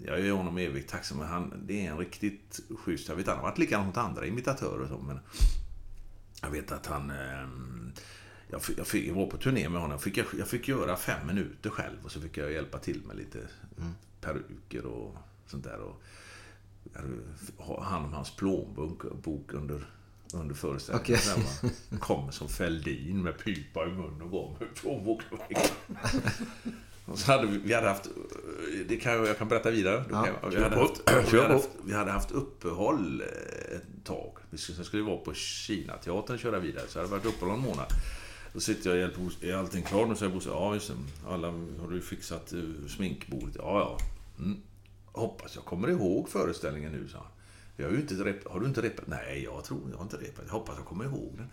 jag 0.05 0.21
är 0.21 0.33
honom 0.33 0.59
evigt 0.59 0.91
tacksam. 0.91 1.19
Men 1.19 1.27
han, 1.27 1.63
det 1.67 1.87
är 1.87 1.91
en 1.91 1.99
riktigt 1.99 2.61
schysst... 2.79 3.09
Jag 3.09 3.17
vet 3.17 3.27
han 3.27 3.37
har 3.37 3.43
varit 3.43 3.59
likadant 3.59 3.87
mot 3.87 3.97
andra 3.97 4.27
imitatörer 4.27 4.81
och 4.81 4.89
så, 4.89 4.99
men... 4.99 5.21
Jag 6.43 6.51
vet 6.51 6.73
att 6.73 6.87
han... 6.87 7.11
Eh, 7.11 7.49
jag, 8.49 8.63
fick, 8.63 8.79
jag, 8.79 8.87
fick, 8.87 9.09
jag 9.09 9.15
var 9.15 9.27
på 9.27 9.37
turné 9.37 9.69
med 9.69 9.81
honom. 9.81 9.99
Fick 9.99 10.17
jag, 10.17 10.27
jag 10.39 10.49
fick 10.49 10.69
göra 10.69 10.97
fem 10.97 11.27
minuter 11.27 11.71
själv 11.71 11.97
och 12.05 12.13
så 12.13 12.21
fick 12.21 12.37
jag 12.37 12.53
hjälpa 12.53 12.79
till 12.79 13.03
med 13.07 13.17
lite 13.17 13.39
peruker 14.21 14.87
och 14.87 15.17
sånt 15.47 15.65
där. 15.65 15.79
Och, 15.79 16.03
hand 17.85 18.07
om 18.07 18.13
hans 18.13 18.37
plånbok 18.37 19.23
bok 19.23 19.53
under, 19.53 19.87
under 20.35 20.55
föreställningen. 20.55 21.19
Sen, 21.19 21.43
va, 21.91 21.99
Kommer 21.99 22.33
som 22.33 22.49
Fälldin 22.49 23.23
med 23.23 23.39
pipa 23.39 23.87
i 23.87 23.91
munnen 23.91 24.23
och 24.23 24.31
går 24.31 24.57
med 24.59 24.69
ryggen. 25.49 25.67
Och 27.05 27.19
så 27.19 27.33
hade 27.33 27.47
vi, 27.47 27.59
vi 27.59 27.75
hade 27.75 27.89
haft, 27.89 28.09
det 28.89 28.97
kan 28.97 29.13
jag, 29.13 29.27
jag 29.27 29.39
kan 29.39 29.49
berätta 29.49 29.71
vidare. 29.71 30.05
Ja, 30.11 30.25
kan 30.25 30.51
vi, 30.51 30.63
hade 30.63 30.77
haft, 30.77 31.01
vi, 31.33 31.41
hade 31.41 31.55
haft, 31.55 31.69
vi 31.85 31.95
hade 31.95 32.11
haft 32.11 32.31
uppehåll 32.31 33.21
eh, 33.21 33.77
ett 33.77 34.05
tag. 34.05 34.37
Vi 34.51 34.59
skulle, 34.59 34.77
sen 34.77 34.85
skulle 34.85 35.03
vi 35.03 35.09
vara 35.09 35.21
på 35.21 35.35
Kina-teatern 35.35 36.35
och 36.35 36.41
köra 36.41 36.59
vidare. 36.59 36.85
Så 36.89 36.99
det 36.99 37.05
hade 37.05 37.11
varit 37.11 37.35
uppehåll 37.35 37.55
en 37.55 37.61
månad. 37.61 37.87
Då 38.53 38.61
sitter 38.61 38.91
jag 38.91 38.95
och 38.95 39.01
hjälper 39.01 39.21
Bosse, 39.21 39.47
är 39.47 39.55
allting 39.55 39.83
klart? 39.83 40.11
Och 40.11 40.19
säger 40.19 40.33
Bosse, 40.33 40.49
ja 40.49 40.75
just. 40.75 40.93
Alla, 41.29 41.49
har 41.81 41.91
du 41.91 42.01
fixat 42.01 42.53
uh, 42.53 42.87
sminkbordet? 42.89 43.57
Ja, 43.59 43.81
ja. 43.81 43.99
Mm. 44.45 44.63
Hoppas 45.13 45.55
jag 45.55 45.65
kommer 45.65 45.89
ihåg 45.89 46.29
föreställningen 46.29 46.93
nu, 46.93 47.09
sa 47.09 47.19
han. 47.19 47.27
Jag 47.77 47.87
har, 47.87 47.93
ju 47.93 48.01
inte 48.01 48.15
rep- 48.15 48.49
har 48.51 48.61
du 48.61 48.67
inte 48.67 48.83
repat? 48.83 49.07
Nej, 49.07 49.43
jag 49.45 49.65
tror 49.65 49.81
jag 49.91 49.97
har 49.97 50.05
inte 50.05 50.17
repat. 50.17 50.45
Jag 50.47 50.53
hoppas 50.53 50.77
jag 50.77 50.87
kommer 50.87 51.05
ihåg 51.05 51.33
den. 51.37 51.49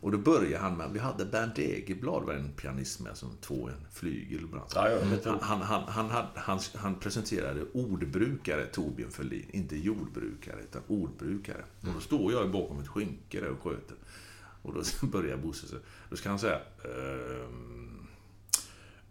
Och 0.00 0.12
då 0.12 0.18
började 0.18 0.58
han 0.58 0.76
med, 0.76 0.90
vi 0.92 0.98
hade 0.98 1.24
Bernt 1.24 1.58
Egeblad, 1.58 2.22
var 2.22 2.34
en 2.34 2.52
pianist 2.52 3.00
med, 3.00 3.16
som 3.16 3.36
två 3.40 3.68
en 3.68 3.86
flygel 3.92 4.46
bland. 4.46 4.66
Ja, 4.74 4.98
han, 5.40 5.62
han, 5.62 5.82
han, 5.88 6.08
han, 6.10 6.26
han, 6.34 6.60
han 6.74 6.98
presenterade 7.00 7.62
ordbrukare, 7.72 8.66
Torbjörn 8.66 9.10
Fälldin. 9.10 9.46
Inte 9.50 9.76
jordbrukare, 9.76 10.60
utan 10.62 10.82
ordbrukare. 10.86 11.64
Och 11.80 11.88
då 11.94 12.00
står 12.00 12.32
jag 12.32 12.50
bakom 12.50 12.80
ett 12.80 12.88
skynke 12.88 13.40
där 13.40 13.48
och 13.48 13.62
sköter. 13.62 13.96
Och 14.62 14.74
då 14.74 14.82
börjar 15.06 15.36
Bosse 15.36 15.66
så, 15.66 15.76
då 16.10 16.16
ska 16.16 16.28
han 16.28 16.38
säga 16.38 16.60
ehm, 16.84 18.06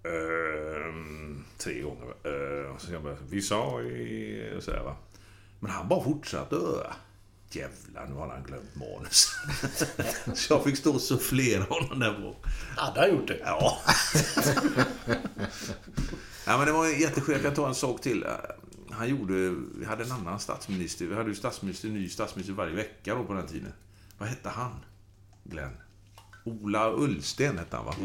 ehm, 0.04 1.43
tre 1.58 1.82
gånger. 1.82 2.06
Ehm, 2.23 2.78
så 2.80 2.86
ska 2.86 2.93
han 2.95 3.04
börja, 3.04 3.17
vi 3.30 3.41
sa 3.41 3.82
i... 3.82 4.58
Så 4.60 4.71
här, 4.71 4.84
va. 4.84 4.95
Men 5.63 5.71
han 5.71 5.88
bara 5.88 6.04
fortsatte. 6.04 6.56
Jävlar, 7.49 8.08
nu 8.08 8.15
har 8.15 8.28
han 8.28 8.43
glömt 8.43 8.76
manus. 8.76 9.32
så 10.36 10.54
jag 10.54 10.63
fick 10.63 10.78
stå 10.78 10.93
och 10.93 11.02
sufflera 11.02 11.63
honom 11.63 11.99
där 11.99 12.19
bak. 12.19 12.45
Hade 12.78 12.99
han 12.99 13.10
gjort 13.10 13.28
det? 13.28 13.39
Ja. 13.45 13.82
ja, 16.45 16.58
men 16.58 16.65
det 16.65 16.71
var 16.71 16.88
jätteskönt. 16.88 17.28
Jag 17.28 17.41
kan 17.41 17.54
ta 17.54 17.67
en 17.67 17.76
sak 17.76 18.02
till. 18.02 18.26
Han 18.91 19.10
gjorde... 19.10 19.34
Vi 19.76 19.86
hade 19.86 20.04
en 20.04 20.12
annan 20.12 20.39
statsminister. 20.39 21.06
Vi 21.06 21.15
hade 21.15 21.30
ju 21.30 21.36
statsminister, 21.36 21.89
ny 21.89 22.10
statsminister 22.10 22.54
varje 22.54 22.76
vecka 22.76 23.15
då 23.15 23.23
på 23.23 23.34
den 23.34 23.47
tiden. 23.47 23.73
Vad 24.17 24.30
hette 24.30 24.49
han? 24.49 24.86
Glenn? 25.43 25.78
Ola 26.43 26.93
Ullsten 26.93 27.58
hette 27.58 27.76
han, 27.76 27.86
va? 27.86 27.95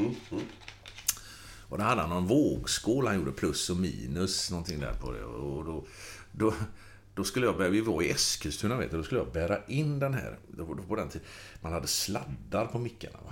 Och 1.68 1.78
då 1.78 1.84
hade 1.84 2.00
han 2.00 2.10
någon 2.10 2.26
vågskål 2.26 3.06
han 3.06 3.16
gjorde 3.16 3.32
plus 3.32 3.70
och 3.70 3.76
minus, 3.76 4.50
någonting 4.50 4.80
där 4.80 4.94
på 5.00 5.12
det. 5.12 5.24
Och 5.24 5.64
då, 5.64 5.86
då, 6.32 6.54
då 7.18 7.24
skulle 7.24 7.46
jag 7.46 7.56
bära, 7.56 7.68
vi 7.68 7.80
var 7.80 8.02
i 8.02 8.10
Eskilstuna 8.10 8.76
vet 8.76 8.90
du, 8.90 8.96
då 8.96 9.02
skulle 9.02 9.20
jag 9.20 9.32
bära 9.32 9.58
in 9.66 9.98
den 9.98 10.14
här, 10.14 10.38
på 10.88 10.96
den 10.96 11.08
tiden, 11.08 11.26
man 11.60 11.72
hade 11.72 11.86
sladdar 11.86 12.66
på 12.66 12.78
mickarna. 12.78 13.18
Va? 13.24 13.30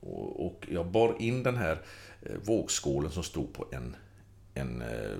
Och, 0.00 0.46
och 0.46 0.66
jag 0.70 0.86
bar 0.86 1.16
in 1.18 1.42
den 1.42 1.56
här 1.56 1.82
eh, 2.22 2.36
vågskålen 2.44 3.10
som 3.10 3.22
stod 3.22 3.52
på 3.52 3.66
en, 3.70 3.96
en 4.54 4.82
eh, 4.82 5.18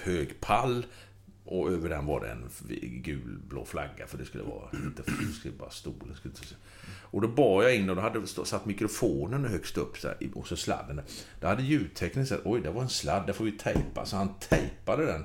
hög 0.00 0.40
pall 0.40 0.86
och 1.44 1.72
över 1.72 1.88
den 1.88 2.06
var 2.06 2.20
det 2.20 2.28
en 2.28 2.48
gul-blå 3.02 3.64
flagga 3.64 4.06
för 4.06 4.18
det 4.18 4.24
skulle 4.24 4.44
vara 4.44 4.68
inte 4.72 5.02
det 5.02 5.32
skulle 5.32 5.54
bara 5.54 5.70
stolen. 5.70 6.14
Skulle 6.16 6.34
inte. 6.34 6.54
Och 6.86 7.20
då 7.20 7.28
bar 7.28 7.62
jag 7.62 7.76
in 7.76 7.90
och 7.90 7.96
då 7.96 8.02
hade 8.02 8.26
satt 8.26 8.66
mikrofonen 8.66 9.44
högst 9.44 9.78
upp 9.78 9.98
så 9.98 10.08
här, 10.08 10.16
och 10.34 10.48
så 10.48 10.56
sladden. 10.56 10.96
där. 10.96 11.04
Då 11.40 11.46
hade 11.46 11.62
ljudteknikern 11.62 12.26
sagt 12.26 12.42
oj 12.44 12.60
det 12.60 12.70
var 12.70 12.82
en 12.82 12.88
sladd, 12.88 13.26
det 13.26 13.32
får 13.32 13.44
vi 13.44 13.52
tejpa. 13.52 14.06
Så 14.06 14.16
han 14.16 14.34
tejpade 14.38 15.06
den 15.06 15.24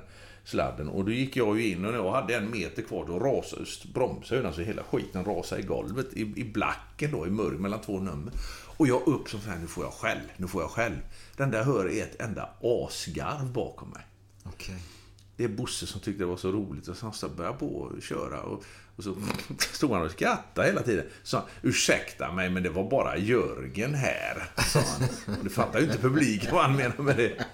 sladden 0.50 0.88
och 0.88 1.04
då 1.04 1.12
gick 1.12 1.36
jag 1.36 1.60
ju 1.60 1.68
in 1.68 1.84
och 1.84 1.94
jag 1.94 2.12
hade 2.12 2.36
en 2.36 2.50
meter 2.50 2.82
kvar 2.82 3.06
då 3.06 3.18
rasade 3.18 3.64
bromsade 3.94 4.46
alltså 4.46 4.62
hela 4.62 4.82
skiten 4.82 5.24
rasade 5.24 5.62
i 5.62 5.64
golvet 5.64 6.06
i, 6.12 6.20
i 6.20 6.44
blacken 6.44 7.10
då 7.12 7.26
i 7.26 7.30
mörk 7.30 7.58
mellan 7.58 7.80
två 7.80 8.00
nummer. 8.00 8.32
Och 8.76 8.88
jag 8.88 9.06
upp 9.06 9.28
som 9.28 9.40
så 9.40 9.50
här, 9.50 9.58
nu 9.58 9.66
får 9.66 9.84
jag 9.84 9.92
själv, 9.92 10.20
nu 10.36 10.48
får 10.48 10.62
jag 10.62 10.70
själv. 10.70 10.96
Den 11.36 11.50
där 11.50 11.64
hör 11.64 11.88
är 11.88 12.02
ett 12.02 12.22
enda 12.22 12.48
asgarv 12.62 13.52
bakom 13.52 13.90
mig. 13.90 14.02
Okej. 14.44 14.82
Det 15.40 15.44
är 15.44 15.48
Bosse 15.48 15.86
som 15.86 16.00
tyckte 16.00 16.22
det 16.22 16.26
var 16.26 16.36
så 16.36 16.52
roligt 16.52 16.88
och 16.88 16.96
så 16.96 17.12
han 17.20 17.36
började 17.36 17.58
på 17.58 17.92
att 17.96 18.04
köra 18.04 18.42
och, 18.42 18.64
och 18.96 19.04
så 19.04 19.16
stod 19.58 19.90
han 19.90 20.02
och 20.02 20.10
skrattade 20.10 20.66
hela 20.66 20.82
tiden. 20.82 21.06
Så 21.22 21.36
han, 21.36 21.46
ursäkta 21.62 22.32
mig 22.32 22.50
men 22.50 22.62
det 22.62 22.70
var 22.70 22.90
bara 22.90 23.16
Jörgen 23.16 23.94
här, 23.94 24.50
sa 24.56 24.80
han. 24.80 25.36
Och 25.38 25.44
det 25.44 25.50
fattar 25.50 25.78
ju 25.78 25.84
inte 25.84 25.98
publiken 25.98 26.54
vad 26.54 26.64
han 26.64 26.76
menar 26.76 27.02
med 27.02 27.16
det. 27.16 27.44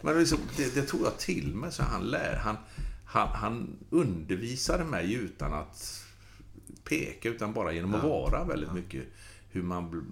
Men 0.00 0.18
liksom, 0.18 0.38
det, 0.56 0.74
det 0.74 0.82
tog 0.82 1.02
jag 1.02 1.18
till 1.18 1.54
mig 1.54 1.72
så 1.72 1.82
han 1.82 2.02
lär, 2.04 2.36
han, 2.36 2.56
han, 3.04 3.28
han 3.28 3.76
undervisade 3.90 4.84
mig 4.84 5.14
utan 5.14 5.52
att 5.52 6.04
peka 6.84 7.28
utan 7.28 7.52
bara 7.52 7.72
genom 7.72 7.94
att 7.94 8.02
vara 8.02 8.44
väldigt 8.44 8.72
mycket 8.72 9.04
hur 9.50 9.62
man 9.62 10.06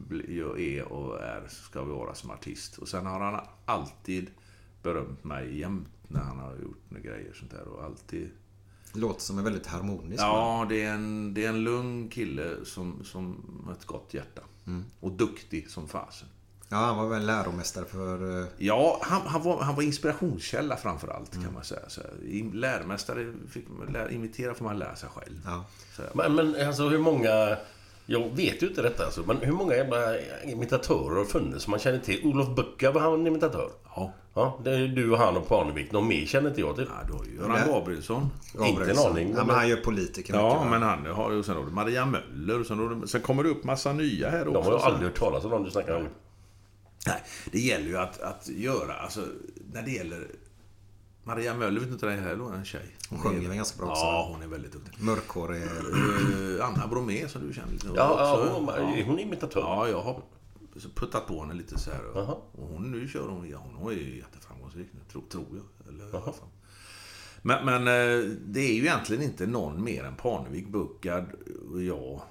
är 0.58 0.82
och 0.82 1.22
är, 1.22 1.42
ska 1.48 1.84
vara 1.84 2.14
som 2.14 2.30
artist. 2.30 2.78
Och 2.78 2.88
sen 2.88 3.06
har 3.06 3.20
han 3.20 3.40
alltid 3.64 4.30
berömt 4.82 5.24
mig 5.24 5.58
jämt 5.58 5.88
när 6.12 6.20
han 6.20 6.38
har 6.38 6.52
gjort 6.62 6.82
några 6.88 7.02
grejer 7.04 7.32
sånt 7.34 7.50
där 7.50 7.68
och 7.68 7.84
alltid... 7.84 8.30
Låter 8.94 9.20
som 9.20 9.38
en 9.38 9.44
väldigt 9.44 9.66
harmonisk. 9.66 10.22
Ja, 10.22 10.66
det 10.68 10.82
är 10.82 10.92
en, 10.92 11.34
det 11.34 11.44
är 11.44 11.48
en 11.48 11.64
lugn 11.64 12.08
kille 12.08 12.56
som, 12.64 13.04
som 13.04 13.44
har 13.66 13.72
ett 13.72 13.84
gott 13.84 14.14
hjärta. 14.14 14.42
Och 15.00 15.12
duktig 15.12 15.70
som 15.70 15.88
fasen. 15.88 16.28
Ja, 16.68 16.76
han 16.76 16.96
var 16.96 17.08
väl 17.08 17.26
läromästare 17.26 17.84
för... 17.84 18.40
eh, 18.42 18.46
Ja, 18.58 18.98
han, 19.02 19.22
han, 19.26 19.42
var, 19.42 19.62
han 19.62 19.74
var 19.74 19.82
inspirationskälla 19.82 20.76
framför 20.76 21.08
allt 21.08 21.32
kan 21.32 21.52
man 21.54 21.64
säga. 21.64 21.88
Så, 21.88 22.00
lärmästare, 22.52 23.32
fick, 23.48 23.64
man 23.78 23.86
lä, 23.92 24.12
imitera 24.12 24.54
får 24.54 24.64
man 24.64 24.78
lära 24.78 24.96
sig 24.96 25.08
själv. 25.08 25.40
Ja. 25.44 25.64
Så, 25.96 26.02
här. 26.02 26.10
Men, 26.14 26.34
men 26.34 26.66
alltså 26.66 26.88
hur 26.88 26.98
många... 26.98 27.56
Jag 28.06 28.36
vet 28.36 28.62
ju 28.62 28.68
inte 28.68 28.82
detta 28.82 29.04
alltså, 29.04 29.22
men 29.26 29.36
hur 29.36 29.52
många 29.52 29.74
jävla 29.74 30.18
imitatörer 30.44 31.16
har 31.16 31.24
funnits 31.24 31.64
som 31.64 31.70
man 31.70 31.80
känner 31.80 31.98
till? 31.98 32.26
Olof 32.26 32.56
Bucka, 32.56 32.90
var 32.90 33.00
han 33.00 33.12
en 33.20 33.26
imitatör? 33.26 33.70
Ja. 33.84 34.12
Ja, 34.34 34.58
det 34.64 34.70
är 34.70 34.88
du 34.88 35.10
och 35.10 35.18
han 35.18 35.36
och 35.36 35.48
Parnevik. 35.48 35.92
Någon 35.92 36.08
mer 36.08 36.26
känner 36.26 36.48
inte 36.48 36.60
jag 36.60 36.76
till. 36.76 36.86
Ja, 36.88 37.06
du 37.06 37.12
har 37.12 37.24
ju 37.24 37.36
Göran 37.36 37.50
Nej. 37.50 37.68
Gabrielsson. 37.68 38.30
Inte 38.64 38.90
en 38.90 38.98
aning. 38.98 39.34
Ja, 39.36 39.44
men 39.44 39.56
han 39.56 39.68
gör 39.68 39.76
politiker 39.76 40.34
Ja, 40.34 40.54
mycket, 40.54 40.70
men 40.70 40.82
han 40.82 41.06
har 41.06 41.32
ju 41.32 41.42
sen 41.42 41.56
har 41.56 41.64
du 41.64 41.70
Maria 41.70 42.06
Möller 42.06 42.60
och 42.60 42.66
sen, 42.66 42.78
har 42.78 42.88
du, 42.88 43.06
sen 43.06 43.20
kommer 43.20 43.42
det 43.42 43.48
upp 43.48 43.64
massa 43.64 43.92
nya 43.92 44.30
här 44.30 44.48
också. 44.48 44.52
De 44.52 44.64
har 44.64 44.72
jag 44.72 44.82
aldrig 44.82 45.08
hört 45.10 45.18
talas 45.18 45.44
om 45.44 45.50
dem 45.50 45.64
du 45.64 45.70
snackar 45.70 45.96
om. 45.96 46.06
Nej, 47.06 47.22
det 47.52 47.58
gäller 47.58 47.86
ju 47.86 47.98
att, 47.98 48.20
att 48.20 48.48
göra, 48.48 48.94
alltså 48.94 49.20
när 49.72 49.82
det 49.82 49.90
gäller... 49.90 50.26
Maria 51.24 51.54
Möller, 51.54 51.80
vet 51.80 51.90
inte 51.90 52.06
det 52.06 52.12
här 52.12 52.30
är 52.30 52.54
en 52.54 52.64
tjej. 52.64 52.96
Hon 53.10 53.18
sjunger 53.18 53.48
väl 53.48 53.56
ganska 53.56 53.78
bra 53.78 53.90
också? 53.90 54.04
Ja, 54.04 54.28
hon 54.32 54.42
är 54.42 54.46
väldigt 54.46 54.72
duktig. 54.72 55.02
Mörkhårig. 55.02 55.62
Uh, 55.62 56.66
Anna 56.66 56.86
Bromé 56.86 57.28
som 57.28 57.48
du 57.48 57.54
känner 57.54 57.72
lite. 57.72 57.88
Hon 57.88 57.96
Ja, 57.96 58.20
är 58.20 58.46
ja, 58.46 58.52
hon, 58.54 58.68
är 58.68 59.04
hon 59.04 59.18
imitatör? 59.18 59.60
Ja, 59.60 59.88
jag 59.88 60.00
har 60.00 60.22
puttat 60.94 61.26
på 61.26 61.40
henne 61.40 61.54
lite 61.54 61.78
så 61.78 61.90
här. 61.90 62.02
Jaha. 62.14 62.36
Och 62.52 62.68
hon, 62.68 62.90
nu 62.90 63.08
kör 63.08 63.28
hon, 63.28 63.48
ja, 63.48 63.66
hon 63.74 63.92
är 63.92 63.96
ju 63.96 64.16
jätteframgångsrik 64.18 64.88
nu, 64.92 65.00
tror, 65.12 65.22
tror 65.28 65.46
jag. 65.52 65.88
Eller, 65.94 66.10
fall. 66.10 66.34
Men, 67.42 67.64
men 67.66 67.80
eh, 67.80 68.30
det 68.46 68.60
är 68.60 68.74
ju 68.74 68.80
egentligen 68.82 69.22
inte 69.22 69.46
någon 69.46 69.84
mer 69.84 70.04
än 70.04 70.14
Parnevik, 70.16 70.68
Buckard 70.68 71.24
och 71.72 71.82
jag 71.82 72.02
och 72.02 72.22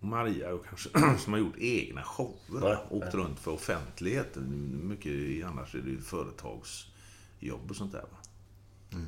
Maria 0.00 0.54
och 0.54 0.64
kanske, 0.66 0.88
som 1.18 1.32
har 1.32 1.40
gjort 1.40 1.56
egna 1.58 2.02
shower. 2.02 2.60
Nej, 2.60 2.76
åkt 2.90 3.14
runt 3.14 3.38
för 3.38 3.50
offentligheten. 3.50 4.70
Mycket, 4.88 5.06
i- 5.12 5.42
annars 5.42 5.74
är 5.74 5.78
det 5.78 5.90
ju 5.90 6.00
företagsjobb 6.00 7.70
och 7.70 7.76
sånt 7.76 7.92
där. 7.92 8.00
Va? 8.02 8.18
Mm. 8.92 9.06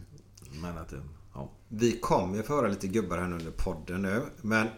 Men 0.63 0.79
att 0.79 0.89
det, 0.89 1.03
ja. 1.35 1.51
Vi 1.69 2.01
kommer 2.01 2.37
ju 2.37 2.43
få 2.43 2.57
höra 2.57 2.69
lite 2.69 2.89
gubbar 2.89 3.19
här 3.19 3.29
nu 3.29 3.37
under 3.37 3.51
podden 3.51 4.03
nu. 4.03 4.23
Men 4.43 4.69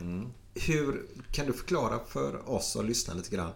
hur 0.55 1.07
kan 1.33 1.47
du 1.47 1.53
förklara 1.53 1.99
för 2.09 2.51
oss 2.51 2.77
och 2.77 2.85
lyssna 2.85 3.15
lite 3.15 3.37
grann. 3.37 3.53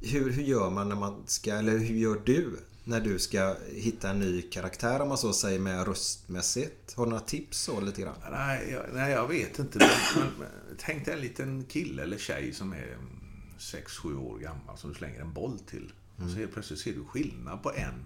Hur, 0.00 0.32
hur 0.32 0.42
gör 0.42 0.70
man 0.70 0.88
när 0.88 0.96
man 0.96 1.22
ska, 1.26 1.54
eller 1.54 1.78
hur 1.78 1.96
gör 1.96 2.22
du 2.24 2.58
när 2.84 3.00
du 3.00 3.18
ska 3.18 3.56
hitta 3.74 4.10
en 4.10 4.20
ny 4.20 4.42
karaktär 4.42 5.00
om 5.00 5.08
man 5.08 5.18
så 5.18 5.32
säger 5.32 5.58
med 5.58 5.86
röstmässigt? 5.86 6.94
Har 6.94 7.04
du 7.04 7.10
några 7.10 7.24
tips 7.24 7.58
så 7.58 7.80
lite 7.80 8.02
grann? 8.02 8.14
Nej, 8.30 8.70
jag, 8.70 8.84
nej, 8.92 9.12
jag 9.12 9.28
vet 9.28 9.58
inte. 9.58 9.78
Men, 9.78 10.26
men, 10.38 10.48
tänk 10.78 11.04
dig 11.04 11.14
en 11.14 11.20
liten 11.20 11.64
kille 11.64 12.02
eller 12.02 12.18
tjej 12.18 12.52
som 12.52 12.72
är 12.72 12.96
6-7 13.58 14.18
år 14.18 14.38
gammal 14.38 14.78
som 14.78 14.90
du 14.90 14.96
slänger 14.96 15.20
en 15.20 15.32
boll 15.32 15.58
till. 15.58 15.92
Och 16.16 16.30
så 16.30 16.36
helt 16.36 16.52
plötsligt 16.52 16.80
ser 16.80 16.92
du 16.92 17.04
skillnad 17.04 17.62
på 17.62 17.72
en 17.72 18.04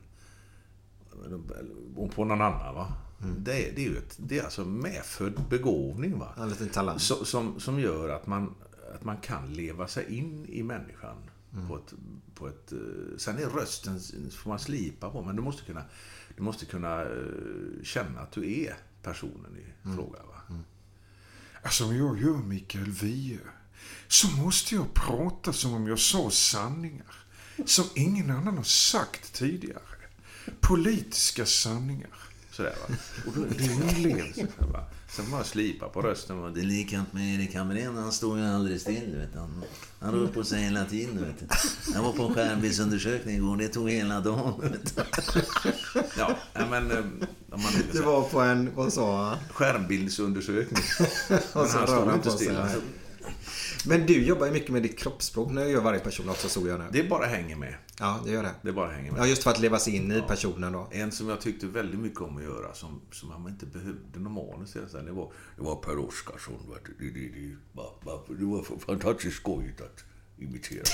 och 1.97 2.13
på 2.13 2.25
någon 2.25 2.41
annan. 2.41 2.75
Va? 2.75 2.93
Det, 3.39 3.69
är- 3.69 3.73
det 3.77 3.85
är 3.85 3.89
ju 3.91 3.99
ett, 3.99 4.17
det 4.19 4.39
är 4.39 4.45
alltså 4.45 4.65
medfödd 4.65 5.41
begåvning. 5.51 6.19
Va? 6.19 6.35
En 6.39 6.49
liten 6.49 6.69
talang. 6.69 6.99
Så, 6.99 7.25
som, 7.25 7.61
som 7.61 7.81
gör 7.81 8.09
att 8.09 8.27
man, 8.27 8.55
att 8.95 9.05
man 9.05 9.17
kan 9.17 9.53
leva 9.53 9.89
sig 9.89 10.17
in 10.19 10.47
i 10.49 10.63
människan. 10.63 11.17
På 11.69 11.77
ett, 11.77 11.93
på 12.35 12.49
ett, 12.49 12.73
eh, 12.73 12.79
sen 13.19 13.39
är 13.39 13.47
rösten 13.47 14.01
får 14.31 14.49
man 14.51 14.59
slipa 14.59 15.11
på, 15.11 15.23
men 15.23 15.37
du 15.37 15.43
måste 15.43 15.63
kunna, 15.65 15.85
du 16.37 16.43
måste 16.43 16.67
kunna 16.67 17.03
eh, 17.03 17.09
känna 17.83 18.21
att 18.21 18.33
du 18.33 18.61
är 18.63 18.75
personen 19.03 19.57
i 19.57 19.95
fråga. 19.97 20.19
Va? 20.23 20.57
Alltså 21.63 21.85
om 21.85 21.97
jag 21.97 22.21
gör 22.21 22.37
Mikael 22.37 22.91
Wiehe 22.91 23.39
så 24.09 24.29
måste 24.31 24.75
jag 24.75 24.95
prata 24.95 25.53
som 25.53 25.75
om 25.75 25.87
jag 25.87 25.99
sa 25.99 26.31
sanningar 26.31 27.15
som 27.67 27.85
ingen 27.95 28.31
annan 28.31 28.57
har 28.57 28.65
sagt 28.65 29.33
tidigare. 29.35 29.83
Politiska 30.61 31.47
sanningar. 31.47 32.11
Sådär 32.53 32.75
va. 32.89 32.95
Och 33.27 33.33
då, 33.37 33.45
det 33.59 33.65
är. 33.65 34.47
Va? 34.73 34.85
Sen 35.09 35.31
man 35.31 35.45
slipa 35.45 35.89
på 35.89 36.03
rösten. 36.03 36.41
Va? 36.41 36.51
Det 36.51 36.61
är 36.61 36.65
likadant 36.65 37.13
med 37.13 37.35
Erik 37.41 37.55
Hamrén. 37.55 37.97
Han 37.97 38.13
står 38.13 38.39
ju 38.39 38.45
aldrig 38.45 38.81
still. 38.81 39.11
Du 39.13 39.19
vet. 39.19 39.35
Han, 39.35 39.63
han 40.01 40.15
rör 40.15 40.27
på 40.27 40.45
sig 40.45 40.63
hela 40.63 40.85
tiden. 40.85 41.17
Du 41.17 41.21
vet. 41.25 41.53
Jag 41.95 42.03
var 42.03 42.13
på 42.13 42.23
en 42.23 42.35
skärmbildsundersökning 42.35 43.37
igår. 43.37 43.57
Det 43.57 43.69
tog 43.69 43.91
hela 43.91 44.21
dagen. 44.21 44.53
Du 44.63 44.69
vet. 44.69 44.99
Ja, 46.19 46.37
men... 46.71 46.91
eh, 46.91 46.99
Om 47.51 47.63
man 47.63 47.73
Du 47.93 48.03
var 48.03 48.23
på 48.23 48.41
en, 48.41 48.71
vad 48.75 48.93
sa 48.93 49.29
han? 49.29 49.39
Skärmbildsundersökning. 49.53 50.83
Så 51.53 51.59
han 51.59 51.69
står 51.69 52.07
han 52.07 52.15
inte 52.15 52.31
still. 52.31 52.57
Alltså. 52.57 52.81
Men 53.87 54.07
du 54.07 54.25
jobbar 54.27 54.47
ju 54.47 54.53
mycket 54.53 54.71
med 54.71 54.83
ditt 54.83 54.99
kroppsspråk 54.99 55.51
när 55.53 55.65
du 55.65 55.71
gör 55.71 55.81
varje 55.81 56.01
person 56.01 56.29
också 56.29 56.49
såg 56.49 56.67
jag 56.69 56.81
nu. 56.81 56.89
Det 56.93 57.05
bara 57.09 57.27
hänger 57.27 57.57
med. 57.57 57.75
Ja, 57.99 58.21
det 58.25 58.31
gör 58.31 58.43
det. 58.43 58.55
Det 58.63 58.73
bara 58.73 58.91
hänger 58.91 59.13
med. 59.13 59.21
Ja, 59.21 59.27
just 59.27 59.43
för 59.43 59.51
att 59.51 59.59
leva 59.61 59.79
sig 59.79 59.97
in 59.97 60.13
i 60.13 60.23
personen 60.29 60.73
då. 60.73 60.89
En 60.91 61.13
som 61.13 61.29
jag 61.29 61.41
tyckte 61.41 61.67
väldigt 61.67 62.01
mycket 62.01 62.21
om 62.21 62.37
att 62.37 62.43
göra, 62.43 62.75
som, 62.75 63.01
som 63.11 63.29
man 63.29 63.49
inte 63.49 63.67
behövde 63.67 64.21
någon 64.21 64.33
manus 64.33 64.73
till, 64.73 64.81
det 64.93 65.13
var, 65.13 65.33
det 65.57 65.63
var 65.63 65.77
Per 65.77 65.99
Oscarsson. 65.99 66.55
Det, 66.99 67.05
det, 67.11 67.29
det, 67.29 67.57
va- 67.73 68.23
det 68.29 68.45
var 68.45 68.79
fantastiskt 68.79 69.37
skojigt 69.37 69.81
att 69.81 70.05
imitera. 70.39 70.85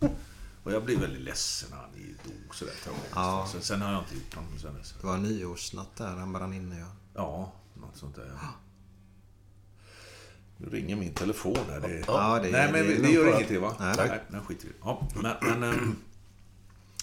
Och 0.62 0.72
jag 0.72 0.84
blev 0.84 1.00
väldigt 1.00 1.22
ledsen 1.22 1.68
när 1.70 1.76
han 1.76 1.90
dog 2.24 2.54
sådär 2.54 2.72
tragiskt. 2.84 3.06
Ja. 3.14 3.48
Sen, 3.52 3.62
sen 3.62 3.82
har 3.82 3.92
jag 3.92 4.02
inte 4.02 4.14
gjort 4.14 4.34
honom 4.34 4.58
sen 4.58 4.74
dess. 4.74 4.94
Det 5.00 5.06
var 5.06 5.16
nyårsnatt 5.18 5.96
där, 5.96 6.06
han 6.16 6.32
brann 6.32 6.52
inne 6.52 6.78
ja. 6.80 6.86
Ja, 7.14 7.52
något 7.80 7.96
sånt 7.96 8.14
där. 8.16 8.32
Ja. 8.42 8.48
Nu 10.60 10.68
ringer 10.76 10.96
min 10.96 11.14
telefon 11.14 11.56
här. 11.70 11.80
Det, 11.80 12.04
Ja, 12.06 12.38
det- 12.42 12.50
nej, 12.50 12.72
men 12.72 12.86
det 12.86 12.96
det, 13.02 13.10
gör 13.10 13.34
ingenting 13.34 13.60
va? 13.60 13.76
Nej. 13.80 13.94
nej 13.98 14.20
den 14.28 14.44
skiter 14.44 14.66
vi 14.66 14.72
ja, 14.82 15.08
men, 15.22 15.32
men, 15.42 15.62
ehm, 15.72 15.96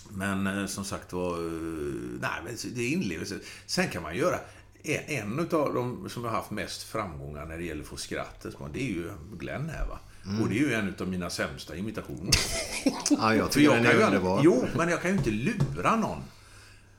men 0.10 0.48
eh, 0.60 0.66
som 0.66 0.86
sagt 0.86 1.14
var... 1.14 1.32
eh, 1.32 1.52
Nej, 2.22 2.42
men 2.46 2.56
det 2.76 2.82
är 2.82 2.90
inlevelse. 2.90 3.36
Sen 3.66 3.90
kan 3.90 4.04
man 4.04 4.16
göra... 4.18 4.40
En, 5.08 5.40
av 5.40 5.74
de 5.74 6.10
som 6.10 6.24
har 6.24 6.32
haft 6.32 6.52
mest 6.52 6.84
framgångar 6.84 7.46
när 7.46 7.58
det 7.58 7.64
gäller 7.64 7.82
att 7.82 7.88
få 7.88 7.96
skrattet, 7.98 8.56
det 8.74 8.80
är 8.80 8.88
ju 8.94 9.12
Glenn 9.40 9.70
här 9.70 9.88
va. 9.88 10.00
Mm. 10.26 10.42
Och 10.42 10.50
det 10.50 10.56
är 10.56 10.60
ju 10.60 10.74
en 10.74 10.96
av 11.00 11.08
mina 11.08 11.30
sämsta 11.30 11.76
imitationer. 11.76 12.32
Ja, 13.10 13.36
jag 13.36 13.46
För 13.46 13.54
tycker 13.54 13.72
den 13.76 13.84
kan 13.84 13.92
är 14.02 14.06
underbar. 14.06 14.42
Jo, 14.44 14.66
men 14.78 14.90
jag 14.90 15.02
kan 15.02 15.12
ju 15.12 15.18
inte 15.18 15.30
lura 15.32 15.96
någon. 15.96 16.24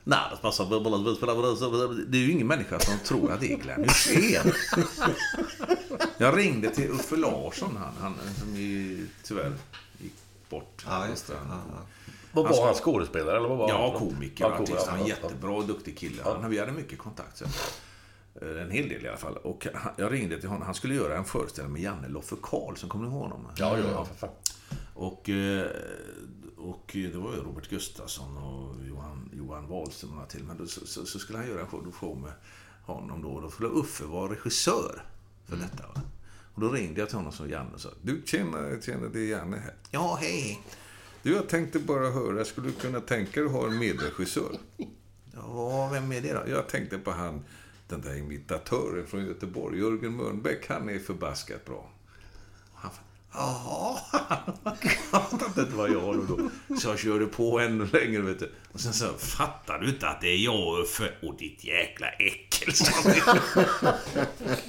Nej, 0.08 0.18
det 0.30 0.36
passar. 0.42 2.06
Det 2.10 2.18
är 2.18 2.22
ju 2.22 2.32
ingen 2.32 2.46
människa 2.46 2.78
som 2.80 2.98
tror 3.04 3.32
att 3.32 3.40
det 3.40 3.52
är 3.52 3.56
Glenn 3.56 3.82
Hysén. 3.84 4.52
Jag 6.18 6.38
ringde 6.38 6.70
till 6.70 6.90
Uffe 6.90 7.16
Larsson, 7.16 7.76
han, 7.76 7.92
han 8.00 8.14
som 8.40 8.56
ju 8.56 9.06
tyvärr 9.22 9.52
gick 9.98 10.12
bort. 10.50 10.84
Ja, 10.86 11.08
just 11.08 11.26
det. 11.26 11.32
Ja, 11.34 11.40
ja. 11.72 11.80
Vad 12.32 12.48
var 12.48 12.66
han? 12.66 12.74
Skådespelare 12.74 13.36
eller 13.36 13.48
vad 13.48 13.58
var 13.58 13.68
Ja, 13.68 13.90
han? 13.98 14.08
komiker 14.08 14.44
Ja, 14.44 14.48
och 14.48 14.54
artist. 14.54 14.70
komiker, 14.72 14.90
Han 14.90 15.00
är 15.00 15.08
ja, 15.08 15.08
jättebra 15.08 15.50
och 15.50 15.66
duktig 15.66 15.98
kille. 15.98 16.22
Han, 16.24 16.50
vi 16.50 16.58
hade 16.58 16.72
mycket 16.72 16.98
kontakt 16.98 17.38
sen. 17.38 17.48
Eh, 18.42 18.62
En 18.62 18.70
hel 18.70 18.88
del 18.88 19.04
i 19.04 19.08
alla 19.08 19.16
fall. 19.18 19.36
Och 19.36 19.66
jag 19.96 20.12
ringde 20.12 20.40
till 20.40 20.48
honom. 20.48 20.62
Han 20.64 20.74
skulle 20.74 20.94
göra 20.94 21.16
en 21.16 21.24
föreställning 21.24 21.72
med 21.72 21.82
Janne 21.82 22.08
Loffe 22.08 22.36
Karlsson. 22.42 22.88
Kommer 22.88 23.04
ni 23.08 23.10
ihåg 23.14 23.22
honom? 23.22 23.46
Ja, 23.56 23.78
ja, 23.78 24.06
ja. 24.20 24.28
Och, 24.94 25.28
eh, 25.28 25.66
och 26.58 26.90
det 26.92 27.16
var 27.16 27.34
ju 27.34 27.40
Robert 27.40 27.68
Gustafsson 27.68 28.36
och 28.36 28.86
Johan, 28.86 29.30
Johan 29.32 29.68
Wahlström 29.68 30.10
och 30.10 30.16
några 30.16 30.28
till. 30.28 30.44
Men 30.44 30.58
då, 30.58 30.66
så, 30.66 30.86
så, 30.86 31.06
så 31.06 31.18
skulle 31.18 31.38
han 31.38 31.48
göra 31.48 31.60
en 31.60 31.66
show, 31.66 31.92
show 31.92 32.18
med 32.20 32.32
honom 32.82 33.22
då. 33.22 33.28
Och 33.28 33.42
då 33.42 33.50
skulle 33.50 33.68
Uffe 33.68 34.04
vara 34.04 34.32
regissör 34.32 35.04
för 35.46 35.56
detta. 35.56 35.86
Va? 35.86 36.00
Och 36.54 36.60
då 36.60 36.68
ringde 36.68 37.00
jag 37.00 37.08
till 37.08 37.18
honom 37.18 37.32
som 37.32 37.50
Janne 37.50 37.70
och 37.74 37.80
sa 37.80 37.88
Du, 38.02 38.22
tjena, 38.26 38.80
tjena, 38.80 39.08
det 39.08 39.20
är 39.20 39.26
Janne 39.26 39.56
här. 39.56 39.74
Ja, 39.90 40.18
hej. 40.20 40.60
Du, 41.22 41.34
jag 41.34 41.48
tänkte 41.48 41.78
bara 41.78 42.10
höra, 42.10 42.44
skulle 42.44 42.66
du 42.66 42.72
kunna 42.72 43.00
tänka 43.00 43.40
dig 43.40 43.46
att 43.46 43.52
ha 43.52 43.66
en 43.66 43.78
medregissör? 43.78 44.58
Ja, 45.34 45.88
vem 45.92 46.12
är 46.12 46.20
det 46.20 46.32
då? 46.32 46.42
Jag 46.50 46.68
tänkte 46.68 46.98
på 46.98 47.10
han, 47.10 47.44
den 47.88 48.00
där 48.00 48.16
imitatören 48.16 49.06
från 49.06 49.26
Göteborg, 49.26 49.78
Jörgen 49.78 50.16
Mörnbäck, 50.16 50.68
han 50.68 50.88
är 50.88 50.98
förbaskat 50.98 51.64
bra. 51.64 51.90
Jaha, 53.32 53.98
han 55.10 55.22
fattade 55.22 55.60
inte 55.60 55.76
vad 55.76 55.90
jag 55.90 56.16
då, 56.16 56.36
då. 56.68 56.76
Så 56.76 56.88
jag 56.88 56.98
körde 56.98 57.26
på 57.26 57.60
ännu 57.60 57.86
längre, 57.92 58.22
vet 58.22 58.38
du. 58.38 58.52
Och 58.72 58.80
sen 58.80 58.92
så 58.92 59.12
fattar 59.12 59.78
du 59.78 59.88
inte 59.88 60.08
att 60.08 60.20
det 60.20 60.28
är 60.28 60.36
jag 60.36 60.78
Uffe? 60.80 61.12
Och 61.22 61.36
ditt 61.36 61.64
jäkla 61.64 62.08
äckel. 62.08 62.74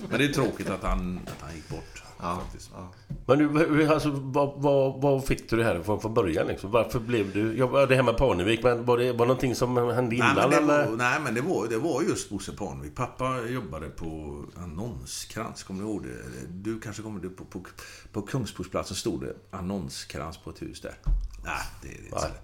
Men 0.09 0.19
det 0.19 0.25
är 0.25 0.33
tråkigt 0.33 0.69
att 0.69 0.83
han, 0.83 1.19
att 1.27 1.41
han 1.41 1.55
gick 1.55 1.69
bort. 1.69 2.03
Ja, 2.19 2.41
faktiskt. 2.43 2.71
ja. 2.73 2.93
Men 3.29 3.53
du, 3.53 3.87
alltså, 3.87 4.09
vad, 4.09 4.61
vad, 4.61 5.01
vad 5.01 5.25
fick 5.25 5.49
du 5.49 5.57
det 5.57 5.63
här 5.63 5.83
från, 5.83 6.01
från 6.01 6.13
början? 6.13 6.47
Liksom? 6.47 6.71
Varför 6.71 6.99
blev 6.99 7.33
du... 7.33 7.57
Ja, 7.57 7.85
det 7.85 7.95
här 7.95 8.03
med 8.03 8.17
Parnevik, 8.17 8.63
men 8.63 8.85
var 8.85 8.97
det 8.97 9.11
var 9.11 9.17
det 9.19 9.25
någonting 9.25 9.55
som 9.55 9.77
hände 9.77 10.01
Nej 10.01 10.17
innan? 10.17 10.35
men, 10.35 10.49
det 10.49 10.57
eller? 10.57 10.87
var, 10.87 10.97
nej, 10.97 11.19
men 11.23 11.33
det 11.33 11.41
var, 11.41 11.67
det 11.67 11.77
var 11.77 12.01
just 12.01 12.29
Bosse 12.29 12.51
Parnevik. 12.51 12.95
Pappa 12.95 13.41
jobbade 13.41 13.89
på 13.89 14.41
annonskrans, 14.57 15.63
kommer 15.63 15.83
du 15.83 15.89
ihåg 15.89 16.03
det? 16.03 16.47
Du 16.49 16.79
kanske 16.79 17.01
kommer 17.01 17.21
det? 17.21 17.29
På, 17.29 17.45
på, 17.45 17.63
på 18.11 18.21
Kungsportsplatsen 18.21 18.95
stod 18.95 19.21
det 19.21 19.35
annonskrans 19.51 20.37
på 20.37 20.49
ett 20.49 20.61
hus 20.61 20.81
där. 20.81 20.95
Nej, 21.43 21.53
det, 21.81 21.87
är 21.87 22.05
inte 22.05 22.19
så 22.19 22.27
Nej. 22.27 22.37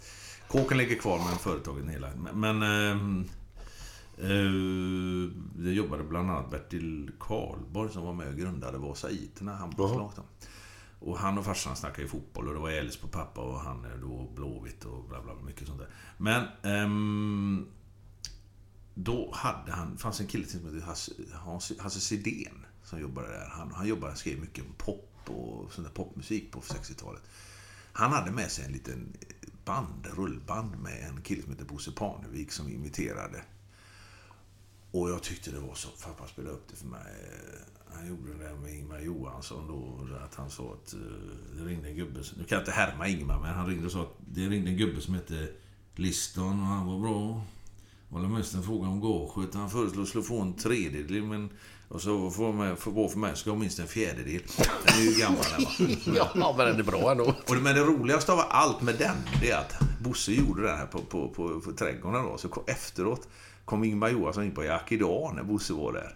Kåken 0.48 0.78
ligger 0.78 0.96
kvar, 0.96 1.18
men 1.18 1.38
företaget 1.38 1.90
hela. 1.90 2.08
Men... 2.16 2.40
men 2.40 2.64
ehm, 2.64 3.26
eh, 4.18 5.32
det 5.64 5.72
jobbade 5.72 6.04
bland 6.04 6.32
annat 6.32 6.52
Bertil 6.52 7.12
Karlborg 7.20 7.92
som 7.92 8.06
var 8.06 8.14
med 8.14 8.28
och 8.28 8.36
grundade 8.36 8.78
Vasa 8.78 9.10
Iterna, 9.10 9.56
handbollslag. 9.56 10.12
då. 10.16 10.24
Och 11.06 11.18
han 11.18 11.38
och 11.38 11.46
farsan 11.46 11.76
snackade 11.76 12.02
ju 12.02 12.08
fotboll 12.08 12.48
och 12.48 12.54
det 12.54 12.60
var 12.60 12.70
Elis 12.70 12.98
på 12.98 13.08
pappa 13.08 13.42
och 13.42 13.60
han 13.60 13.86
är 13.86 13.98
då 13.98 14.32
Blåvitt 14.36 14.86
och 14.86 15.04
bla 15.04 15.22
bla, 15.22 15.36
mycket 15.36 15.68
sånt 15.68 15.80
där. 15.80 15.90
Men 16.18 16.48
ehm, 16.64 17.68
då 18.94 19.32
hade 19.34 19.72
han, 19.72 19.98
fanns 19.98 20.20
en 20.20 20.28
kille 20.28 20.46
som 20.46 20.66
hette 20.66 20.86
Hasse, 20.86 21.14
Hasse 21.80 22.00
Sidén 22.00 22.66
som 22.84 23.00
jobbade 23.02 23.28
där. 23.28 23.50
Han, 23.50 23.72
han 23.72 23.88
jobbade, 23.88 24.16
skrev 24.16 24.40
mycket 24.40 24.66
om 24.66 24.74
pop 24.78 25.30
och 25.30 25.74
sån 25.74 25.84
där 25.84 25.92
popmusik 25.92 26.52
på 26.52 26.60
60-talet. 26.60 27.22
Han 27.94 28.12
hade 28.12 28.32
med 28.32 28.52
sig 28.52 28.66
en 28.66 28.72
liten 28.72 29.18
band, 29.66 30.08
rullband 30.14 30.80
med 30.80 31.10
en 31.10 31.22
kille 31.22 31.42
som 31.42 31.52
hette 31.52 31.66
Bosse 31.66 31.92
Parnevik 31.92 32.52
som 32.52 32.70
imiterade. 32.70 33.44
Och 34.92 35.10
jag 35.10 35.24
tyckte 35.24 35.52
det 35.52 35.60
var 35.60 35.76
så, 35.76 35.90
pappa 36.04 36.28
spelade 36.28 36.56
upp 36.56 36.68
det 36.70 36.76
för 36.76 36.88
mig. 36.88 37.16
Han 37.94 38.08
gjorde 38.08 38.34
det 38.44 38.56
med 38.56 38.76
Ingmar 38.76 39.00
Johansson 39.00 39.68
då, 39.68 40.08
att 40.26 40.36
han 40.36 40.50
sa 40.50 40.64
att 40.64 40.94
eh, 40.94 41.00
det 41.58 41.66
ringde 41.66 41.90
en 41.90 41.96
gubbe, 41.96 42.20
nu 42.38 42.44
kan 42.44 42.56
jag 42.56 42.62
inte 42.62 42.72
härma 42.72 43.08
Ingmar, 43.08 43.40
men 43.40 43.54
han 43.54 43.68
ringde 43.68 43.86
och 43.86 43.92
sa 43.92 44.02
att 44.02 44.18
det 44.20 44.42
ringde 44.42 44.72
en 44.72 44.78
gubbe 44.78 45.02
som 45.02 45.14
hette 45.14 45.48
Liston 45.96 46.60
och 46.60 46.68
han 46.68 46.86
var 46.86 47.00
bra. 47.00 47.42
Det 48.10 48.16
var 48.16 48.38
mest 48.38 48.56
en 48.56 48.64
fråga 48.64 48.88
om 48.88 49.02
gaget. 49.02 49.54
Han 49.54 49.70
föreslog 49.70 50.04
att 50.04 50.10
slå 50.10 50.22
få 50.22 50.42
en 50.42 50.54
tredjedel, 50.54 51.24
men... 51.24 51.50
Och 51.88 52.02
så 52.02 52.32
får 52.32 52.54
man 52.54 52.78
få 52.78 52.90
vara 52.90 53.10
för 53.10 53.20
mig 53.20 53.36
ska 53.36 53.50
jag 53.50 53.58
minst 53.58 53.80
en 53.80 53.88
fjärdedel. 53.88 54.42
Den 54.86 55.00
är 55.00 55.02
ju 55.02 55.20
gammal 55.20 55.44
den 55.58 55.66
va. 56.14 56.30
Ja, 56.36 56.54
men 56.58 56.66
den 56.66 56.80
är 56.80 56.84
bra 56.84 57.12
ändå. 57.12 57.24
Och, 57.24 57.58
men 57.62 57.76
det 57.76 57.84
roligaste 57.84 58.34
av 58.34 58.40
allt 58.50 58.82
med 58.82 58.96
den, 58.96 59.16
det 59.42 59.52
är 59.52 59.58
att 59.58 59.80
Bosse 60.04 60.32
gjorde 60.32 60.62
den 60.62 60.78
här 60.78 60.86
på, 60.86 61.00
på, 61.00 61.30
på, 61.30 61.60
på 61.62 61.72
trädgården 61.72 62.24
då. 62.24 62.38
Så 62.38 62.64
efteråt 62.68 63.28
kom 63.66 63.84
Ingmar 63.84 64.10
Johansson 64.10 64.44
in 64.44 64.52
på 64.52 64.64
Jack 64.64 64.92
idag 64.92 65.36
när 65.36 65.44
Bosse 65.44 65.74
var 65.74 65.94
där. 65.94 66.16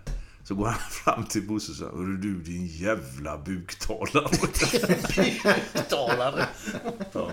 Så 0.49 0.55
går 0.55 0.65
han 0.65 0.79
fram 0.89 1.23
till 1.23 1.47
Bosse 1.47 1.71
och 1.71 1.77
säger 1.77 1.91
Hörru 1.91 2.17
du 2.17 2.41
din 2.41 2.67
jävla 2.67 3.37
buktalare. 3.37 4.29
Talare. 5.89 6.45
Ja. 7.11 7.31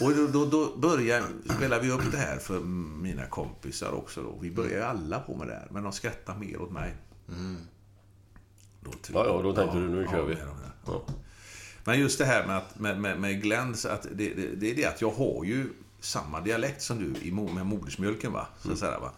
Och 0.00 0.14
då, 0.14 0.26
då, 0.26 0.44
då 0.44 0.76
börjar, 0.76 1.22
spelar 1.56 1.80
vi 1.80 1.90
upp 1.90 2.12
det 2.12 2.16
här 2.16 2.38
för 2.38 2.60
mina 3.00 3.26
kompisar 3.26 3.92
också 3.92 4.22
då. 4.22 4.38
Vi 4.40 4.50
börjar 4.50 4.76
ju 4.76 4.82
alla 4.82 5.20
på 5.20 5.36
med 5.36 5.46
det 5.48 5.54
här, 5.54 5.68
men 5.70 5.82
de 5.82 5.92
skrattar 5.92 6.36
mer 6.36 6.60
åt 6.60 6.70
mig. 6.70 6.94
Då 8.80 8.92
tror 8.92 9.26
Ja, 9.26 9.26
ja, 9.26 9.42
då 9.42 9.54
tänkte 9.54 9.78
du, 9.78 9.88
nu 9.88 10.06
kör 10.10 10.22
vi. 10.22 10.34
med 10.34 10.44
här. 10.44 10.54
Ja. 10.86 11.02
Men 11.84 12.00
just 12.00 12.18
det 12.18 12.24
här 12.24 12.46
med, 12.46 12.56
att, 12.56 12.78
med, 12.78 13.00
med, 13.00 13.20
med 13.20 13.42
Glenn, 13.42 13.76
så 13.76 13.88
att 13.88 14.02
det, 14.02 14.34
det, 14.34 14.54
det 14.54 14.70
är 14.70 14.74
det 14.74 14.84
att 14.84 15.00
jag 15.00 15.10
har 15.10 15.44
ju 15.44 15.66
samma 16.00 16.40
dialekt 16.40 16.82
som 16.82 16.98
du 16.98 17.28
i, 17.28 17.32
med 17.32 17.66
modersmjölken. 17.66 18.32
Va? 18.32 18.46
Så 18.58 18.72
att 18.72 18.78
säga, 18.78 18.98
va? 18.98 19.12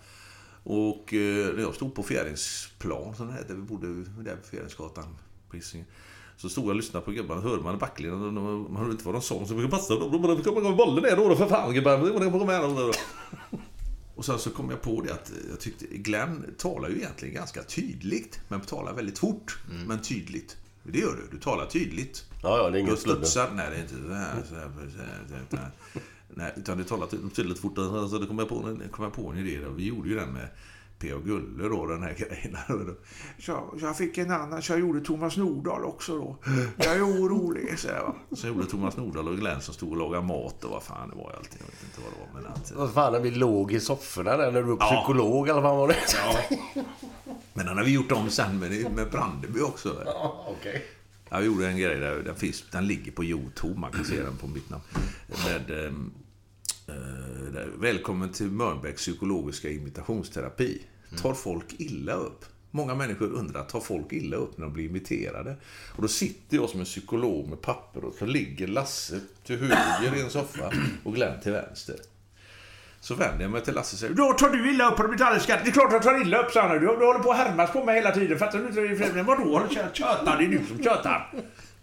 Och 0.64 1.14
eh, 1.14 1.54
när 1.54 1.62
jag 1.62 1.74
stod 1.74 1.94
på 1.94 2.02
Fjäringsplan, 2.02 3.14
som 3.16 3.26
det 3.26 3.32
heter, 3.32 3.54
vi 3.54 3.60
bodde 3.62 3.86
där 4.22 4.36
på 4.36 4.48
Fjäringsgatan 4.50 5.16
på 5.50 5.56
Hisingen. 5.56 5.86
Så 6.36 6.48
stod 6.48 6.64
jag 6.64 6.70
och 6.70 6.76
lyssnade 6.76 7.04
på 7.04 7.10
gubbarna, 7.10 7.40
hörde 7.40 7.62
man 7.62 7.74
i 7.74 7.78
backlinjen, 7.78 8.22
och 8.22 8.32
de- 8.32 8.62
man 8.72 8.76
hörde 8.76 8.92
inte 8.92 9.04
vad 9.04 9.14
de 9.14 9.22
sa. 9.22 9.46
Så 9.46 9.54
vi 9.54 9.68
passa 9.68 9.94
då, 9.94 10.08
då 10.08 10.36
fick 10.36 10.46
man 10.62 10.76
bollen 10.76 11.02
ner 11.04 11.16
då, 11.16 11.36
för 11.36 11.46
fan 11.48 11.74
gubbar. 11.74 12.92
Och 14.14 14.24
sen 14.24 14.38
så 14.38 14.50
kom 14.50 14.70
jag 14.70 14.82
på 14.82 15.00
det 15.02 15.12
att 15.12 15.32
jag 15.50 15.60
tyckte 15.60 15.86
Glenn 15.86 16.54
talar 16.58 16.88
ju 16.88 16.96
egentligen 16.96 17.34
ganska 17.34 17.62
tydligt, 17.62 18.40
men 18.48 18.60
talar 18.60 18.94
väldigt 18.94 19.18
fort, 19.18 19.58
men 19.86 20.02
tydligt. 20.02 20.56
Det 20.82 20.98
gör 20.98 21.12
du, 21.16 21.36
du 21.36 21.42
talar 21.42 21.66
tydligt. 21.66 22.24
Ja, 22.42 22.56
ja, 22.56 22.62
det 22.62 22.68
är 22.68 22.72
Du 22.72 22.78
inget 22.80 22.98
sludder. 22.98 23.20
studsar, 23.20 23.50
nej 23.54 23.66
det 23.70 23.76
är 23.76 23.80
inte 23.82 23.94
så 24.08 24.14
här, 24.14 24.42
så 24.48 24.54
här, 24.54 24.70
så 24.96 25.02
här, 25.02 25.46
så 25.50 25.56
här. 25.56 25.70
Nej, 26.34 26.52
utan 26.56 26.78
det 26.78 26.84
talar 26.84 27.06
ty- 27.06 27.30
tydligt 27.34 27.58
fort. 27.58 27.74
Så 28.10 28.18
det 28.18 28.26
kom 28.26 28.38
jag 28.38 28.48
på, 28.48 28.76
kom 28.90 29.04
jag 29.04 29.12
på 29.12 29.28
en 29.30 29.38
idé. 29.38 29.58
Då. 29.64 29.70
Vi 29.70 29.84
gjorde 29.86 30.08
ju 30.08 30.14
den 30.14 30.28
med 30.32 30.48
P.O. 30.98 31.18
Gulle 31.24 31.68
då, 31.68 31.86
den 31.86 32.02
här 32.02 32.14
grejen. 32.18 32.56
Så, 33.38 33.74
jag 33.80 33.96
fick 33.96 34.18
en 34.18 34.30
annan, 34.30 34.62
så 34.62 34.72
jag 34.72 34.80
gjorde 34.80 35.00
Thomas 35.00 35.36
Nordahl 35.36 35.84
också 35.84 36.18
då. 36.18 36.36
Jag 36.76 36.96
är 36.96 37.02
orolig, 37.06 37.78
så 37.78 37.88
jag. 37.88 38.02
va. 38.02 38.14
Så 38.36 38.46
gjorde 38.46 38.66
Thomas 38.66 38.96
Nordahl 38.96 39.28
och 39.28 39.36
Glenn 39.36 39.60
som 39.60 39.74
stod 39.74 39.90
och 39.90 39.96
lagade 39.96 40.26
mat 40.26 40.64
och 40.64 40.70
vad 40.70 40.82
fan 40.82 41.10
det 41.10 41.16
var 41.16 41.32
allting. 41.36 41.58
Jag 41.60 41.66
vet 41.66 41.84
inte 41.84 42.00
vad 42.04 42.12
det 42.12 42.18
var. 42.34 42.40
Men, 42.42 42.52
att, 42.52 42.72
Vad 42.76 42.92
fan, 43.14 43.22
vi 43.22 43.30
låg 43.30 43.72
i 43.72 43.80
sofforna 43.80 44.36
där 44.36 44.52
när 44.52 44.62
du 44.62 44.68
var 44.68 44.76
Ja. 44.80 45.02
psykolog 45.02 45.48
eller 45.48 45.60
vad 45.60 45.76
var 45.76 45.88
det? 45.88 45.96
ja. 46.14 46.56
men 47.54 47.66
den 47.66 47.76
har 47.78 47.84
vi 47.84 47.92
gjort 47.94 48.12
om 48.12 48.30
sen 48.30 48.58
med, 48.58 48.70
med 48.94 49.10
Brandeby 49.10 49.60
också. 49.60 50.02
Ja, 50.06 50.46
okej. 50.58 50.84
Jag 51.30 51.44
gjorde 51.44 51.66
en 51.68 51.76
grej 51.78 51.98
där, 52.00 52.22
den, 52.24 52.36
finns, 52.36 52.64
den 52.72 52.86
ligger 52.86 53.12
på 53.12 53.24
Youtube, 53.24 53.80
man 53.80 53.92
kan 53.92 54.04
se 54.04 54.22
den 54.22 54.36
på 54.36 54.46
mitt 54.46 54.70
namn. 54.70 54.82
Med, 55.46 55.86
ehm, 55.86 55.86
eh, 55.94 56.21
Välkommen 57.78 58.32
till 58.32 58.50
Mörnbäcks 58.50 59.00
psykologiska 59.02 59.70
imitationsterapi. 59.70 60.82
Tar 61.22 61.34
folk 61.34 61.74
illa 61.78 62.12
upp 62.12 62.44
Många 62.74 62.94
människor 62.94 63.32
undrar, 63.32 63.64
tar 63.64 63.80
folk 63.80 64.12
illa 64.12 64.36
upp 64.36 64.58
när 64.58 64.64
de 64.64 64.72
blir 64.72 64.84
imiterade? 64.84 65.56
Och 65.96 66.02
då 66.02 66.08
sitter 66.08 66.56
jag 66.56 66.68
som 66.68 66.80
en 66.80 66.86
psykolog 66.86 67.48
med 67.48 67.60
papper 67.60 68.04
och 68.04 68.14
så 68.14 68.26
ligger 68.26 68.66
Lasse 68.66 69.20
till 69.46 69.58
höger 69.58 70.16
i 70.16 70.22
en 70.22 70.30
soffa 70.30 70.72
och 71.04 71.14
Glenn 71.14 71.40
till 71.40 71.52
vänster. 71.52 71.96
Så 73.00 73.14
vänder 73.14 73.42
jag 73.42 73.50
mig 73.50 73.62
till 73.62 73.74
Lasse 73.74 73.94
och 73.94 73.98
säger 73.98 74.14
Då 74.14 74.32
tar 74.32 74.50
du 74.50 74.70
illa 74.70 74.90
upp 74.90 74.96
på 74.96 75.08
metallskatt. 75.08 75.60
Det 75.64 75.70
är 75.70 75.72
klart 75.72 75.92
jag 75.92 76.02
tar 76.02 76.20
illa 76.20 76.42
upp, 76.42 76.50
sa 76.50 76.68
han. 76.68 76.70
Du, 76.70 76.80
du 76.80 76.86
håller 76.86 77.20
på 77.20 77.30
att 77.30 77.36
härmas 77.36 77.72
på 77.72 77.84
mig 77.84 77.94
hela 77.94 78.10
tiden. 78.10 78.38
Fattar 78.38 78.58
du 78.58 78.96
inte? 78.96 79.22
Vadå? 79.22 79.62
Tjötar? 79.70 80.38
Det 80.38 80.44
är 80.44 80.48
du 80.48 80.66
som 80.68 80.82
tjötar. 80.82 81.32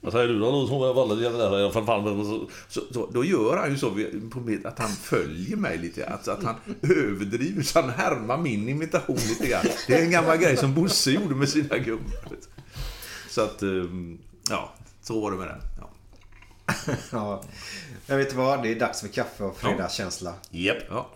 Vad 0.02 0.14
säger 0.14 0.28
du 0.28 0.40
då? 0.40 0.68
Som 0.68 0.82
jag 0.82 0.94
valde 0.94 1.32
för 1.72 1.86
fan. 1.86 2.26
Så, 2.26 2.48
så, 2.68 2.94
så, 2.94 3.10
då 3.14 3.24
gör 3.26 3.58
han 3.58 3.72
ju 3.72 3.78
så 3.78 3.90
vid- 3.90 4.32
på 4.32 4.40
mitt, 4.40 4.66
att 4.66 4.80
han 4.80 4.90
följer 4.90 5.58
mig 5.58 5.78
lite. 5.78 6.08
Alltså 6.10 6.32
att 6.32 6.44
han 6.44 6.56
överdriver 6.82 7.64
så 7.64 7.82
han 7.82 7.90
härmar 7.90 8.38
min 8.38 8.70
imitation 8.70 9.16
lite 9.16 9.48
grann. 9.48 9.66
Det 9.88 9.94
är 9.94 10.04
en 10.04 10.12
gammal 10.12 10.38
grej 10.38 10.58
som 10.58 10.74
Bosse 10.74 11.12
gjorde 11.12 11.36
med 11.36 11.50
sina 11.50 11.78
gubbar. 11.78 12.20
Så 13.30 13.42
att, 13.42 13.62
ehm, 13.62 14.18
ja, 14.50 14.74
så 15.02 15.22
var 15.22 15.32
det 15.32 15.38
med 15.38 15.48
den. 15.48 15.62
Ja. 15.80 15.90
ja. 17.12 17.44
Jag 18.08 18.18
vet 18.18 18.34
vad, 18.34 18.64
det 18.64 18.70
är 18.72 18.80
dags 18.80 19.02
för 19.02 19.08
kaffe 19.08 19.44
och 19.44 19.58
fredagskänsla. 19.58 20.34
Japp. 20.52 20.78
Ja. 20.90 21.10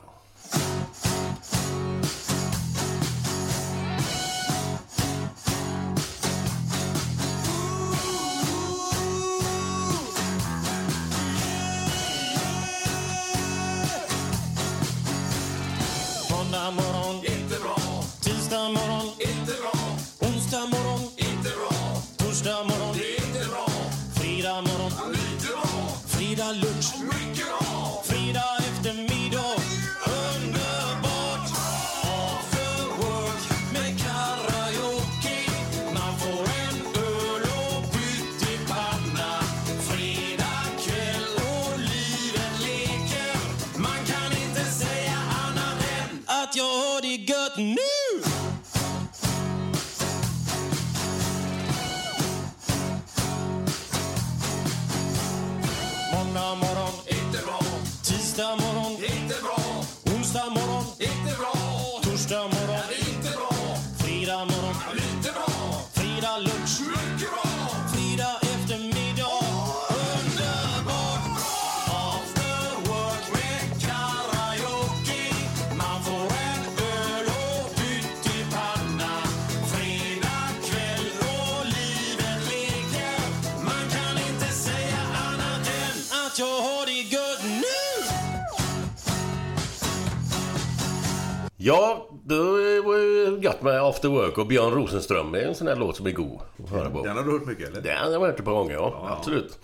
Var 92.83 92.97
ju 92.97 93.39
gött 93.41 93.61
med 93.61 93.81
After 93.81 94.09
Work 94.09 94.37
och 94.37 94.47
Björn 94.47 94.73
Rosenström. 94.73 95.31
Det 95.31 95.41
är 95.41 95.47
en 95.47 95.55
sån 95.55 95.67
där 95.67 95.75
låt 95.75 95.97
som 95.97 96.05
är 96.05 96.11
god 96.11 96.39
att 96.63 96.69
höra 96.69 96.89
på. 96.89 97.03
Den 97.03 97.17
har 97.17 97.23
du 97.23 97.31
hört 97.31 97.45
mycket 97.45 97.67
eller? 97.67 97.81
Den 97.81 97.97
har 97.97 98.11
jag 98.11 98.19
hört 98.19 98.39
ett 98.39 98.45
par 98.45 98.51
gånger, 98.51 98.73
ja. 98.73 99.15
Absolut. 99.17 99.59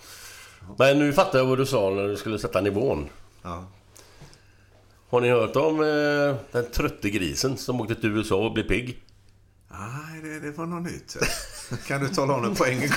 Men 0.78 0.98
nu 0.98 1.12
fattar 1.12 1.38
jag 1.38 1.46
vad 1.46 1.58
du 1.58 1.66
sa 1.66 1.90
när 1.90 2.08
du 2.08 2.16
skulle 2.16 2.38
sätta 2.38 2.60
nivån. 2.60 3.08
Ja. 3.42 3.64
Har 5.10 5.20
ni 5.20 5.28
hört 5.30 5.56
om 5.56 5.80
eh, 5.80 6.36
den 6.52 6.70
trötte 6.72 7.10
grisen 7.10 7.56
som 7.56 7.80
åkte 7.80 7.94
till 7.94 8.16
USA 8.16 8.36
och 8.36 8.52
blev 8.52 8.64
pigg? 8.68 9.02
Nej, 9.70 10.22
det, 10.22 10.40
det 10.40 10.50
var 10.50 10.66
något 10.66 10.92
nytt. 10.92 11.16
Kan 11.86 12.00
du 12.00 12.08
tala 12.08 12.34
om 12.34 12.42
det 12.42 12.54
på 12.54 12.64
en 12.66 12.80
gång? 12.80 12.88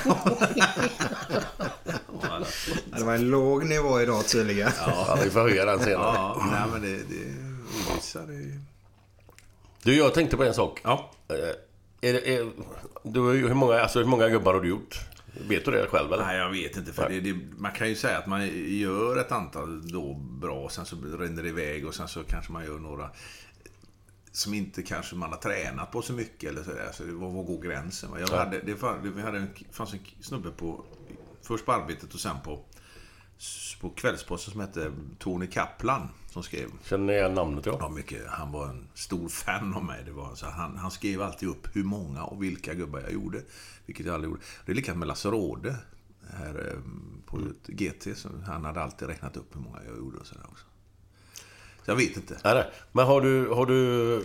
Ja, 2.21 2.39
Det 2.97 3.03
var 3.03 3.13
en 3.13 3.29
låg 3.29 3.65
nivå 3.65 4.01
idag 4.01 4.27
tydligen. 4.27 4.71
Ja, 4.79 5.17
vi 5.23 5.29
får 5.29 5.39
höja 5.39 5.65
den 5.65 5.79
senare. 5.79 6.15
Ja, 6.15 6.47
nej 6.51 6.61
men 6.71 6.81
det... 6.81 6.97
det 6.97 7.91
ovissa, 7.91 8.19
det... 8.19 8.59
Du, 9.83 9.95
jag 9.97 10.13
tänkte 10.13 10.37
på 10.37 10.43
en 10.43 10.53
sak. 10.53 10.81
Ja. 10.83 11.11
Eh, 11.27 11.35
Är 12.09 12.13
det, 12.13 12.35
är, 12.35 12.51
du, 13.03 13.19
hur, 13.21 13.53
många, 13.53 13.79
alltså, 13.79 13.99
hur 13.99 14.05
många 14.05 14.29
gubbar 14.29 14.53
har 14.53 14.61
du 14.61 14.69
gjort? 14.69 14.99
Vet 15.47 15.65
du 15.65 15.71
det 15.71 15.87
själv 15.87 16.13
eller? 16.13 16.25
Nej, 16.25 16.37
jag 16.37 16.49
vet 16.49 16.77
inte. 16.77 16.93
För 16.93 17.09
det, 17.09 17.19
det, 17.19 17.35
man 17.57 17.71
kan 17.71 17.89
ju 17.89 17.95
säga 17.95 18.17
att 18.17 18.27
man 18.27 18.47
gör 18.79 19.17
ett 19.19 19.31
antal 19.31 19.87
då 19.91 20.13
bra, 20.13 20.69
sen 20.69 20.85
så 20.85 20.95
rinner 21.19 21.43
det 21.43 21.49
iväg 21.49 21.87
och 21.87 21.95
sen 21.95 22.07
så 22.07 22.23
kanske 22.23 22.51
man 22.51 22.65
gör 22.65 22.79
några 22.79 23.09
som 24.31 24.53
inte 24.53 24.81
kanske 24.83 25.15
man 25.15 25.29
har 25.29 25.37
tränat 25.37 25.91
på 25.91 26.01
så 26.01 26.13
mycket 26.13 26.49
eller 26.49 26.63
sådär. 26.63 26.89
Så 26.93 27.03
var, 27.05 27.29
var 27.29 27.43
går 27.43 27.61
gränsen? 27.61 28.09
Jag 28.19 28.29
Ja. 28.31 28.37
hade, 28.37 28.59
det, 28.59 28.73
det 29.03 29.09
vi 29.15 29.21
hade 29.21 29.37
en, 29.37 29.49
fanns 29.71 29.93
en 29.93 29.99
snubbe 30.21 30.51
på, 30.51 30.85
först 31.41 31.65
på 31.65 31.71
arbetet 31.71 32.13
och 32.13 32.19
sen 32.19 32.35
på, 32.43 32.65
på 33.81 33.89
Kvällsposten 33.89 34.51
som 34.51 34.61
hette 34.61 34.91
Tony 35.19 35.47
Kaplan 35.47 36.09
som 36.29 36.43
skrev. 36.43 36.69
Känner 36.83 37.13
igen 37.13 37.33
namnet 37.33 37.65
ja? 37.65 37.77
Ja, 37.79 37.89
mycket. 37.89 38.27
Han 38.27 38.51
var 38.51 38.67
en 38.67 38.87
stor 38.93 39.29
fan 39.29 39.73
av 39.73 39.85
mig. 39.85 40.03
Det 40.05 40.11
var, 40.11 40.35
så 40.35 40.45
han, 40.45 40.77
han 40.77 40.91
skrev 40.91 41.21
alltid 41.21 41.49
upp 41.49 41.75
hur 41.75 41.83
många 41.83 42.23
och 42.23 42.43
vilka 42.43 42.73
gubbar 42.73 42.99
jag 42.99 43.11
gjorde. 43.13 43.41
Vilket 43.85 44.05
jag 44.05 44.15
aldrig 44.15 44.31
gjorde. 44.31 44.43
Det 44.65 44.71
är 44.71 44.75
likadant 44.75 44.99
med 44.99 45.07
Lasse 45.07 45.29
Råde. 45.29 45.75
Här 46.33 46.69
eh, 46.69 46.79
på 47.25 47.39
GT. 47.67 48.17
Så 48.17 48.29
han 48.45 48.65
hade 48.65 48.81
alltid 48.81 49.07
räknat 49.07 49.37
upp 49.37 49.55
hur 49.55 49.61
många 49.61 49.83
jag 49.87 49.97
gjorde 49.97 50.17
och 50.17 50.27
sådär 50.27 50.45
också. 50.51 50.65
Så 51.85 51.91
jag 51.91 51.95
vet 51.95 52.17
inte. 52.17 52.37
Nej, 52.43 52.53
nej. 52.53 52.71
Men 52.91 53.05
har 53.05 53.21
du... 53.21 53.49
Har 53.49 53.65
du 53.65 54.21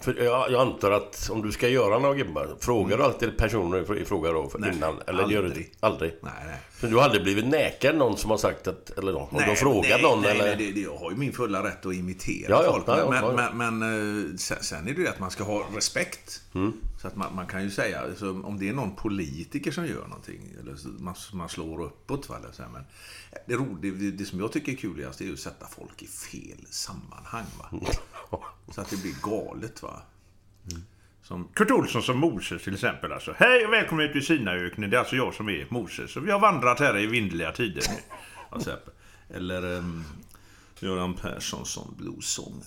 för 0.00 0.22
jag, 0.24 0.50
jag 0.50 0.60
antar 0.60 0.90
att 0.90 1.30
om 1.32 1.42
du 1.42 1.52
ska 1.52 1.68
göra 1.68 1.98
några 1.98 2.14
gubbar, 2.14 2.48
frågar 2.60 2.98
du 2.98 3.04
alltid 3.04 3.36
personer 3.38 3.98
i 3.98 4.04
fråga 4.04 4.32
då 4.32 4.48
för 4.48 4.58
Mm. 4.58 4.68
Nej, 4.70 4.76
innan? 4.76 5.00
Eller 5.06 5.28
gör 5.28 5.42
du 5.42 5.48
aldrig. 5.48 5.72
Aldrig? 5.80 6.14
Nej, 6.22 6.32
nej. 6.46 6.56
Så 6.80 6.86
du 6.86 6.96
har 6.96 7.02
aldrig 7.02 7.22
blivit 7.22 7.46
nekad 7.46 7.96
någon 7.96 8.16
som 8.16 8.30
har 8.30 8.38
sagt 8.38 8.66
att... 8.68 8.90
Eller 8.98 9.12
någon, 9.12 9.28
har 9.40 9.50
du 9.50 9.56
frågat 9.56 9.90
nej, 9.90 10.02
någon 10.02 10.20
nej, 10.20 10.30
eller? 10.30 10.44
Nej, 10.44 10.56
det, 10.58 10.72
det, 10.72 10.80
jag 10.80 10.96
har 10.96 11.10
ju 11.10 11.16
min 11.16 11.32
fulla 11.32 11.64
rätt 11.64 11.86
att 11.86 11.94
imitera 11.94 12.62
Ja, 12.64 12.72
folk. 12.72 12.84
ja, 12.86 13.06
men 13.10 13.24
ja, 13.24 13.34
ja. 13.38 13.50
men, 13.54 13.78
men 13.78 14.28
eh, 14.30 14.36
sen, 14.36 14.58
sen 14.60 14.88
är 14.88 14.92
det 14.94 15.00
ju 15.00 15.08
att 15.08 15.20
man 15.20 15.30
ska 15.30 15.44
ha 15.44 15.66
respekt. 15.76 16.40
Mm. 16.54 16.72
Så 17.02 17.08
att 17.08 17.16
man, 17.16 17.34
man 17.34 17.46
kan 17.46 17.62
ju 17.62 17.70
säga, 17.70 18.00
alltså, 18.00 18.30
om 18.42 18.58
det 18.58 18.68
är 18.68 18.72
någon 18.72 18.96
politiker 18.96 19.70
som 19.70 19.86
gör 19.86 20.06
någonting, 20.06 20.40
eller 20.60 21.00
man, 21.02 21.14
man 21.32 21.48
slår 21.48 21.82
uppåt. 21.82 22.28
Va, 22.28 22.36
eller 22.36 22.52
så 22.52 22.62
här, 22.62 22.70
men 22.70 22.84
det, 23.46 23.54
ro, 23.54 23.78
det, 23.80 23.90
det, 23.90 24.24
som 24.24 24.40
jag 24.40 24.52
tycker 24.52 24.72
är 24.72 24.76
kuligast 24.76 25.20
är 25.20 25.24
ju 25.24 25.32
att 25.32 25.38
sätta 25.38 25.66
folk 25.66 26.02
i 26.02 26.06
fel 26.06 26.66
sammanhang. 26.70 27.44
Va? 27.58 27.80
Så 28.74 28.80
att 28.80 28.90
det 28.90 29.02
blir 29.02 29.14
galet. 29.22 29.82
Va? 29.82 30.02
Som, 31.22 31.48
Kurt 31.54 31.70
Olsson 31.70 32.02
som 32.02 32.18
Moses 32.18 32.62
till 32.62 32.74
exempel 32.74 33.12
alltså. 33.12 33.34
Hej 33.36 33.66
och 33.66 33.72
välkommen 33.72 34.10
ut 34.10 34.16
i 34.16 34.20
Sinaöknen. 34.20 34.90
Det 34.90 34.96
är 34.96 34.98
alltså 34.98 35.16
jag 35.16 35.34
som 35.34 35.48
är 35.48 35.66
Moses. 35.70 36.16
Och 36.16 36.26
vi 36.26 36.30
har 36.30 36.40
vandrat 36.40 36.80
här 36.80 36.98
i 36.98 37.06
vindliga 37.06 37.52
tider 37.52 37.84
alltså, 38.50 38.78
eller 39.28 39.64
um, 39.64 40.04
Göran 40.80 41.14
Persson 41.14 41.66
som 41.66 41.94
bluessångare. 41.98 42.62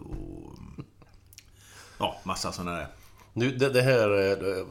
Och, 0.00 0.55
ja, 1.98 2.20
massa 2.24 2.52
sådana 2.52 2.76
där. 2.76 2.86
Nu, 3.32 3.50
det, 3.50 3.68
det 3.68 3.82
här... 3.82 4.30
eh, 4.32 4.66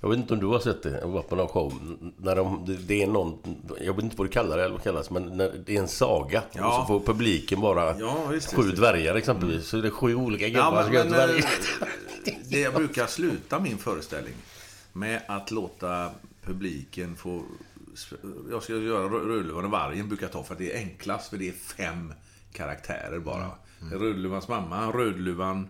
Jag 0.00 0.08
vet 0.08 0.18
inte 0.18 0.34
om 0.34 0.40
du 0.40 0.46
har 0.46 0.58
sett 0.58 0.82
det. 0.82 0.98
Jag 1.00 1.08
var 1.08 1.22
på 1.22 1.36
någon 1.36 1.48
show. 1.48 1.96
När 2.16 2.36
de, 2.36 2.76
det, 2.86 3.02
är 3.02 3.06
någon... 3.06 3.38
Jag 3.80 3.94
vet 3.94 4.04
inte 4.04 4.16
vad 4.16 4.26
det 4.26 4.32
kallar 4.32 4.56
det 4.56 4.62
eller 4.64 4.72
vad 4.72 4.80
det 4.80 4.84
kallas. 4.84 5.10
Men 5.10 5.36
det 5.38 5.68
är 5.68 5.80
en 5.80 5.88
saga. 5.88 6.42
Ja. 6.52 6.66
Och 6.68 6.74
så 6.74 6.86
får 6.86 7.06
publiken 7.12 7.60
bara 7.60 7.98
Ja, 7.98 8.26
visst, 8.26 8.54
sju 8.54 8.62
visst. 8.62 8.76
dvärgar 8.76 9.14
exempelvis. 9.14 9.66
Så 9.66 9.78
är 9.78 9.82
det 9.82 9.90
sju 9.90 10.14
olika 10.14 10.48
gubbar 10.48 10.88
Ja, 10.92 11.02
som 11.02 11.10
men, 11.10 11.30
eh, 11.30 11.44
det 12.50 12.60
jag 12.60 12.74
brukar 12.74 13.06
sluta 13.06 13.60
min 13.60 13.78
föreställning 13.78 14.34
med 14.92 15.22
att 15.28 15.50
låta 15.50 16.10
publiken 16.42 17.16
få... 17.16 17.42
Jag 18.50 18.62
ska 18.62 18.72
göra 18.72 19.04
Rö- 19.08 19.26
Rödluvan 19.28 19.64
och 19.64 19.70
vargen 19.70 20.08
brukar 20.08 20.24
jag 20.26 20.32
ta 20.32 20.42
för 20.42 20.52
att 20.54 20.58
det 20.58 20.72
är 20.72 20.78
enklast, 20.78 21.30
för 21.30 21.36
det 21.36 21.48
är 21.48 21.52
fem 21.52 22.12
karaktärer 22.52 23.18
bara. 23.18 23.50
Det 23.90 23.94
är 23.94 23.98
Rödluvans 23.98 24.48
mamma, 24.48 24.92
Rödluvan, 24.92 25.68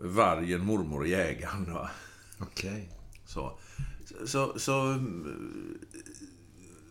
vargen, 0.00 0.60
mormor 0.64 1.00
och 1.00 1.06
jägaren. 1.06 1.72
Va? 1.74 1.90
Okej. 2.38 2.88
Så, 3.26 3.52
så, 4.26 4.58
så... 4.58 4.80
mm, 4.80 5.78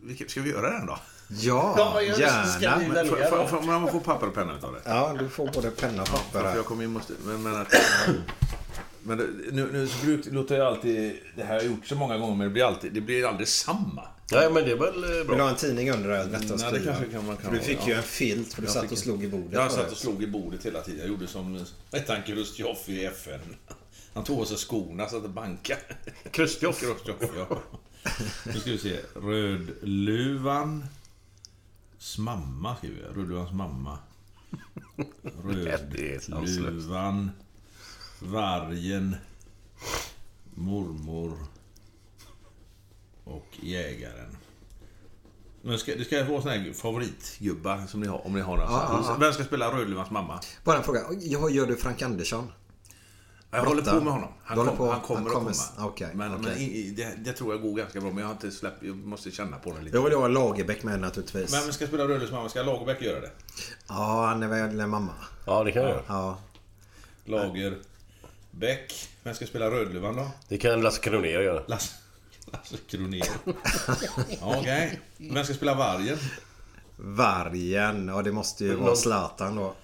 vilka- 0.04 0.28
Ska 0.28 0.42
vi 0.42 0.50
göra 0.50 0.78
den 0.78 0.86
då? 0.86 0.98
Ja, 1.28 2.02
gärna. 2.62 3.06
Får- 3.10 3.18
får- 3.30 3.48
får- 3.48 3.62
Man 3.62 3.92
får 3.92 4.00
papper 4.00 4.28
och 4.28 4.34
penna 4.34 4.58
utav 4.58 4.74
det. 4.74 4.82
Ja, 4.86 5.16
du 5.20 5.30
får 5.30 5.48
både 5.54 5.72
penna 5.72 6.02
och 6.02 6.08
papper 6.10 6.40
här. 6.44 6.56
jag 6.56 6.66
kommer 6.66 6.84
in 6.84 6.90
måste... 6.92 7.14
Men, 7.26 7.44
men, 7.44 7.56
att, 7.62 7.74
men 9.04 9.18
det, 9.18 9.28
nu, 9.52 9.70
nu 9.72 9.88
så 9.88 10.06
bruk, 10.06 10.26
låter 10.32 10.58
jag 10.58 10.68
alltid... 10.68 11.20
Det 11.36 11.44
här 11.44 11.48
har 11.54 11.62
jag 11.62 11.66
gjort 11.66 11.86
så 11.88 11.96
många 11.96 12.18
gånger, 12.18 12.36
men 12.36 12.48
det 12.48 12.54
blir, 12.54 12.64
alltid, 12.64 12.94
det 12.94 13.02
blir 13.02 13.26
aldrig 13.28 13.48
samma. 13.48 14.08
Nej, 14.32 14.52
men 14.52 14.64
det 14.66 14.72
är 14.72 14.76
väl 14.76 15.04
eh, 15.04 15.10
Vill 15.10 15.18
du 15.18 15.24
bra. 15.26 15.42
ha 15.42 15.50
en 15.50 15.56
tidning 15.56 15.92
under 15.92 16.10
att 16.10 16.32
Nej, 16.32 16.42
det 16.42 16.58
skriva. 16.58 16.86
kanske 16.86 17.06
kan 17.12 17.26
man 17.26 17.36
kan 17.38 17.46
För 17.46 17.52
du 17.52 17.58
ha, 17.58 17.66
fick 17.66 17.80
ja. 17.82 17.88
ju 17.88 17.94
en 17.94 18.04
filt 18.04 18.54
för 18.54 18.62
du 18.62 18.68
Jag 18.68 18.74
satt 18.74 18.92
och 18.92 18.98
slog 18.98 19.24
i 19.24 19.28
bordet. 19.28 19.54
Jag 19.54 19.72
satt 19.72 19.92
och 19.92 19.98
slog 19.98 20.24
i 20.24 20.28
bordet 20.28 20.66
hela 20.66 20.82
tiden. 20.82 21.00
Jag 21.00 21.08
gjorde 21.08 21.28
som... 21.28 21.66
Han? 22.08 22.24
Krustjof 22.26 22.90
i 22.90 23.06
FN. 23.06 23.40
Han 24.14 24.24
tog 24.24 24.40
av 24.40 24.46
sig 24.46 24.58
skorna 24.58 25.10
så 25.10 25.18
att 25.18 25.24
det 25.24 25.30
bankade. 25.30 25.82
Krustjof. 26.32 26.80
Krustjof, 26.80 27.18
ja. 27.38 27.62
Nu 28.46 28.60
ska 28.60 28.72
vi 28.72 28.78
se. 28.78 29.00
Rödluvan. 29.16 30.86
Mamma 32.18 32.76
skriver 32.76 33.02
jag. 33.02 33.18
Rödluvans 33.18 33.52
mamma. 33.52 33.98
Rödluvan. 35.44 37.32
Vargen. 38.20 39.16
Mormor. 40.54 41.38
Och 43.24 43.48
jägaren. 43.62 44.38
Men 45.62 45.80
ska, 45.80 45.96
det 45.96 46.06
ska 46.06 46.24
vara 46.24 46.42
såna 46.42 46.54
här 46.54 46.74
favoritgubbar 46.74 47.88
som 47.88 48.00
ni 48.02 48.08
har, 48.08 48.26
om 48.28 48.34
ni 48.34 48.42
har 48.42 48.58
några. 48.58 48.70
Ja, 48.72 49.04
ja. 49.08 49.18
Vem 49.20 49.34
ska 49.34 49.44
spela 49.44 49.72
Rödluvans 49.78 50.10
mamma? 50.12 50.40
Bara 50.64 50.78
en 50.78 50.84
fråga. 50.84 51.02
Ja, 51.22 51.50
Gör 51.50 51.66
du 51.68 51.76
Frank 51.76 52.02
Andersson? 52.02 52.52
Jag 53.52 53.64
håller 53.66 53.82
Brotta. 53.82 53.98
på 54.00 54.04
med 54.04 54.14
honom. 54.14 54.30
Han, 54.44 54.58
håller 54.58 54.70
kom, 54.70 54.78
på- 54.78 54.92
han 54.92 55.02
kommer 55.02 55.20
han 55.20 55.28
att 55.28 55.34
kommer- 55.34 55.52
komma. 55.76 55.88
okej, 55.90 56.10
men 56.14 56.34
okej. 56.34 56.46
men 56.50 56.58
i, 56.58 56.64
i, 56.64 56.92
det, 56.92 57.14
det 57.18 57.34
tror 57.34 57.54
jag 57.54 57.62
går 57.62 57.76
ganska 57.76 58.00
bra. 58.02 58.10
Men 58.10 58.18
jag 58.20 58.26
har 58.26 58.32
inte 58.34 58.52
släppt... 58.52 58.84
Jag 58.84 58.96
måste 58.96 59.32
känna 59.32 59.58
på 59.58 59.74
den 59.74 59.84
lite. 59.86 59.98
Jag 59.98 60.04
vill 60.04 60.14
ha 60.14 60.28
Lagerbäck 60.28 60.84
med 60.84 61.00
naturligtvis. 61.00 61.52
Men 61.52 61.62
vem 61.62 61.74
ska 61.74 61.88
spela 61.88 62.04
Rödluvans 62.04 62.32
mamma? 62.32 62.50
Ska 62.50 62.64
Lagerbäck 62.64 63.02
göra 63.02 63.20
det? 63.20 63.32
Ja, 63.88 64.26
han 64.26 64.44
är 64.44 64.48
väl 64.48 64.88
mamma. 64.88 65.14
Ja, 65.46 65.64
det 65.64 65.72
kan 65.72 65.82
jag 65.82 65.92
göra. 65.92 66.02
Ja. 66.08 66.38
Lager... 67.26 67.78
Bäck. 68.52 69.10
Vem 69.24 69.36
ska 69.36 69.46
spela 69.46 69.72
Rödluvan 69.72 70.16
då? 70.16 70.32
Det 70.48 70.58
kan 70.58 70.82
Lasse 70.82 71.02
Kronér 71.02 71.42
göra. 71.42 71.64
Lasse, 71.68 71.94
Lasse 72.52 72.78
Kronér. 72.88 73.28
Okej. 74.42 75.00
Vem 75.18 75.44
ska 75.46 75.54
spela 75.54 75.76
Vargen? 75.76 76.18
Vargen. 76.98 78.08
Ja, 78.08 78.22
det 78.22 78.32
måste 78.32 78.64
ju 78.64 78.76
vara 78.76 78.86
Någon- 78.88 78.98
Zlatan 78.98 79.56
då. 79.56 79.76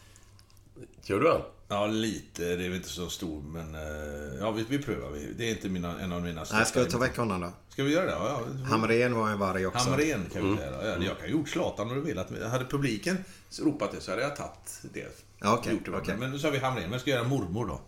Gör 1.04 1.20
du 1.20 1.32
han? 1.32 1.42
Ja, 1.68 1.88
lite. 1.88 2.44
Det 2.44 2.52
är 2.66 2.70
väl 2.70 2.76
inte 2.76 2.90
så 2.90 3.10
stor, 3.10 3.42
men... 3.42 3.76
eh, 3.76 4.40
Ja, 4.40 4.52
vi, 4.52 4.66
vi 4.70 4.80
prövar. 4.80 5.10
Vi- 5.10 5.34
Det 5.38 5.46
är 5.46 5.50
inte 5.52 5.70
mina, 5.70 6.00
en 6.02 6.12
av 6.12 6.22
mina 6.22 6.46
Nej, 6.52 6.66
ska 6.66 6.84
vi 6.84 6.90
ta 6.92 6.98
väck 6.98 7.18
honom 7.18 7.42
då? 7.42 7.52
Ska 7.70 7.84
vi 7.84 7.92
göra 7.94 8.06
det? 8.06 8.12
Ja, 8.12 8.42
ja. 8.60 8.66
Hamrén 8.66 9.16
var 9.16 9.30
en 9.30 9.40
varg 9.40 9.68
också. 9.68 9.90
Hamrén 9.90 10.26
kan 10.34 10.52
vi 10.52 10.58
säga. 10.58 10.72
Ja, 10.72 11.04
jag 11.06 11.18
kan 11.20 11.28
ju 11.28 11.32
gjort 11.32 11.50
Zlatan 11.50 11.90
om 11.90 11.96
du 11.96 12.02
vill. 12.02 12.20
Att, 12.20 12.44
hade 12.52 12.66
publiken 12.66 13.18
ropat 13.62 13.92
det 13.92 14.02
så 14.02 14.12
hade 14.12 14.24
jag 14.24 14.36
tagit 14.36 14.82
det. 14.94 15.08
Ja, 15.40 15.54
okej, 15.58 15.74
Gjort 15.74 15.86
det. 15.86 15.92
okej. 15.92 16.16
Men 16.20 16.32
nu 16.32 16.40
sa 16.40 16.50
vi 16.50 16.58
Hamrén. 16.58 16.92
Vem 16.92 17.00
ska 17.00 17.10
göra 17.10 17.24
mormor 17.24 17.66
då? 17.68 17.82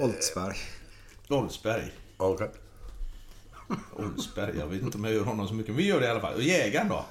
Oldsberg. 0.00 0.56
Oldsberg. 1.28 1.92
Okej. 2.16 2.50
Oldsberg. 3.92 4.58
Jag 4.58 4.66
vet 4.66 4.82
inte 4.82 4.98
om 4.98 5.04
jag 5.04 5.12
gör 5.14 5.24
honom 5.24 5.48
så 5.48 5.54
mycket. 5.54 5.68
Men 5.74 5.76
vi 5.76 5.86
gör 5.86 6.00
det 6.00 6.06
i 6.06 6.10
alla 6.10 6.20
fall. 6.20 6.34
Och 6.34 6.42
jägaren 6.42 6.88
då? 6.88 7.04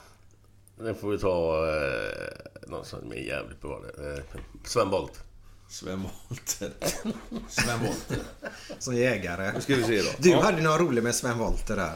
Det 0.77 0.95
får 0.95 1.09
vi 1.09 1.17
ta 1.17 1.65
eh, 1.67 2.69
någon 2.69 2.85
som 2.85 3.11
är 3.11 3.15
jävligt 3.15 3.61
bra. 3.61 3.81
Eh, 3.97 4.23
Sven 4.63 4.89
Bolt. 4.89 5.23
Sven 5.69 6.01
Wollter. 6.29 6.71
Sven 7.49 7.79
Wollter. 7.79 8.17
Som 8.79 8.95
jägare. 8.95 9.51
Nu 9.55 9.61
ska 9.61 9.75
vi 9.75 9.83
se 9.83 10.01
då. 10.01 10.09
Du 10.19 10.29
Ja. 10.29 10.41
hade 10.41 10.61
några 10.61 10.77
roligt 10.77 11.03
med 11.03 11.15
Sven 11.15 11.37
Wollter 11.37 11.75
där. 11.75 11.93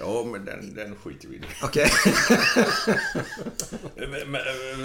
Ja, 0.00 0.24
men 0.32 0.44
den, 0.44 0.74
den 0.74 0.96
skiter 0.96 1.28
vi 1.28 1.36
i. 1.36 1.40
Okej. 1.62 1.90
Men, 3.96 4.30
men, 4.30 4.40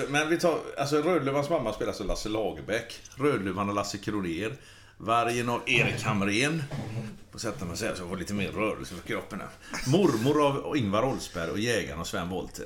men 0.09 0.29
vi 0.29 0.37
tar... 0.39 0.59
Alltså 0.77 1.01
Rödluvans 1.01 1.49
mamma 1.49 1.73
spelas 1.73 2.01
av 2.01 2.07
Lasse 2.07 2.29
Lagerbäck. 2.29 3.01
Rödluvan 3.15 3.69
och 3.69 3.75
Lasse 3.75 3.97
Kronér. 3.97 4.53
Vargen 5.01 5.49
av 5.49 5.61
Erik 5.65 6.03
Hamrén. 6.03 6.63
På 7.31 7.39
sätt 7.39 7.55
man 7.67 7.77
säger 7.77 7.95
så 7.95 8.07
får 8.07 8.17
lite 8.17 8.33
mer 8.33 8.51
rörelse 8.51 8.95
för 8.95 9.07
kroppen 9.07 9.39
här. 9.39 9.49
Mormor 9.91 10.45
av 10.45 10.77
Ingvar 10.77 11.03
Oldsberg 11.03 11.51
och 11.51 11.59
jägaren 11.59 11.99
av 11.99 12.03
Sven 12.03 12.29
Wollter. 12.29 12.65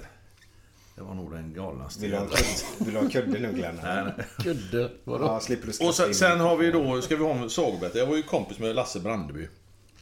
Det 0.95 1.01
var 1.01 1.13
nog 1.13 1.31
den 1.31 1.53
galnaste. 1.53 2.01
Vill 2.01 2.11
du 2.11 2.17
ha 2.17 2.23
en 2.23 2.29
kudde, 2.29 2.45
vill 2.77 2.93
du 2.93 2.99
ha 2.99 3.05
en 3.05 3.11
kudde 3.11 3.39
nu 3.39 3.53
Glenn? 3.53 3.79
Nej, 3.83 4.03
nej. 4.03 4.25
Kudde? 4.37 4.91
Ja, 5.05 5.39
slipper 5.39 5.67
du 5.67 5.87
Och 5.87 5.95
sen, 5.95 6.13
sen 6.13 6.39
har 6.39 6.57
vi 6.57 6.71
då, 6.71 7.01
ska 7.01 7.15
vi 7.15 7.23
ha 7.23 7.31
en 7.31 7.49
sagobete. 7.49 7.97
Jag 7.97 8.05
var 8.05 8.15
ju 8.15 8.23
kompis 8.23 8.59
med 8.59 8.75
Lasse 8.75 8.99
Brandeby. 8.99 9.47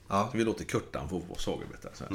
Ja. 0.07 0.29
Så 0.31 0.37
vi 0.37 0.43
låter 0.43 0.63
Kurtan 0.63 1.09
få 1.09 1.19
vara 1.19 1.39
sagobete. 1.39 1.89
Här. 1.99 2.09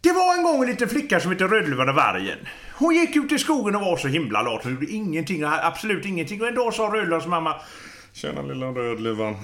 Det 0.00 0.12
var 0.12 0.34
en 0.36 0.42
gång 0.42 0.62
en 0.62 0.70
liten 0.70 0.88
flicka 0.88 1.20
som 1.20 1.30
hette 1.30 1.44
Rödluvan 1.44 1.88
och 1.88 1.94
vargen. 1.94 2.38
Hon 2.74 2.94
gick 2.94 3.16
ut 3.16 3.32
i 3.32 3.38
skogen 3.38 3.76
och 3.76 3.82
var 3.82 3.96
så 3.96 4.08
himla 4.08 4.42
lat. 4.42 4.62
Hon 4.62 4.72
gjorde 4.72 4.86
ingenting, 4.86 5.42
absolut 5.44 6.06
ingenting. 6.06 6.40
Och 6.40 6.48
en 6.48 6.54
dag 6.54 6.74
sa 6.74 6.82
Rödluvans 6.82 7.26
mamma 7.26 7.60
Tjena 8.16 8.42
lilla 8.42 8.66
Rödluvan. 8.66 9.36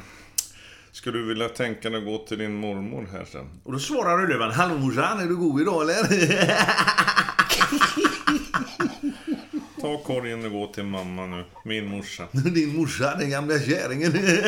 Skulle 0.92 1.18
du 1.18 1.24
vilja 1.24 1.48
tänka 1.48 1.90
dig 1.90 1.98
att 1.98 2.04
gå 2.04 2.18
till 2.18 2.38
din 2.38 2.54
mormor 2.54 3.08
här 3.12 3.24
sen? 3.32 3.48
Och 3.64 3.72
då 3.72 3.78
svarar 3.78 4.18
Rödluvan, 4.18 4.52
Hallå 4.52 4.78
morsan, 4.78 5.20
är 5.20 5.26
du 5.26 5.36
god 5.36 5.60
idag 5.60 5.82
eller? 5.82 5.94
Ta 9.80 9.98
korgen 9.98 10.44
och 10.44 10.52
gå 10.52 10.66
till 10.66 10.84
mamma 10.84 11.26
nu. 11.26 11.44
Min 11.64 11.86
morsa. 11.86 12.26
Din 12.32 12.76
morsa, 12.76 13.14
den 13.18 13.30
gamla 13.30 13.58
kärringen. 13.58 14.12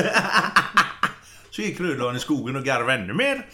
Så 1.50 1.62
gick 1.62 1.80
Rödluvan 1.80 2.16
i 2.16 2.20
skogen 2.20 2.56
och 2.56 2.64
garvade 2.64 2.92
ännu 2.92 3.14
mer. 3.14 3.46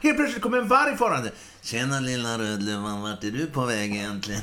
Helt 0.00 0.16
plötsligt 0.16 0.42
kom 0.42 0.54
en 0.54 0.68
varg 0.68 0.96
farande. 0.96 1.32
Tjena 1.62 2.00
lilla 2.00 2.38
Rödluvan, 2.38 3.02
vart 3.02 3.24
är 3.24 3.30
du 3.30 3.46
på 3.46 3.64
väg 3.64 3.96
egentligen? 3.96 4.42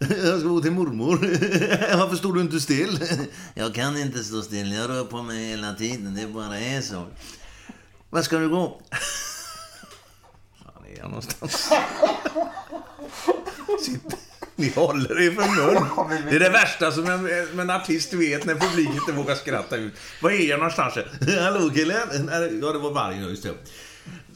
Jag 0.24 0.40
ska 0.40 0.48
gå 0.48 0.60
till 0.60 0.72
mormor. 0.72 1.16
Varför 1.98 2.16
står 2.16 2.32
du 2.32 2.40
inte 2.40 2.60
still? 2.60 2.98
Jag 3.54 3.74
kan 3.74 3.96
inte 3.96 4.24
stå 4.24 4.42
still, 4.42 4.72
jag 4.72 4.90
rör 4.90 5.04
på 5.04 5.22
mig 5.22 5.44
hela 5.46 5.74
tiden, 5.74 6.14
det 6.14 6.26
bara 6.26 6.58
är 6.58 6.80
så. 6.80 7.06
Var 8.10 8.22
ska 8.22 8.38
du 8.38 8.48
gå? 8.48 8.80
Fan 10.64 10.84
är 10.94 10.98
jag 10.98 11.08
någonstans? 11.08 11.70
Sitt- 13.84 14.16
Ni 14.56 14.72
håller 14.74 15.20
er 15.20 15.30
för 15.30 15.42
mun. 15.48 16.22
Det 16.30 16.36
är 16.36 16.40
det 16.40 16.48
värsta 16.50 16.92
som 16.92 17.06
en, 17.10 17.60
en 17.60 17.70
artist 17.70 18.12
vet 18.12 18.44
när 18.44 18.54
publiken 18.54 18.94
inte 18.94 19.12
vågar 19.12 19.34
skratta 19.34 19.76
ut. 19.76 19.92
Var 20.22 20.30
är 20.30 20.48
jag 20.48 20.58
någonstans? 20.58 20.94
Hallå 21.40 21.70
killen? 21.74 22.30
Ja, 22.62 22.72
det 22.72 22.78
var 22.78 22.90
vargen, 22.90 23.28
just 23.28 23.42
det. 23.42 23.54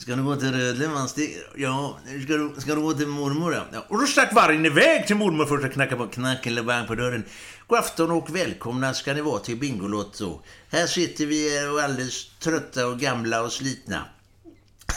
Ska 0.02 0.16
du 0.16 0.22
gå 0.22 0.36
till 0.36 0.52
Rödluvan? 0.52 1.08
Ja, 1.56 1.98
ska 2.24 2.32
du, 2.36 2.54
ska 2.58 2.74
du 2.74 2.80
gå 2.80 2.92
till 2.92 3.06
mormor? 3.06 3.54
Ja. 3.72 3.84
Och 3.88 4.00
då 4.00 4.06
stack 4.06 4.32
vargen 4.32 4.66
iväg 4.66 5.06
till 5.06 5.16
mormor 5.16 5.46
först 5.46 5.64
och 5.64 5.72
knackade 5.72 5.96
på. 5.96 6.08
Knack 6.08 6.46
eller 6.46 6.62
bang 6.62 6.86
på 6.86 6.94
dörren. 6.94 7.24
God 7.66 7.78
afton 7.78 8.10
och 8.10 8.36
välkomna 8.36 8.94
ska 8.94 9.14
ni 9.14 9.20
vara 9.20 9.38
till 9.38 9.56
Bingolotto. 9.56 10.40
Här 10.70 10.86
sitter 10.86 11.26
vi 11.26 11.68
och 11.68 11.80
är 11.80 11.84
alldeles 11.84 12.38
trötta 12.38 12.86
och 12.86 12.98
gamla 12.98 13.42
och 13.42 13.52
slitna. 13.52 14.04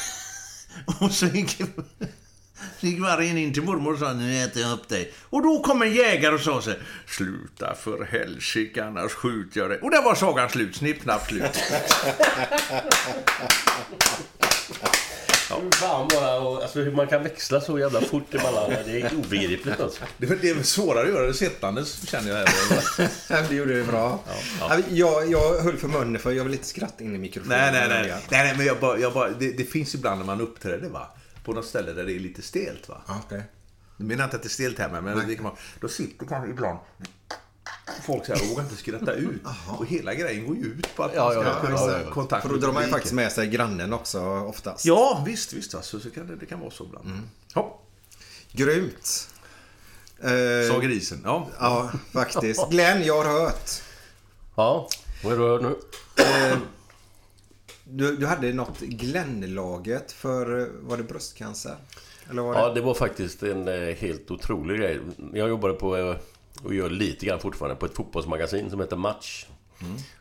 Och 1.01 1.11
så 1.11 1.25
gick, 1.25 1.61
gick 2.79 2.99
vargen 2.99 3.37
in 3.37 3.53
till 3.53 3.63
mormor 3.63 3.93
och 3.93 3.99
sa 3.99 4.13
Nu 4.13 4.43
äter 4.43 4.61
jag 4.61 4.71
upp 4.71 4.89
dig. 4.89 5.13
Och 5.29 5.43
då 5.43 5.63
kom 5.63 5.81
en 5.81 5.93
jägare 5.93 6.33
och 6.33 6.41
sa 6.41 6.61
så 6.61 6.69
här, 6.69 6.79
Sluta 7.07 7.75
för 7.75 8.05
helsike 8.05 8.85
annars 8.85 9.11
skjuter 9.11 9.59
jag 9.59 9.69
dig. 9.69 9.79
Och 9.81 9.91
där 9.91 10.01
var 10.01 10.15
sagan 10.15 10.49
slut. 10.49 10.75
Snipp, 10.75 11.01
knapp, 11.01 11.27
slut. 11.27 11.59
Ja. 15.49 15.59
Hur 15.61 15.71
fan 15.71 16.07
bara, 16.07 16.39
och, 16.39 16.61
alltså 16.63 16.79
hur 16.79 16.91
man 16.91 17.07
kan 17.07 17.23
växla 17.23 17.61
så 17.61 17.79
jävla 17.79 18.01
fort 18.01 18.33
emellan. 18.33 18.69
Det 18.85 19.01
är 19.01 19.15
obegripligt 19.15 19.79
alltså. 19.79 20.03
Det, 20.17 20.41
det 20.41 20.49
är 20.49 20.63
svårare 20.63 21.03
att 21.03 21.09
göra 21.09 21.27
det 21.27 21.33
sittandes, 21.33 22.09
känner 22.09 22.29
jag. 22.29 22.37
Här. 22.37 23.45
det 23.49 23.55
gjorde 23.55 23.73
du 23.73 23.83
bra. 23.83 24.19
Ja, 24.59 24.79
Jag, 24.89 25.31
jag 25.31 25.59
höll 25.59 25.77
för 25.77 25.87
munnen 25.87 26.21
för 26.21 26.31
jag 26.31 26.43
vill 26.43 26.53
inte 26.53 26.67
skratta 26.67 27.03
in 27.03 27.15
i 27.15 27.17
mikrofonen. 27.17 27.57
Nej, 27.57 27.71
nej, 27.71 27.89
nej. 27.89 28.09
nej, 28.09 28.43
nej 28.43 28.57
men 28.57 28.65
jag 28.65 28.79
bara, 28.79 28.99
jag 28.99 29.13
bara, 29.13 29.29
det, 29.29 29.51
det 29.51 29.63
finns 29.63 29.95
ibland 29.95 30.19
när 30.19 30.25
man 30.25 30.41
uppträder, 30.41 30.89
va? 30.89 31.07
På 31.43 31.53
något 31.53 31.65
ställe 31.65 31.93
där 31.93 32.03
det 32.03 32.13
är 32.13 32.19
lite 32.19 32.41
stelt, 32.41 32.89
va? 32.89 33.01
Okay. 33.25 33.41
Jag 33.97 34.07
menar 34.07 34.23
inte 34.23 34.35
att 34.35 34.43
det 34.43 34.47
är 34.47 34.49
stelt 34.49 34.79
hemma, 34.79 35.01
men 35.01 35.27
det 35.27 35.35
kan 35.35 35.43
man, 35.43 35.55
då 35.79 35.87
sitter 35.87 36.25
kanske 36.25 36.49
ibland 36.49 36.79
folk 38.05 38.25
så 38.25 38.33
här 38.33 38.49
vågar 38.49 38.63
inte 38.63 38.75
skratta 38.75 39.13
ut. 39.13 39.41
Och 39.77 39.85
hela 39.85 40.13
grejen 40.13 40.47
går 40.47 40.55
ju 40.55 40.63
ut 40.63 40.95
på 40.95 41.03
att 41.03 41.11
Ja, 41.15 41.23
man 41.23 41.33
ska 41.33 41.43
ja, 41.43 41.61
kunna 41.61 41.77
ha 41.77 42.11
kontakt 42.11 42.47
För 42.47 42.53
då 42.53 42.59
drar 42.59 42.73
man 42.73 42.83
ju 42.83 42.89
faktiskt 42.89 43.13
med 43.13 43.31
sig 43.31 43.47
grannen 43.47 43.93
också 43.93 44.21
oftast. 44.21 44.85
Ja, 44.85 45.23
visst, 45.25 45.53
visst. 45.53 45.75
Alltså, 45.75 45.99
så 45.99 46.09
kan 46.11 46.27
det, 46.27 46.35
det 46.35 46.45
kan 46.45 46.59
vara 46.59 46.71
så 46.71 46.85
ibland. 46.85 47.05
Mm. 47.05 47.21
Ja. 47.53 47.79
Grymt. 48.51 49.29
Eh, 50.19 50.73
Sa 50.73 50.79
grisen, 50.79 51.21
ja. 51.23 51.47
Ja, 51.59 51.91
faktiskt. 52.13 52.69
Glenn, 52.69 53.03
jag 53.03 53.23
har 53.23 53.39
hört. 53.41 53.69
Ja, 54.55 54.89
vad 55.23 55.33
är 55.33 55.37
det 55.37 55.43
du 55.43 55.49
hör 55.49 55.61
nu? 55.61 55.75
Eh, 56.23 56.57
du, 57.83 58.15
du 58.15 58.25
hade 58.25 58.53
något 58.53 58.79
Glenn-laget 58.79 60.11
för, 60.11 60.61
eh, 60.61 60.67
var 60.81 60.97
det 60.97 61.03
bröstcancer? 61.03 61.75
Eller 62.29 62.41
var 62.41 62.53
det? 62.53 62.59
Ja, 62.59 62.73
det 62.73 62.81
var 62.81 62.93
faktiskt 62.93 63.43
en 63.43 63.67
eh, 63.67 63.95
helt 63.95 64.31
otrolig 64.31 64.79
grej. 64.79 64.99
Jag 65.33 65.49
jobbade 65.49 65.73
på, 65.73 66.15
och 66.63 66.73
gör 66.73 66.89
lite 66.89 67.25
grann 67.25 67.39
fortfarande, 67.39 67.75
på 67.75 67.85
ett 67.85 67.95
fotbollsmagasin 67.95 68.69
som 68.69 68.79
heter 68.79 68.95
Match. 68.95 69.45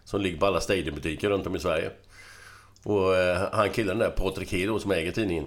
Som 0.04 0.20
ligger 0.20 0.38
på 0.38 0.46
alla 0.46 0.60
Stadiumbutiker 0.60 1.30
runt 1.30 1.46
om 1.46 1.56
i 1.56 1.60
Sverige. 1.60 1.90
Och 2.82 3.16
eh, 3.16 3.48
han 3.52 3.70
killen 3.70 3.98
där, 3.98 4.10
Patrik 4.10 4.52
Hido, 4.52 4.78
som 4.78 4.90
äger 4.90 5.12
tidningen. 5.12 5.44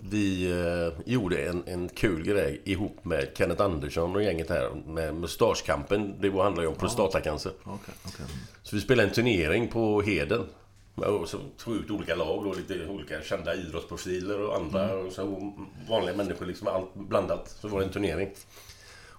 vi 0.00 0.50
eh, 0.50 1.12
gjorde 1.12 1.46
en, 1.48 1.62
en 1.66 1.88
kul 1.88 2.22
grej 2.24 2.62
ihop 2.64 3.04
med 3.04 3.28
Kenneth 3.38 3.62
Andersson 3.62 4.16
och 4.16 4.22
gänget 4.22 4.50
här 4.50 4.70
med 4.86 5.14
Mustaschkampen. 5.14 6.14
Det 6.20 6.30
handlar 6.42 6.62
ju 6.62 6.68
om 6.68 6.74
prostatacancer. 6.74 7.52
Okej, 7.64 7.94
okej. 8.06 8.26
Så 8.62 8.76
vi 8.76 8.82
spelade 8.82 9.08
en 9.08 9.14
turnering 9.14 9.68
på 9.68 10.02
Heden. 10.02 10.46
Och 10.94 11.28
så 11.28 11.38
tog 11.58 11.76
ut 11.76 11.90
olika 11.90 12.14
lag 12.14 12.46
och 12.46 12.56
lite 12.56 12.86
olika 12.86 13.22
kända 13.22 13.54
idrottsprofiler 13.54 14.40
och 14.40 14.56
andra 14.56 14.90
Mm. 14.90 15.06
och 15.06 15.12
så 15.12 15.52
vanliga 15.88 16.16
människor, 16.16 16.46
liksom 16.46 16.68
allt 16.68 16.94
blandat. 16.94 17.48
Så 17.60 17.68
var 17.68 17.78
det 17.80 17.86
en 17.86 17.92
turnering. 17.92 18.28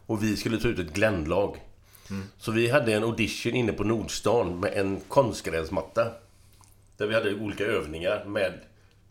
Och 0.07 0.23
vi 0.23 0.37
skulle 0.37 0.57
ta 0.57 0.67
ut 0.67 0.79
ett 0.79 0.93
Glenn-lag. 0.93 1.57
Mm. 2.09 2.23
Så 2.37 2.51
vi 2.51 2.69
hade 2.69 2.93
en 2.93 3.03
audition 3.03 3.55
inne 3.55 3.73
på 3.73 3.83
Nordstan 3.83 4.59
med 4.59 4.73
en 4.73 4.99
konstgräsmatta. 5.07 6.11
Där 6.97 7.07
vi 7.07 7.13
hade 7.13 7.35
olika 7.35 7.65
övningar 7.65 8.25
med 8.25 8.53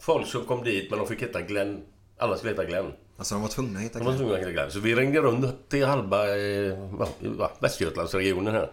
folk 0.00 0.26
som 0.26 0.44
kom 0.44 0.64
dit 0.64 0.90
men 0.90 0.98
de 0.98 1.08
fick 1.08 1.22
heta 1.22 1.40
Glenn. 1.40 1.82
Alla 2.18 2.36
skulle 2.36 2.52
heta 2.52 2.64
Glenn. 2.64 2.92
Alltså 3.18 3.34
de 3.34 3.42
var 3.42 3.48
tvungna 3.48 3.78
att 3.78 3.84
hitta 3.84 3.98
De 3.98 4.04
var 4.04 4.16
tvungna 4.16 4.34
att 4.34 4.40
heta 4.40 4.52
Glenn. 4.52 4.70
Så 4.70 4.80
vi 4.80 4.94
ringde 4.94 5.20
runt 5.20 5.68
till 5.68 5.86
halva 5.86 6.36
eh, 6.36 6.78
ja, 6.98 7.08
ja, 7.38 7.52
Västergötlandsregionen 7.60 8.54
här. 8.54 8.70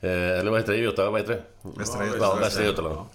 Eh, 0.00 0.38
eller 0.38 0.50
vad 0.50 0.60
heter 0.60 0.72
det? 0.72 0.78
Göta, 0.78 1.10
vad 1.10 1.20
heter 1.20 1.32
det? 1.32 1.70
Västra 1.78 2.06
Ja, 2.06 2.12
Götaland. 2.12 2.40
Västra 2.40 2.64
Götaland. 2.64 3.08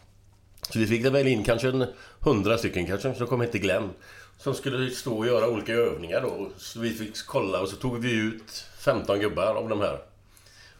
Så 0.69 0.79
vi 0.79 0.87
fick 0.87 1.05
väl 1.05 1.27
in 1.27 1.43
kanske 1.43 1.69
en 1.69 1.85
hundra 2.19 2.57
stycken 2.57 2.85
kanske 2.85 3.15
som 3.15 3.27
kom 3.27 3.41
hit 3.41 3.51
till 3.51 3.61
Glenn. 3.61 3.89
Som 4.39 4.53
skulle 4.55 4.89
stå 4.89 5.17
och 5.17 5.27
göra 5.27 5.49
olika 5.49 5.73
övningar 5.73 6.21
då. 6.21 6.49
Så 6.57 6.79
vi 6.79 6.89
fick 6.89 7.25
kolla 7.25 7.61
och 7.61 7.69
så 7.69 7.75
tog 7.75 7.99
vi 7.99 8.11
ut 8.11 8.65
15 8.79 9.19
gubbar 9.19 9.55
av 9.55 9.69
de 9.69 9.81
här. 9.81 9.99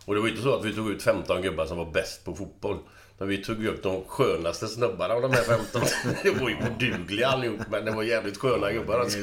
Och 0.05 0.15
det 0.15 0.21
var 0.21 0.27
inte 0.27 0.41
så 0.41 0.55
att 0.55 0.65
vi 0.65 0.75
tog 0.75 0.89
ut 0.89 1.03
15 1.03 1.41
gubbar 1.41 1.65
som 1.65 1.77
var 1.77 1.91
bäst 1.91 2.25
på 2.25 2.35
fotboll. 2.35 2.77
Men 3.17 3.27
vi 3.27 3.43
tog 3.43 3.65
upp 3.65 3.83
de 3.83 4.03
skönaste 4.07 4.67
snubbarna 4.67 5.13
av 5.13 5.21
de 5.21 5.31
här 5.33 5.43
15. 5.43 5.81
Det 6.23 6.31
var 6.31 6.49
ju 6.49 6.55
odugliga 6.55 7.27
allihop 7.27 7.59
men 7.71 7.85
det 7.85 7.91
var 7.91 8.03
jävligt 8.03 8.37
sköna 8.37 8.71
gubbar 8.71 8.99
alltså. 8.99 9.19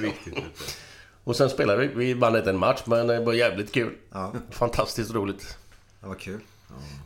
Och 1.24 1.36
sen 1.36 1.50
spelade 1.50 1.86
vi. 1.86 1.94
Vi 1.94 2.14
vann 2.14 2.36
inte 2.36 2.50
en 2.50 2.58
match 2.58 2.82
men 2.84 3.06
det 3.06 3.20
var 3.20 3.32
jävligt 3.32 3.72
kul. 3.72 3.94
Fantastiskt 4.50 5.14
roligt. 5.14 5.58
Det 6.00 6.06
var 6.06 6.14
kul. 6.14 6.40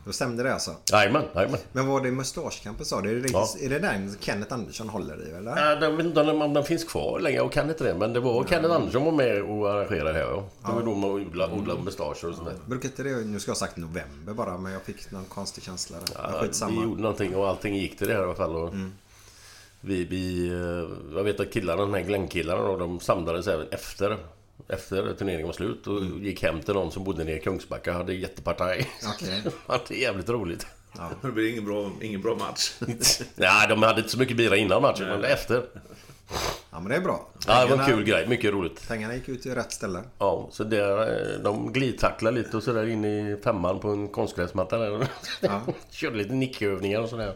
Då 0.05 0.13
stämde 0.13 0.43
det 0.43 0.53
alltså? 0.55 0.75
Jajamän, 0.93 1.25
jajamän. 1.35 1.59
Men 1.73 1.87
var 1.87 2.01
det 2.01 2.11
Mustaschkampen 2.11 2.85
sa 2.87 3.01
du? 3.01 3.11
Är 3.19 3.23
det, 3.23 3.29
Ja. 3.33 3.49
är 3.61 3.69
det 3.69 3.79
där 3.79 4.09
Kenneth 4.21 4.55
Andersson 4.55 4.89
håller 4.89 5.29
i 5.29 5.31
eller? 5.31 5.73
Äh, 5.77 5.83
Jag 5.83 5.91
vet 5.97 6.07
inte 6.07 6.21
om 6.21 6.55
den 6.55 6.65
finns 6.65 6.85
kvar 6.85 7.21
längre 7.21 7.41
och 7.41 7.53
kan 7.53 7.69
inte 7.71 7.85
det. 7.85 7.95
Men 7.95 8.13
det 8.13 8.21
var 8.21 8.45
Kenneth 8.45 8.75
Andersson 8.75 9.05
var 9.05 9.13
med 9.13 9.43
och 9.43 9.71
arrangerade 9.71 10.13
det 10.13 10.19
här. 10.19 10.25
Ja. 10.31 10.45
Det 10.67 10.73
var 10.73 10.83
då 10.83 10.95
man 10.95 11.11
odlade, 11.11 11.53
odlade 11.55 11.83
mustascher 11.83 12.29
och 12.29 12.35
sånt 12.35 12.45
där. 12.45 12.55
Brukar 12.67 12.89
inte 12.89 13.03
det, 13.03 13.11
nu 13.11 13.41
ska 13.41 13.49
jag 13.51 13.55
ha 13.55 13.59
sagt 13.61 13.77
november 13.77 14.33
bara, 14.33 14.59
men 14.59 14.73
jag 14.73 14.83
fick 14.83 15.11
någon 15.11 15.25
konstig 15.25 15.65
känsla 15.65 15.97
där. 16.15 16.49
Ja, 16.61 16.67
vi 16.69 16.75
gjorde 16.83 17.03
någonting 17.03 17.35
och 17.37 17.49
allting 17.49 17.75
gick 17.77 17.99
till 17.99 18.09
det 18.09 18.15
här 18.15 18.21
i 18.21 18.25
alla 18.25 18.35
fall. 18.35 18.57
Och 18.57 18.75
vi, 19.81 20.05
vi, 20.05 20.49
eh, 20.49 21.17
jag 21.17 21.25
vet 21.25 21.41
att 21.41 21.53
killarna, 21.53 21.81
de 21.83 21.95
här 21.95 22.01
Glenn-killarna, 22.01 22.77
de 22.77 23.01
samlades 23.01 23.47
även 23.47 23.67
efter, 23.71 24.17
efter 24.69 25.15
turneringen 25.15 25.47
var 25.47 25.53
slut 25.53 25.87
och 25.87 26.05
gick 26.05 26.43
hem 26.43 26.61
till 26.61 26.75
någon 26.75 26.91
som 26.93 27.05
bodde 27.05 27.25
nere 27.25 27.37
i 27.37 27.41
Kungsbacka 27.41 27.93
hade 27.93 28.15
jättepartaj. 28.15 28.91
Okej. 29.15 29.43
det 29.89 29.95
är 29.95 29.99
jävligt 30.01 30.29
roligt. 30.29 30.67
Det 31.23 31.33
blir 31.33 31.51
ingen 31.51 31.65
bra, 31.65 31.91
ingen 32.01 32.21
bra 32.23 32.35
match. 32.37 32.73
Nej, 33.35 33.69
de 33.69 33.83
hade 33.83 33.99
inte 33.99 34.11
så 34.11 34.19
mycket 34.19 34.37
bira 34.37 34.57
innan 34.57 34.83
matchen, 34.83 35.09
men 35.09 35.25
efter. 35.25 35.67
Ja 36.71 36.81
men 36.81 36.89
det 36.89 36.97
är 36.97 37.01
bra. 37.01 37.29
Ja, 37.47 37.65
det 37.67 37.77
var 37.77 37.83
en 37.85 37.91
kul 37.91 38.05
grej. 38.05 38.27
Mycket 38.29 38.53
roligt. 38.53 38.89
Pengarna 38.89 39.15
gick 39.15 39.29
ut 39.29 39.43
till 39.43 39.55
rätt 39.55 39.73
ställe. 39.73 40.03
Ja, 40.19 40.49
så 40.53 40.65
där, 40.65 41.01
eh, 41.01 41.43
de 41.43 41.73
glidtacklade 41.73 42.37
lite 42.43 42.57
och 42.57 42.63
sådär 42.63 42.87
in 42.87 43.05
i 43.05 43.37
femman 43.45 43.81
på 43.81 43.89
en 43.89 44.09
konstgräsmatta 44.09 44.79
där. 44.79 45.09
Körde 45.91 46.17
lite 46.17 46.33
nickövningar 46.33 47.01
och 47.01 47.09
sådär. 47.09 47.35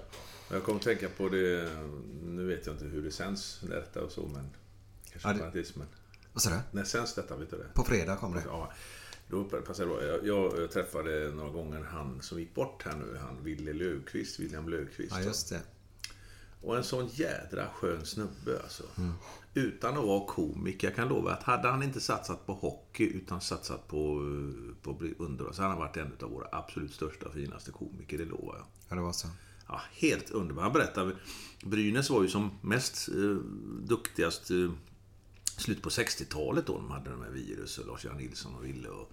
Jag 0.52 0.62
kom 0.64 0.76
att 0.76 0.82
tänka 0.82 1.08
på 1.16 1.28
det, 1.28 1.68
nu 2.24 2.46
vet 2.46 2.66
jag 2.66 2.74
inte 2.74 2.84
hur 2.84 3.02
det 3.02 3.10
sänds, 3.10 3.60
detta 3.60 4.00
och 4.00 4.10
så, 4.12 4.20
men... 4.20 4.50
Kanske 5.12 5.44
Ja, 5.44 5.50
det- 5.52 5.76
men... 5.76 5.86
Vad 6.34 6.42
sa 6.42 6.50
du? 6.50 6.56
När 6.70 6.84
sänds 6.84 7.14
detta, 7.14 7.36
vet 7.36 7.50
du 7.50 7.56
det? 7.56 7.68
På 7.74 7.84
fredag 7.84 8.16
kommer 8.16 8.36
det. 8.36 8.42
Ja, 8.46 8.72
då 9.28 9.44
passade. 9.44 10.06
Jag, 10.06 10.26
jag, 10.26 10.60
jag 10.60 10.70
träffade 10.70 11.32
några 11.34 11.50
gånger 11.50 11.82
han 11.82 12.22
som 12.22 12.40
gick 12.40 12.54
bort 12.54 12.82
här 12.84 12.96
nu, 12.96 13.18
han 13.20 13.44
Ville 13.44 13.72
Löfqvist, 13.72 14.40
William 14.40 14.68
Löfqvist. 14.68 15.12
Ja 15.12 15.20
just 15.20 15.50
det. 15.50 15.60
Och 16.60 16.76
en 16.76 16.84
sån 16.84 17.06
jädra 17.06 17.68
skön 17.74 18.06
snubbe 18.06 18.60
alltså. 18.62 18.82
Mm. 18.98 19.12
Utan 19.54 19.98
att 19.98 20.04
vara 20.04 20.26
komiker. 20.26 20.88
Jag 20.88 20.96
kan 20.96 21.08
lova 21.08 21.32
att 21.32 21.42
hade 21.42 21.68
han 21.68 21.82
inte 21.82 22.00
satsat 22.00 22.46
på 22.46 22.52
hockey 22.52 23.04
utan 23.04 23.40
satsat 23.40 23.88
på, 23.88 24.20
på 24.82 24.90
att 24.90 24.98
bli 24.98 25.14
underbar 25.18 25.52
så 25.52 25.62
hade 25.62 25.74
han 25.74 25.80
varit 25.80 25.96
en 25.96 26.12
av 26.22 26.30
våra 26.30 26.48
absolut 26.52 26.94
största 26.94 27.26
och 27.26 27.34
finaste 27.34 27.70
komiker, 27.70 28.18
det 28.18 28.24
lovar 28.24 28.54
jag. 28.56 28.66
Ja 28.88 28.96
det 28.96 29.02
var 29.02 29.12
så. 29.12 29.28
Ja, 29.68 29.80
helt 29.92 30.30
underbar. 30.30 30.62
Han 30.62 30.72
berättade, 30.72 31.16
Brynäs 31.64 32.10
var 32.10 32.22
ju 32.22 32.28
som 32.28 32.50
mest 32.62 33.08
eh, 33.08 33.36
duktigast 33.88 34.50
eh, 34.50 34.70
slut 35.60 35.82
på 35.82 35.88
60-talet 35.88 36.66
då. 36.66 36.72
De 36.72 36.90
hade 36.90 37.10
de 37.10 37.22
här 37.22 37.30
Virus 37.30 37.78
och 37.78 37.86
Lars-Göran 37.86 38.18
Nilsson 38.18 38.54
och 38.54 38.64
Ville 38.64 38.88
och 38.88 39.12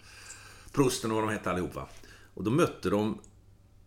Prosten 0.72 1.12
och 1.12 1.18
vad 1.18 1.28
de 1.28 1.34
hette 1.34 1.52
allihopa. 1.52 1.88
Och 2.34 2.44
då 2.44 2.52
mötte 2.52 2.90
de 2.90 3.20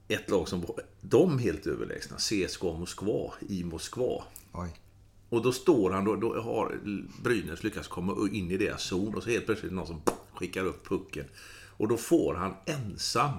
ett 0.09 0.31
lag 0.31 0.49
som 0.49 0.61
var 0.61 0.81
de 1.01 1.39
helt 1.39 1.67
överlägsna, 1.67 2.17
CSKA 2.17 2.73
Moskva 2.73 3.33
i 3.49 3.65
Moskva. 3.65 4.25
Oj. 4.53 4.81
Och 5.29 5.43
då 5.43 5.53
står 5.53 5.91
han, 5.91 6.05
då, 6.05 6.17
då 6.17 6.41
har 6.41 6.81
Brynäs 7.23 7.63
lyckats 7.63 7.89
komma 7.89 8.29
in 8.33 8.51
i 8.51 8.57
deras 8.57 8.83
zon 8.83 9.15
och 9.15 9.23
så 9.23 9.31
helt 9.31 9.47
plötsligt 9.47 9.73
är 9.73 9.75
det 9.75 9.81
någon 9.81 9.87
som 9.87 10.03
skickar 10.35 10.65
upp 10.65 10.89
pucken. 10.89 11.25
Och 11.77 11.89
då 11.89 11.97
får 11.97 12.35
han 12.35 12.55
ensam, 12.67 13.33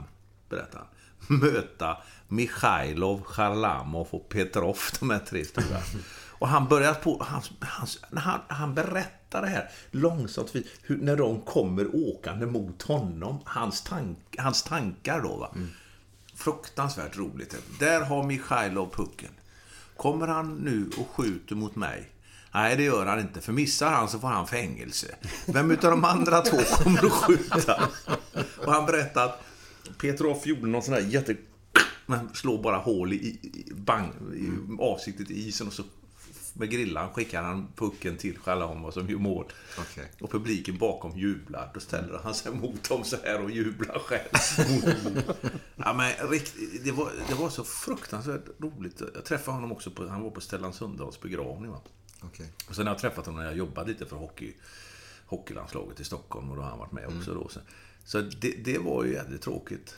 berättar 0.50 0.80
han, 0.80 1.40
möta 1.40 1.98
Mikhailov, 2.28 3.24
Charlamov 3.24 4.08
och 4.12 4.30
Petrov, 4.30 4.78
de 5.00 5.10
här 5.10 5.20
tre 5.20 5.46
stora. 5.46 5.82
Och 6.40 6.48
han 6.48 6.68
börjar 6.68 6.94
på, 6.94 7.24
han, 7.24 7.42
han, 7.60 7.88
han, 8.14 8.40
han 8.48 8.76
berättar 8.76 9.42
det 9.42 9.48
här 9.48 9.70
långsamt, 9.92 10.56
hur, 10.82 10.98
när 10.98 11.16
de 11.16 11.42
kommer 11.42 11.96
åkande 11.96 12.46
mot 12.46 12.82
honom, 12.82 13.40
hans, 13.46 13.82
tank, 13.82 14.18
hans 14.38 14.64
tankar 14.64 15.22
då 15.22 15.38
va. 15.38 15.56
Fruktansvärt 16.36 17.18
roligt. 17.18 17.56
Där 17.80 18.02
har 18.02 18.24
Mikhailov 18.24 18.90
pucken. 18.94 19.32
Kommer 19.98 20.28
han 20.28 20.56
nu 20.56 20.90
och 20.98 21.08
skjuter 21.08 21.56
mot 21.56 21.76
mig? 21.76 22.12
Nej, 22.54 22.76
det 22.76 22.84
gör 22.84 23.06
han 23.06 23.20
inte. 23.20 23.42
För 23.42 23.54
missar 23.54 23.92
han 23.92 24.10
så 24.10 24.20
får 24.20 24.28
han 24.28 24.48
fängelse. 24.48 25.16
Vem 25.46 25.72
utav 25.72 25.92
de 25.92 26.06
andra 26.06 26.42
två 26.42 26.58
kommer 26.84 27.06
att 27.06 27.12
skjuta? 27.12 27.90
Och 28.58 28.74
han 28.74 28.86
berättade 28.86 29.26
att 29.26 29.42
Petrov 29.98 30.42
gjorde 30.44 30.68
någon 30.68 30.84
sån 30.84 30.94
här 30.94 31.02
jätte... 31.02 31.36
Men 32.06 32.30
slår 32.34 32.64
bara 32.64 32.78
hål 32.78 33.14
i, 33.14 33.16
i, 33.16 33.72
bang, 33.74 34.12
i 34.36 34.50
avsiktet 34.80 35.32
i 35.32 35.48
isen 35.48 35.68
och 35.68 35.74
så 35.74 35.84
med 36.58 36.70
grillan 36.70 37.14
skickar 37.14 37.44
han 37.44 37.68
pucken 37.76 38.18
till 38.18 38.40
Chalamov 38.40 38.92
som 38.92 39.10
gör 39.10 39.18
mål. 39.18 39.46
Okej. 39.80 40.12
Och 40.22 40.32
publiken 40.32 40.78
bakom 40.78 41.18
jublar. 41.18 41.72
Då 41.74 41.80
ställer 41.80 42.20
han 42.24 42.34
sig 42.34 42.52
mot 42.52 42.90
dem 42.90 43.04
så 43.04 43.18
här 43.24 43.42
och 43.42 43.52
jublar 43.52 44.00
själv. 44.00 44.30
ja, 45.76 45.94
men 45.94 46.14
det, 46.84 46.92
var, 46.92 47.12
det 47.28 47.34
var 47.34 47.50
så 47.50 47.64
fruktansvärt 47.64 48.46
roligt. 48.60 49.02
Jag 49.14 49.26
träffade 49.26 49.56
honom 49.56 49.72
också 49.72 49.92
på, 49.92 50.08
han 50.08 50.22
var 50.22 50.30
på 50.30 50.42
Stellan 50.42 50.74
Sundahls 50.74 51.22
begravning. 51.22 51.72
Va? 51.72 51.82
Okej. 52.22 52.54
Och 52.70 52.76
sen 52.76 52.88
har 52.88 52.94
jag 52.94 53.02
träffat 53.02 53.26
honom 53.26 53.42
när 53.42 53.48
jag 53.48 53.58
jobbade 53.58 53.88
lite 53.88 54.06
för 54.06 54.16
hockey, 54.16 54.54
hockeylandslaget 55.26 56.00
i 56.00 56.04
Stockholm 56.04 56.50
och 56.50 56.56
då 56.56 56.62
har 56.62 56.70
han 56.70 56.80
varit 56.80 56.92
med 56.92 57.08
också 57.18 57.34
då. 57.34 57.48
Så, 57.48 57.60
så 58.06 58.22
det, 58.22 58.64
det 58.64 58.78
var 58.78 59.04
ju 59.04 59.14
jävligt 59.14 59.42
tråkigt. 59.42 59.96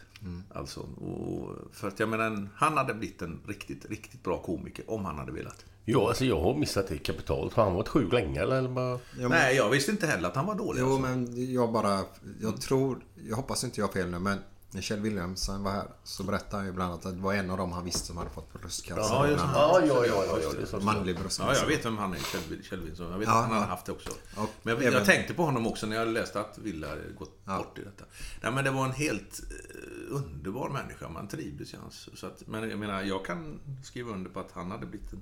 Alltså, 0.53 0.79
och, 0.79 1.57
för 1.71 1.87
att 1.87 1.99
jag 1.99 2.09
menar, 2.09 2.49
han 2.55 2.77
hade 2.77 2.93
blivit 2.93 3.21
en 3.21 3.39
riktigt, 3.47 3.85
riktigt 3.85 4.23
bra 4.23 4.37
komiker 4.37 4.91
om 4.91 5.05
han 5.05 5.17
hade 5.17 5.31
velat. 5.31 5.65
Ja, 5.89 6.07
alltså 6.07 6.25
jag 6.25 6.41
har 6.41 6.53
missat 6.55 6.87
det 6.87 6.97
kapitalt. 6.97 7.53
Har 7.53 7.63
han 7.63 7.73
varit 7.73 7.87
sjuk 7.87 8.13
länge 8.13 8.41
eller? 8.41 8.55
eller 8.55 8.69
bara... 8.69 8.91
Ja, 8.91 8.99
men- 9.15 9.29
Nej, 9.29 9.55
jag 9.55 9.69
visste 9.69 9.91
inte 9.91 10.07
heller 10.07 10.27
att 10.29 10.35
han 10.35 10.45
var 10.45 10.55
dålig. 10.55 10.81
Jo 10.81 10.87
alltså. 10.87 11.01
men 11.01 11.53
jag 11.53 11.71
bara, 11.71 12.01
jag 12.41 12.61
tror, 12.61 12.99
jag 13.29 13.35
hoppas 13.35 13.63
inte 13.63 13.79
jag 13.81 13.87
har 13.87 13.93
fel 13.93 14.09
nu 14.09 14.19
men 14.19 14.37
när 14.71 14.81
Kjell 14.81 14.99
Williamson 14.99 15.63
var 15.63 15.71
här 15.71 15.87
så 16.03 16.23
berättade 16.23 16.55
han 16.57 16.65
ju 16.65 16.71
bland 16.71 16.91
annat 16.93 17.05
att 17.05 17.15
det 17.15 17.21
var 17.21 17.33
en 17.33 17.49
av 17.49 17.57
dem 17.57 17.71
han 17.71 17.85
visste 17.85 18.07
som 18.07 18.17
hade 18.17 18.29
fått 18.29 18.53
bröstcancer. 18.53 19.15
Ja, 19.15 19.27
just. 19.27 19.43
Ja, 19.53 19.81
ja, 19.87 20.05
ja, 20.05 20.37
ja, 20.59 20.65
så. 20.65 20.79
Manlig 20.79 21.15
Ja, 21.15 21.19
bröstcancer. 21.19 21.61
jag 21.61 21.67
vet 21.67 21.85
vem 21.85 21.97
han 21.97 22.13
är, 22.13 22.17
Kjell- 22.17 22.63
Kjell. 22.69 22.91
Jag 22.99 23.17
vet 23.17 23.27
Ja, 23.27 23.33
att 23.39 23.45
han 23.47 23.53
ja. 23.53 23.59
har 23.61 23.67
haft 23.67 23.85
det 23.85 23.91
också. 23.91 24.09
Och 24.35 24.49
Men 24.63 24.73
jag, 24.73 24.83
även- 24.83 24.93
jag 24.93 25.05
tänkte 25.05 25.33
på 25.33 25.43
honom 25.43 25.67
också 25.67 25.87
när 25.87 25.95
jag 25.95 26.07
läste 26.07 26.39
att 26.39 26.57
Wille 26.57 26.87
hade 26.87 27.01
gått 27.17 27.39
Ja. 27.45 27.57
bort 27.57 27.77
i 27.79 27.81
detta. 27.83 28.05
Nej, 28.43 28.51
men 28.51 28.63
det 28.63 28.71
var 28.71 28.85
en 28.85 28.91
helt 28.91 29.39
eh, 29.51 30.15
underbar 30.15 30.69
människa. 30.69 31.09
Man 31.09 31.27
trivdes 31.27 31.73
i 31.73 31.77
hans... 31.81 32.09
Så 32.13 32.27
att, 32.27 32.43
men 32.47 32.69
jag 32.69 32.79
menar, 32.79 33.01
jag 33.01 33.25
kan 33.25 33.59
skriva 33.83 34.11
under 34.11 34.29
på 34.29 34.39
att 34.39 34.51
han 34.51 34.71
hade 34.71 34.85
blivit 34.85 35.13
en 35.13 35.21